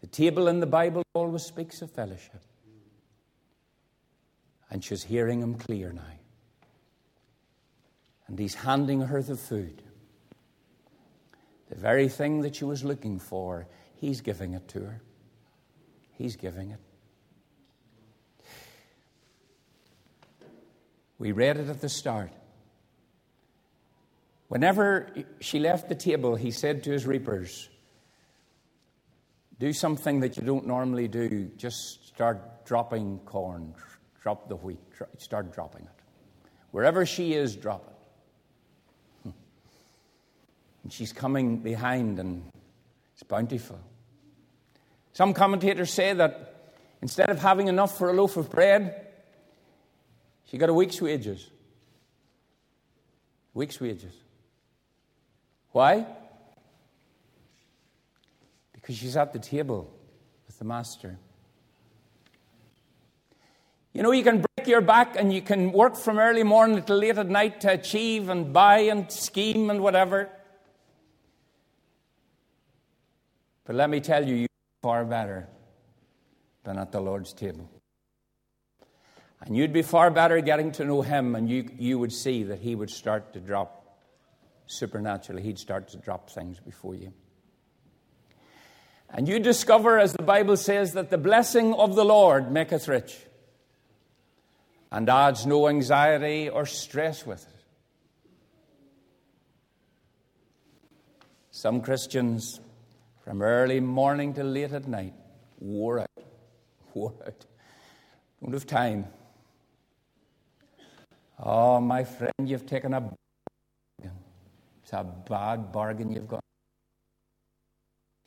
The 0.00 0.06
table 0.06 0.48
in 0.48 0.60
the 0.60 0.66
Bible 0.66 1.02
always 1.14 1.42
speaks 1.42 1.82
of 1.82 1.90
fellowship. 1.90 2.42
And 4.70 4.82
she's 4.82 5.02
hearing 5.02 5.40
him 5.42 5.54
clear 5.54 5.92
now. 5.92 6.19
And 8.30 8.38
he's 8.38 8.54
handing 8.54 9.00
her 9.00 9.20
the 9.22 9.36
food. 9.36 9.82
The 11.68 11.74
very 11.74 12.08
thing 12.08 12.42
that 12.42 12.54
she 12.54 12.64
was 12.64 12.84
looking 12.84 13.18
for, 13.18 13.66
he's 13.96 14.20
giving 14.20 14.54
it 14.54 14.68
to 14.68 14.80
her. 14.80 15.02
He's 16.12 16.36
giving 16.36 16.70
it. 16.70 16.78
We 21.18 21.32
read 21.32 21.58
it 21.58 21.68
at 21.68 21.80
the 21.80 21.88
start. 21.88 22.30
Whenever 24.46 25.08
she 25.40 25.58
left 25.58 25.88
the 25.88 25.94
table, 25.96 26.36
he 26.36 26.52
said 26.52 26.84
to 26.84 26.92
his 26.92 27.06
reapers, 27.06 27.68
Do 29.58 29.72
something 29.72 30.20
that 30.20 30.36
you 30.36 30.44
don't 30.44 30.68
normally 30.68 31.08
do. 31.08 31.50
Just 31.56 32.06
start 32.06 32.64
dropping 32.64 33.18
corn, 33.24 33.74
drop 34.22 34.48
the 34.48 34.56
wheat, 34.56 34.80
start 35.18 35.52
dropping 35.52 35.82
it. 35.82 36.02
Wherever 36.70 37.04
she 37.04 37.34
is, 37.34 37.56
drop 37.56 37.86
it. 37.88 37.99
And 40.82 40.92
she's 40.92 41.12
coming 41.12 41.58
behind, 41.58 42.18
and 42.18 42.50
it's 43.12 43.22
bountiful. 43.22 43.78
Some 45.12 45.34
commentators 45.34 45.92
say 45.92 46.12
that 46.14 46.74
instead 47.02 47.30
of 47.30 47.38
having 47.38 47.68
enough 47.68 47.98
for 47.98 48.10
a 48.10 48.12
loaf 48.12 48.36
of 48.36 48.50
bread, 48.50 49.06
she 50.44 50.58
got 50.58 50.68
a 50.68 50.74
week's 50.74 51.00
wages. 51.00 51.48
Week's 53.54 53.80
wages. 53.80 54.12
Why? 55.72 56.06
Because 58.72 58.96
she's 58.96 59.16
at 59.16 59.32
the 59.32 59.38
table 59.38 59.92
with 60.46 60.58
the 60.58 60.64
master. 60.64 61.18
You 63.92 64.02
know, 64.02 64.12
you 64.12 64.22
can 64.22 64.44
break 64.56 64.68
your 64.68 64.80
back 64.80 65.16
and 65.16 65.32
you 65.32 65.42
can 65.42 65.72
work 65.72 65.96
from 65.96 66.18
early 66.18 66.44
morning 66.44 66.82
till 66.82 66.96
late 66.96 67.18
at 67.18 67.28
night 67.28 67.60
to 67.62 67.72
achieve 67.72 68.28
and 68.28 68.52
buy 68.52 68.78
and 68.78 69.10
scheme 69.10 69.68
and 69.68 69.80
whatever. 69.80 70.28
But 73.64 73.76
let 73.76 73.90
me 73.90 74.00
tell 74.00 74.26
you, 74.26 74.34
you're 74.34 74.48
far 74.82 75.04
better 75.04 75.48
than 76.64 76.78
at 76.78 76.92
the 76.92 77.00
Lord's 77.00 77.32
table. 77.32 77.70
And 79.42 79.56
you'd 79.56 79.72
be 79.72 79.82
far 79.82 80.10
better 80.10 80.40
getting 80.40 80.72
to 80.72 80.84
know 80.84 81.02
Him, 81.02 81.34
and 81.34 81.48
you, 81.48 81.68
you 81.78 81.98
would 81.98 82.12
see 82.12 82.42
that 82.44 82.58
He 82.58 82.74
would 82.74 82.90
start 82.90 83.32
to 83.32 83.40
drop 83.40 83.98
supernaturally, 84.66 85.42
He'd 85.42 85.58
start 85.58 85.88
to 85.88 85.96
drop 85.96 86.30
things 86.30 86.60
before 86.60 86.94
you. 86.94 87.12
And 89.12 89.28
you 89.28 89.40
discover, 89.40 89.98
as 89.98 90.12
the 90.12 90.22
Bible 90.22 90.56
says, 90.56 90.92
that 90.92 91.10
the 91.10 91.18
blessing 91.18 91.74
of 91.74 91.96
the 91.96 92.04
Lord 92.04 92.52
maketh 92.52 92.86
rich 92.86 93.16
and 94.92 95.08
adds 95.08 95.46
no 95.46 95.68
anxiety 95.68 96.48
or 96.48 96.66
stress 96.66 97.26
with 97.26 97.42
it. 97.42 97.64
Some 101.50 101.80
Christians, 101.80 102.60
from 103.24 103.42
early 103.42 103.80
morning 103.80 104.32
till 104.32 104.46
late 104.46 104.72
at 104.72 104.88
night, 104.88 105.14
wore 105.58 106.00
out, 106.00 106.08
wore 106.94 107.14
out, 107.26 107.46
don't 108.42 108.52
have 108.52 108.66
time. 108.66 109.06
Oh, 111.38 111.80
my 111.80 112.04
friend, 112.04 112.34
you've 112.44 112.66
taken 112.66 112.92
a 112.94 113.00
bargain. 113.00 114.18
it's 114.82 114.92
a 114.92 115.04
bad 115.04 115.72
bargain 115.72 116.12
you've 116.12 116.28
got. 116.28 116.40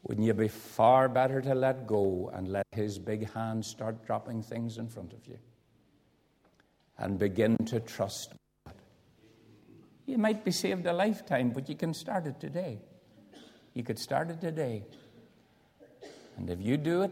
Wouldn't 0.04 0.28
you 0.28 0.34
be 0.34 0.48
far 0.48 1.08
better 1.08 1.42
to 1.42 1.56
let 1.56 1.88
go 1.88 2.30
and 2.34 2.48
let 2.48 2.66
His 2.72 3.00
big 3.00 3.32
hand 3.34 3.64
start 3.66 4.06
dropping 4.06 4.42
things 4.44 4.78
in 4.78 4.90
front 4.90 5.14
of 5.14 5.26
you 5.28 5.38
and 6.98 7.18
begin 7.18 7.58
to 7.66 7.80
trust 7.80 8.34
God? 8.66 8.76
You 10.06 10.18
might 10.18 10.44
be 10.44 10.52
saved 10.52 10.86
a 10.86 10.94
lifetime, 10.94 11.52
but 11.52 11.70
you 11.70 11.76
can 11.76 11.94
start 11.94 12.28
it 12.28 12.40
today. 12.40 12.80
You 13.74 13.84
could 13.84 14.00
start 14.00 14.30
it 14.30 14.40
today. 14.40 14.84
And 16.38 16.50
if 16.50 16.62
you 16.62 16.78
do 16.78 17.04
it, 17.04 17.12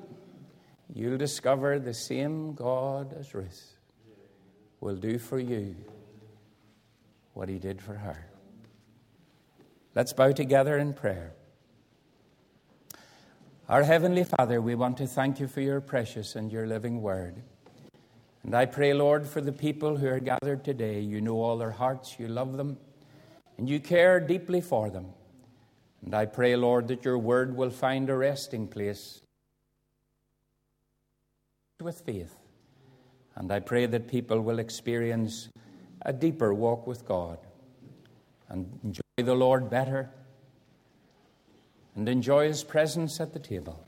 you'll 0.94 1.18
discover 1.18 1.80
the 1.80 1.94
same 1.94 2.54
God 2.54 3.16
as 3.20 3.34
Ruth 3.34 3.76
will 4.80 4.96
do 4.96 5.18
for 5.20 5.40
you 5.40 5.76
what 7.34 7.50
He 7.50 7.60
did 7.60 7.82
for 7.82 7.94
her. 7.94 8.28
Let's 9.96 10.14
bow 10.14 10.32
together 10.32 10.78
in 10.78 10.94
prayer. 10.94 11.34
Our 13.70 13.84
Heavenly 13.84 14.24
Father, 14.24 14.62
we 14.62 14.76
want 14.76 14.98
to 14.98 15.08
thank 15.08 15.40
you 15.40 15.48
for 15.48 15.62
your 15.62 15.82
precious 15.82 16.36
and 16.36 16.52
your 16.52 16.68
living 16.68 17.02
word. 17.02 17.42
And 18.44 18.56
I 18.56 18.66
pray, 18.66 18.94
Lord, 18.94 19.26
for 19.26 19.40
the 19.40 19.52
people 19.52 19.98
who 19.98 20.08
are 20.08 20.20
gathered 20.20 20.64
today. 20.64 21.00
You 21.00 21.22
know 21.22 21.42
all 21.42 21.58
their 21.58 21.72
hearts, 21.72 22.20
you 22.20 22.28
love 22.28 22.58
them, 22.58 22.78
and 23.58 23.70
you 23.70 23.80
care 23.80 24.20
deeply 24.20 24.62
for 24.62 24.90
them. 24.90 25.14
And 26.04 26.16
I 26.16 26.26
pray, 26.26 26.56
Lord, 26.56 26.88
that 26.88 27.06
your 27.06 27.18
word 27.18 27.56
will 27.56 27.70
find 27.70 28.10
a 28.10 28.16
resting 28.16 28.68
place 28.68 29.22
with 31.80 32.02
faith. 32.02 32.36
And 33.36 33.52
I 33.52 33.60
pray 33.60 33.86
that 33.86 34.08
people 34.08 34.42
will 34.42 34.60
experience 34.60 35.50
a 36.04 36.14
deeper 36.14 36.54
walk 36.54 36.88
with 36.88 37.06
God 37.06 37.40
and 38.50 38.80
enjoy 38.84 39.02
the 39.18 39.36
Lord 39.36 39.70
better 39.70 40.10
and 41.96 42.08
enjoy 42.10 42.48
his 42.48 42.64
presence 42.64 43.20
at 43.20 43.34
the 43.34 43.40
table. 43.40 43.86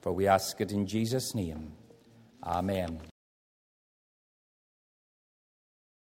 For 0.00 0.12
we 0.12 0.26
ask 0.26 0.60
it 0.60 0.72
in 0.72 0.86
Jesus' 0.86 1.34
name. 1.34 1.72
Amen. 2.42 3.00